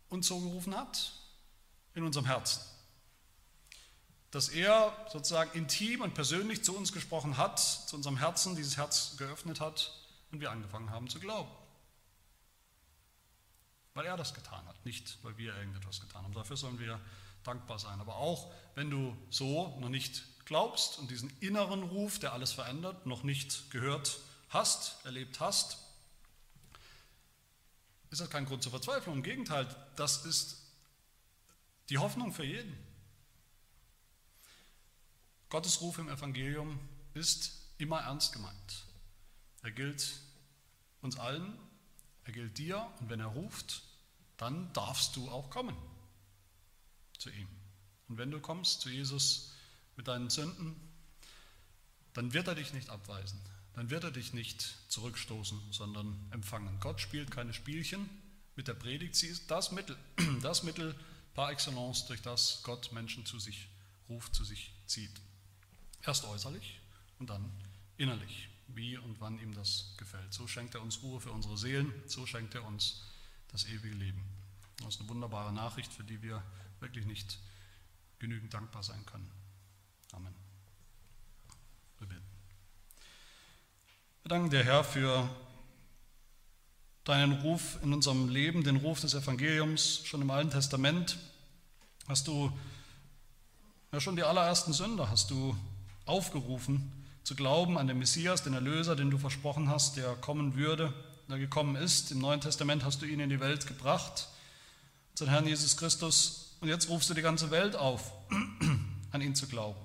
uns 0.09 0.27
so 0.27 0.39
gerufen 0.39 0.75
hat 0.75 1.13
in 1.93 2.03
unserem 2.03 2.25
Herzen. 2.25 2.61
Dass 4.31 4.49
er 4.49 5.07
sozusagen 5.11 5.57
intim 5.57 6.01
und 6.01 6.13
persönlich 6.13 6.63
zu 6.63 6.75
uns 6.75 6.91
gesprochen 6.91 7.37
hat, 7.37 7.59
zu 7.59 7.95
unserem 7.95 8.17
Herzen 8.17 8.55
dieses 8.55 8.75
Herz 8.75 9.15
geöffnet 9.17 9.61
hat 9.61 9.93
und 10.31 10.41
wir 10.41 10.51
angefangen 10.51 10.89
haben 10.89 11.07
zu 11.09 11.19
glauben. 11.19 11.49
Weil 13.93 14.05
er 14.05 14.17
das 14.17 14.33
getan 14.33 14.65
hat, 14.67 14.85
nicht 14.85 15.17
weil 15.23 15.37
wir 15.37 15.55
irgendetwas 15.55 16.01
getan 16.01 16.23
haben. 16.23 16.33
Dafür 16.33 16.57
sollen 16.57 16.77
wir 16.77 16.99
dankbar 17.47 17.79
sein. 17.79 17.99
Aber 17.99 18.17
auch 18.17 18.51
wenn 18.75 18.89
du 18.89 19.17
so 19.29 19.77
noch 19.79 19.89
nicht 19.89 20.23
glaubst 20.45 20.99
und 20.99 21.09
diesen 21.09 21.31
inneren 21.39 21.83
Ruf, 21.83 22.19
der 22.19 22.33
alles 22.33 22.51
verändert, 22.51 23.05
noch 23.05 23.23
nicht 23.23 23.71
gehört 23.71 24.19
hast, 24.49 25.03
erlebt 25.05 25.39
hast, 25.39 25.79
ist 28.09 28.21
das 28.21 28.29
kein 28.29 28.45
Grund 28.45 28.63
zur 28.63 28.71
Verzweiflung. 28.71 29.17
Im 29.17 29.23
Gegenteil, 29.23 29.67
das 29.95 30.25
ist 30.25 30.61
die 31.89 31.97
Hoffnung 31.97 32.33
für 32.33 32.45
jeden. 32.45 32.77
Gottes 35.49 35.81
Ruf 35.81 35.97
im 35.97 36.09
Evangelium 36.09 36.79
ist 37.13 37.51
immer 37.77 38.01
ernst 38.01 38.33
gemeint. 38.33 38.85
Er 39.63 39.71
gilt 39.71 40.19
uns 41.01 41.17
allen, 41.17 41.57
er 42.25 42.33
gilt 42.33 42.57
dir 42.57 42.87
und 42.99 43.09
wenn 43.09 43.19
er 43.19 43.27
ruft, 43.27 43.83
dann 44.37 44.71
darfst 44.73 45.15
du 45.15 45.29
auch 45.29 45.49
kommen 45.49 45.75
zu 47.19 47.29
ihm. 47.29 47.47
Und 48.07 48.17
wenn 48.17 48.31
du 48.31 48.39
kommst 48.39 48.81
zu 48.81 48.89
Jesus 48.89 49.51
mit 49.95 50.07
deinen 50.07 50.29
Sünden, 50.29 50.75
dann 52.13 52.33
wird 52.33 52.47
er 52.47 52.55
dich 52.55 52.73
nicht 52.73 52.89
abweisen, 52.89 53.39
dann 53.73 53.89
wird 53.89 54.03
er 54.03 54.11
dich 54.11 54.33
nicht 54.33 54.75
zurückstoßen, 54.87 55.59
sondern 55.71 56.17
empfangen. 56.31 56.79
Gott 56.79 56.99
spielt 56.99 57.29
keine 57.31 57.53
Spielchen 57.53 58.09
mit 58.55 58.67
der 58.67 58.73
Predigt, 58.73 59.15
sie 59.15 59.27
ist 59.27 59.51
das 59.51 59.71
Mittel, 59.71 59.95
das 60.41 60.63
Mittel 60.63 60.95
par 61.35 61.51
excellence, 61.51 62.07
durch 62.07 62.21
das 62.21 62.61
Gott 62.63 62.91
Menschen 62.91 63.25
zu 63.25 63.37
sich 63.37 63.67
ruft, 64.09 64.33
zu 64.33 64.43
sich 64.43 64.73
zieht. 64.87 65.11
Erst 66.03 66.25
äußerlich 66.25 66.79
und 67.19 67.29
dann 67.29 67.51
innerlich, 67.97 68.49
wie 68.69 68.97
und 68.97 69.19
wann 69.19 69.39
ihm 69.39 69.53
das 69.53 69.93
gefällt. 69.97 70.33
So 70.33 70.47
schenkt 70.47 70.73
er 70.75 70.81
uns 70.81 71.03
Ruhe 71.03 71.19
für 71.19 71.31
unsere 71.31 71.57
Seelen, 71.57 71.93
so 72.07 72.25
schenkt 72.25 72.55
er 72.55 72.65
uns 72.65 73.03
das 73.49 73.65
ewige 73.65 73.95
Leben. 73.95 74.23
Das 74.77 74.95
ist 74.95 75.01
eine 75.01 75.09
wunderbare 75.09 75.53
Nachricht, 75.53 75.91
für 75.93 76.03
die 76.03 76.21
wir 76.21 76.43
wirklich 76.79 77.05
nicht 77.05 77.39
genügend 78.19 78.53
dankbar 78.53 78.83
sein 78.83 79.05
können. 79.05 79.29
Amen. 80.11 80.33
Wir 81.99 82.07
beten. 82.07 82.25
Wir 84.23 84.29
danken 84.29 84.49
dir, 84.49 84.63
Herr, 84.63 84.83
für 84.83 85.29
deinen 87.03 87.33
Ruf 87.41 87.77
in 87.83 87.93
unserem 87.93 88.29
Leben, 88.29 88.63
den 88.63 88.77
Ruf 88.77 88.99
des 88.99 89.13
Evangeliums. 89.13 90.01
Schon 90.05 90.21
im 90.21 90.29
Alten 90.29 90.49
Testament 90.49 91.17
hast 92.07 92.27
du, 92.27 92.51
ja 93.91 93.99
schon 93.99 94.15
die 94.15 94.23
allerersten 94.23 94.73
Sünder 94.73 95.09
hast 95.09 95.31
du 95.31 95.55
aufgerufen, 96.05 96.91
zu 97.23 97.35
glauben 97.35 97.77
an 97.77 97.87
den 97.87 97.99
Messias, 97.99 98.43
den 98.43 98.53
Erlöser, 98.53 98.95
den 98.95 99.11
du 99.11 99.17
versprochen 99.17 99.69
hast, 99.69 99.97
der 99.97 100.15
kommen 100.15 100.55
würde, 100.55 100.93
der 101.29 101.37
gekommen 101.37 101.75
ist. 101.75 102.11
Im 102.11 102.19
Neuen 102.19 102.41
Testament 102.41 102.83
hast 102.83 103.01
du 103.01 103.05
ihn 103.05 103.19
in 103.19 103.29
die 103.29 103.39
Welt 103.39 103.67
gebracht, 103.67 104.27
unseren 105.11 105.29
Herrn 105.29 105.47
Jesus 105.47 105.77
Christus. 105.77 106.46
Und 106.59 106.69
jetzt 106.69 106.89
rufst 106.89 107.09
du 107.09 107.13
die 107.13 107.21
ganze 107.21 107.51
Welt 107.51 107.75
auf, 107.75 108.11
an 109.11 109.21
ihn 109.21 109.35
zu 109.35 109.47
glauben. 109.47 109.79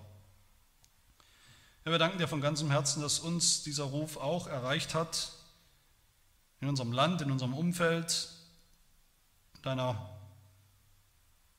Ja, 1.85 1.91
wir 1.91 1.99
danken 1.99 2.19
dir 2.19 2.29
von 2.29 2.41
ganzem 2.41 2.71
Herzen, 2.71 3.03
dass 3.03 3.19
uns 3.19 3.63
dieser 3.63 3.85
Ruf 3.85 4.17
auch 4.17 4.47
erreicht 4.47 4.95
hat, 4.95 5.33
in 6.61 6.69
unserem 6.69 6.93
Land, 6.93 7.23
in 7.23 7.31
unserem 7.31 7.55
Umfeld, 7.55 8.29
deiner 9.63 10.11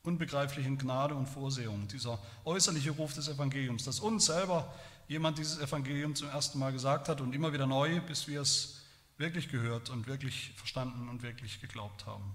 unbegreiflichen 0.04 0.78
Gnade 0.78 1.16
und 1.16 1.28
Vorsehung, 1.28 1.88
dieser 1.88 2.20
äußerliche 2.46 2.92
Ruf 2.92 3.14
des 3.14 3.28
Evangeliums, 3.28 3.84
dass 3.84 4.00
uns 4.00 4.26
selber 4.26 4.74
jemand 5.08 5.38
dieses 5.38 5.60
Evangelium 5.60 6.16
zum 6.16 6.30
ersten 6.30 6.58
Mal 6.60 6.72
gesagt 6.72 7.10
hat 7.10 7.22
und 7.22 7.34
immer 7.36 7.54
wieder 7.54 7.68
neu, 7.68 8.02
bis 8.02 8.28
wir 8.28 8.42
es 8.42 8.82
wirklich 9.18 9.50
gehört 9.50 9.90
und 9.90 10.08
wirklich 10.08 10.52
verstanden 10.56 11.08
und 11.10 11.22
wirklich 11.22 11.62
geglaubt 11.62 12.06
haben. 12.06 12.34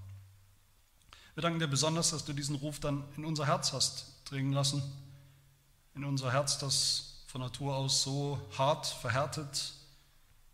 Wir 1.39 1.43
danken 1.43 1.61
dir 1.61 1.69
besonders, 1.69 2.11
dass 2.11 2.25
du 2.25 2.33
diesen 2.33 2.57
Ruf 2.57 2.81
dann 2.81 3.05
in 3.17 3.25
unser 3.25 3.47
Herz 3.47 3.73
hast 3.73 4.07
dringen 4.25 4.53
lassen, 4.53 4.83
in 5.95 6.03
unser 6.03 6.33
Herz, 6.33 6.59
das 6.59 7.23
von 7.29 7.41
Natur 7.41 7.77
aus 7.77 8.03
so 8.03 8.45
hart, 8.59 8.89
verhärtet, 8.89 9.73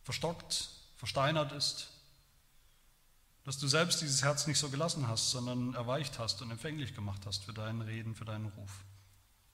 verstockt, 0.03 0.69
versteinert 0.99 1.53
ist, 1.53 1.89
dass 3.45 3.57
du 3.57 3.67
selbst 3.67 4.03
dieses 4.03 4.23
Herz 4.23 4.47
nicht 4.47 4.59
so 4.59 4.69
gelassen 4.69 5.09
hast, 5.09 5.31
sondern 5.31 5.73
erweicht 5.73 6.19
hast 6.19 6.43
und 6.43 6.51
empfänglich 6.51 6.95
gemacht 6.95 7.23
hast 7.25 7.45
für 7.45 7.55
deinen 7.55 7.81
Reden, 7.81 8.15
für 8.15 8.27
deinen 8.27 8.49
Ruf. 8.49 8.85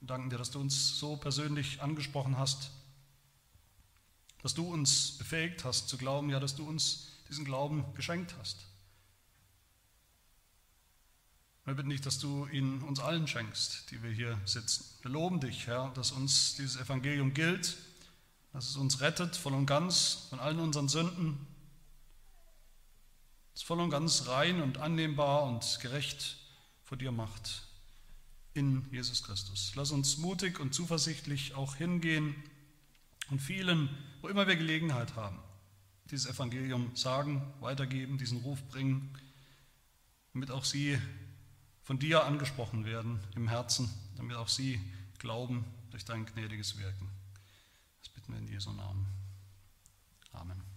Wir 0.00 0.08
danken 0.08 0.30
dir, 0.30 0.36
dass 0.36 0.50
du 0.50 0.58
uns 0.58 0.98
so 0.98 1.16
persönlich 1.16 1.80
angesprochen 1.80 2.38
hast, 2.38 2.72
dass 4.42 4.54
du 4.54 4.68
uns 4.68 5.16
befähigt 5.16 5.64
hast 5.64 5.88
zu 5.88 5.96
glauben, 5.96 6.28
ja, 6.28 6.40
dass 6.40 6.56
du 6.56 6.68
uns 6.68 7.06
diesen 7.28 7.44
Glauben 7.44 7.84
geschenkt 7.94 8.34
hast. 8.40 8.66
Wir 11.70 11.76
bitten 11.76 11.90
dich, 11.90 12.00
dass 12.00 12.18
du 12.18 12.48
ihn 12.48 12.82
uns 12.82 12.98
allen 12.98 13.28
schenkst, 13.28 13.92
die 13.92 14.02
wir 14.02 14.10
hier 14.10 14.36
sitzen. 14.44 14.84
Wir 15.02 15.12
loben 15.12 15.38
dich, 15.38 15.68
Herr, 15.68 15.92
dass 15.94 16.10
uns 16.10 16.56
dieses 16.56 16.74
Evangelium 16.80 17.32
gilt, 17.32 17.76
dass 18.52 18.68
es 18.68 18.74
uns 18.74 19.00
rettet 19.00 19.36
voll 19.36 19.54
und 19.54 19.66
ganz 19.66 20.26
von 20.30 20.40
allen 20.40 20.58
unseren 20.58 20.88
Sünden, 20.88 21.46
es 23.54 23.62
voll 23.62 23.78
und 23.78 23.90
ganz 23.90 24.26
rein 24.26 24.60
und 24.62 24.78
annehmbar 24.78 25.44
und 25.44 25.78
gerecht 25.80 26.38
vor 26.82 26.98
dir 26.98 27.12
macht 27.12 27.62
in 28.52 28.84
Jesus 28.90 29.22
Christus. 29.22 29.70
Lass 29.76 29.92
uns 29.92 30.16
mutig 30.16 30.58
und 30.58 30.74
zuversichtlich 30.74 31.54
auch 31.54 31.76
hingehen 31.76 32.34
und 33.30 33.40
vielen, 33.40 33.96
wo 34.22 34.28
immer 34.28 34.48
wir 34.48 34.56
Gelegenheit 34.56 35.14
haben, 35.14 35.38
dieses 36.10 36.28
Evangelium 36.28 36.96
sagen, 36.96 37.40
weitergeben, 37.60 38.18
diesen 38.18 38.40
Ruf 38.40 38.60
bringen, 38.64 39.16
damit 40.32 40.50
auch 40.50 40.64
sie 40.64 40.98
von 41.90 41.98
dir 41.98 42.24
angesprochen 42.24 42.84
werden 42.84 43.18
im 43.34 43.48
Herzen, 43.48 43.90
damit 44.16 44.36
auch 44.36 44.46
sie 44.46 44.80
glauben 45.18 45.64
durch 45.90 46.04
dein 46.04 46.24
gnädiges 46.24 46.78
Wirken. 46.78 47.10
Das 47.98 48.10
bitten 48.10 48.32
wir 48.32 48.38
in 48.38 48.46
Jesu 48.46 48.72
Namen. 48.72 49.06
Amen. 50.30 50.69